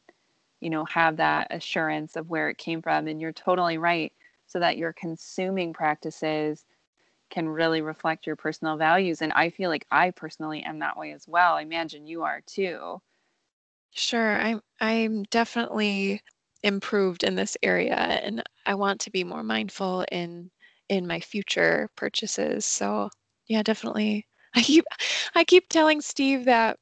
you 0.61 0.71
know 0.71 0.85
have 0.87 1.17
that 1.19 1.49
assurance 1.51 2.17
of 2.17 2.31
where 2.31 2.49
it 2.51 2.59
came 2.59 2.83
from 2.83 3.09
and 3.09 3.21
you're 3.21 3.33
totally 3.33 3.79
right 3.79 4.13
so 4.47 4.61
that 4.61 4.79
your 4.79 4.93
consuming 4.93 5.73
practices 5.73 6.65
can 7.31 7.49
really 7.49 7.83
reflect 7.83 8.27
your 8.27 8.37
personal 8.37 8.77
values 8.77 9.23
and 9.23 9.33
i 9.35 9.51
feel 9.51 9.71
like 9.71 9.87
i 9.91 10.11
personally 10.11 10.63
am 10.63 10.79
that 10.81 10.97
way 10.99 11.13
as 11.13 11.29
well 11.29 11.55
i 11.57 11.63
imagine 11.63 12.07
you 12.07 12.23
are 12.23 12.41
too. 12.47 13.01
Sure, 13.93 14.39
I'm 14.41 14.61
I'm 14.81 15.25
definitely 15.25 16.23
improved 16.63 17.25
in 17.25 17.35
this 17.35 17.57
area 17.63 17.97
and 17.97 18.43
I 18.65 18.75
want 18.75 19.01
to 19.03 19.11
be 19.11 19.25
more 19.25 19.43
mindful 19.43 20.05
in 20.13 20.51
in 20.89 21.07
my 21.07 21.21
future 21.21 21.89
purchases. 21.97 22.65
So, 22.67 23.11
yeah, 23.49 23.63
definitely. 23.63 24.27
I 24.55 24.63
keep 24.63 24.85
I 25.35 25.45
keep 25.45 25.69
telling 25.69 26.01
Steve 26.01 26.45
that 26.47 26.79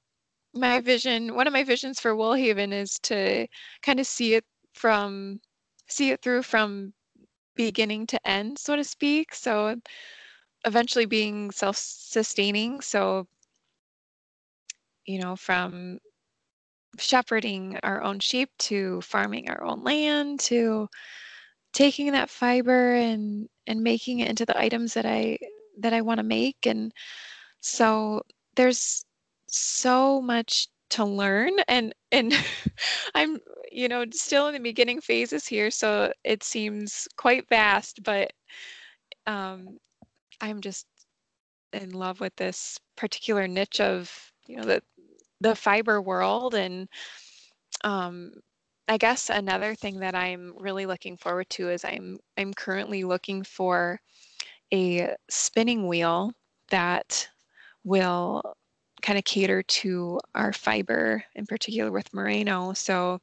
my 0.54 0.80
vision, 0.80 1.34
one 1.34 1.46
of 1.46 1.52
my 1.52 1.64
visions 1.64 2.00
for 2.00 2.14
Woolhaven 2.14 2.72
is 2.72 2.98
to 3.04 3.46
kind 3.82 4.00
of 4.00 4.06
see 4.06 4.34
it 4.34 4.44
from 4.74 5.40
see 5.88 6.10
it 6.10 6.22
through 6.22 6.42
from 6.42 6.92
beginning 7.56 8.06
to 8.08 8.28
end, 8.28 8.58
so 8.58 8.76
to 8.76 8.84
speak. 8.84 9.34
So, 9.34 9.76
eventually 10.64 11.06
being 11.06 11.50
self-sustaining. 11.50 12.80
So, 12.80 13.26
you 15.06 15.20
know, 15.20 15.36
from 15.36 15.98
shepherding 16.98 17.78
our 17.82 18.02
own 18.02 18.20
sheep 18.20 18.50
to 18.58 19.00
farming 19.02 19.50
our 19.50 19.62
own 19.64 19.82
land 19.82 20.40
to 20.40 20.88
taking 21.72 22.12
that 22.12 22.30
fiber 22.30 22.94
and 22.94 23.48
and 23.66 23.82
making 23.82 24.20
it 24.20 24.28
into 24.28 24.46
the 24.46 24.58
items 24.58 24.94
that 24.94 25.06
I 25.06 25.38
that 25.78 25.92
I 25.92 26.00
want 26.00 26.18
to 26.18 26.24
make 26.24 26.66
and 26.66 26.92
so 27.60 28.22
there's 28.56 29.04
so 29.48 30.20
much 30.20 30.68
to 30.90 31.04
learn 31.04 31.52
and 31.68 31.94
and 32.12 32.34
I'm 33.14 33.38
you 33.70 33.88
know 33.88 34.04
still 34.12 34.46
in 34.48 34.54
the 34.54 34.60
beginning 34.60 35.00
phases 35.00 35.46
here 35.46 35.70
so 35.70 36.12
it 36.24 36.42
seems 36.42 37.08
quite 37.16 37.48
vast 37.48 38.02
but 38.02 38.32
um 39.26 39.78
I'm 40.40 40.60
just 40.60 40.86
in 41.72 41.92
love 41.92 42.20
with 42.20 42.34
this 42.36 42.78
particular 42.96 43.48
niche 43.48 43.80
of 43.80 44.12
you 44.46 44.56
know 44.56 44.64
the 44.64 44.82
the 45.40 45.54
fiber 45.54 46.00
world 46.00 46.54
and 46.54 46.88
um, 47.82 48.32
I 48.88 48.98
guess 48.98 49.30
another 49.30 49.74
thing 49.74 50.00
that 50.00 50.14
I'm 50.14 50.54
really 50.58 50.86
looking 50.86 51.16
forward 51.16 51.48
to 51.50 51.70
is 51.70 51.84
I'm 51.84 52.18
I'm 52.36 52.52
currently 52.52 53.04
looking 53.04 53.42
for 53.42 54.00
a 54.72 55.14
spinning 55.30 55.88
wheel 55.88 56.32
that 56.70 57.28
will 57.84 58.42
kind 59.02 59.18
of 59.18 59.24
cater 59.24 59.62
to 59.62 60.20
our 60.34 60.52
fiber, 60.52 61.24
in 61.34 61.46
particular 61.46 61.90
with 61.92 62.12
merino. 62.14 62.72
So 62.74 63.20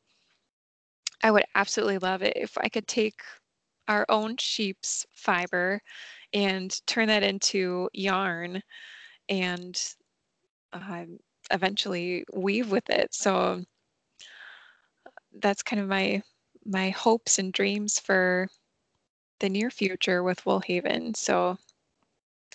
I 1.24 1.32
would 1.32 1.46
absolutely 1.56 2.00
love 2.00 2.22
it 2.22 2.34
if 2.36 2.58
I 2.58 2.70
could 2.70 2.88
take 2.88 3.22
our 3.88 4.06
own 4.10 4.38
sheep's 4.38 5.06
fiber 5.12 5.82
and 6.34 6.76
turn 6.88 7.08
that 7.08 7.24
into 7.24 7.90
yarn 7.94 8.62
and 9.30 9.80
uh, 10.74 11.06
eventually 11.52 12.26
weave 12.34 12.72
with 12.72 12.90
it. 12.90 13.14
So 13.14 13.64
that's 15.40 15.64
kind 15.64 15.82
of 15.82 15.88
my 15.88 16.22
my 16.66 16.90
hopes 16.90 17.40
and 17.40 17.54
dreams 17.54 18.00
for 18.00 18.48
the 19.40 19.50
near 19.50 19.72
future 19.72 20.22
with 20.24 20.44
Woolhaven. 20.46 21.16
So 21.16 21.58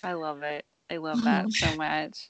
i 0.03 0.13
love 0.13 0.43
it 0.43 0.65
i 0.91 0.97
love 0.97 1.23
that 1.23 1.47
mm. 1.47 1.51
so 1.51 1.75
much 1.75 2.29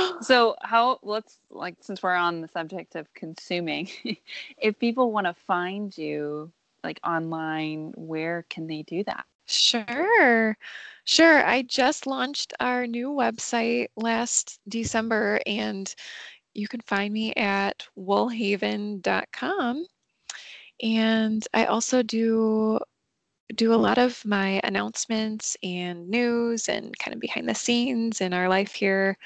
so 0.22 0.54
how 0.62 0.98
let's 1.02 1.38
like 1.50 1.76
since 1.80 2.02
we're 2.02 2.14
on 2.14 2.40
the 2.40 2.48
subject 2.48 2.94
of 2.94 3.12
consuming 3.14 3.88
if 4.58 4.78
people 4.78 5.12
want 5.12 5.26
to 5.26 5.34
find 5.34 5.96
you 5.96 6.50
like 6.84 7.00
online 7.04 7.92
where 7.96 8.44
can 8.48 8.66
they 8.66 8.82
do 8.82 9.02
that 9.04 9.24
Sure. 9.50 10.58
Sure. 11.04 11.46
I 11.46 11.62
just 11.62 12.06
launched 12.06 12.52
our 12.60 12.86
new 12.86 13.08
website 13.08 13.88
last 13.96 14.60
December 14.68 15.40
and 15.46 15.94
you 16.54 16.68
can 16.68 16.80
find 16.82 17.12
me 17.12 17.32
at 17.34 17.86
woolhaven.com. 17.98 19.86
And 20.82 21.48
I 21.54 21.64
also 21.66 22.02
do 22.02 22.78
do 23.54 23.72
a 23.72 23.76
lot 23.76 23.98
of 23.98 24.22
my 24.26 24.60
announcements 24.62 25.56
and 25.62 26.08
news 26.08 26.68
and 26.68 26.96
kind 26.98 27.14
of 27.14 27.20
behind 27.20 27.48
the 27.48 27.54
scenes 27.54 28.20
in 28.20 28.34
our 28.34 28.48
life 28.48 28.72
here, 28.72 29.16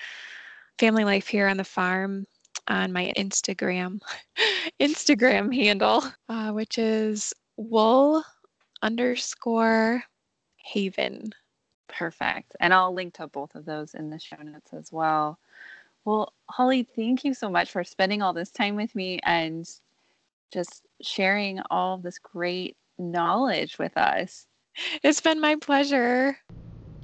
family 0.79 1.05
life 1.05 1.27
here 1.27 1.49
on 1.49 1.57
the 1.57 1.65
farm 1.65 2.25
on 2.69 2.93
my 2.93 3.13
Instagram 3.17 4.01
Instagram 4.81 5.53
handle, 5.53 6.05
uh, 6.29 6.53
which 6.53 6.79
is 6.79 7.35
wool 7.57 8.23
underscore 8.83 10.03
haven. 10.57 11.31
perfect 11.89 12.57
and 12.61 12.73
i'll 12.73 12.93
link 12.93 13.15
to 13.15 13.27
both 13.29 13.55
of 13.55 13.65
those 13.65 13.95
in 13.95 14.11
the 14.11 14.19
show 14.19 14.37
notes 14.43 14.73
as 14.73 14.91
well 14.93 15.39
well 16.05 16.33
holly 16.49 16.87
thank 16.97 17.25
you 17.25 17.35
so 17.35 17.51
much 17.51 17.71
for 17.71 17.85
spending 17.85 18.23
all 18.23 18.33
this 18.33 18.51
time 18.51 18.77
with 18.77 18.95
me 18.95 19.19
and 19.25 19.69
just 20.53 20.87
sharing 21.01 21.61
all 21.71 21.99
this 21.99 22.19
great 22.19 22.77
knowledge 22.99 23.79
with 23.79 23.97
us 23.97 24.47
It's 25.03 25.21
been 25.21 25.41
my 25.41 25.57
pleasure. 25.57 26.39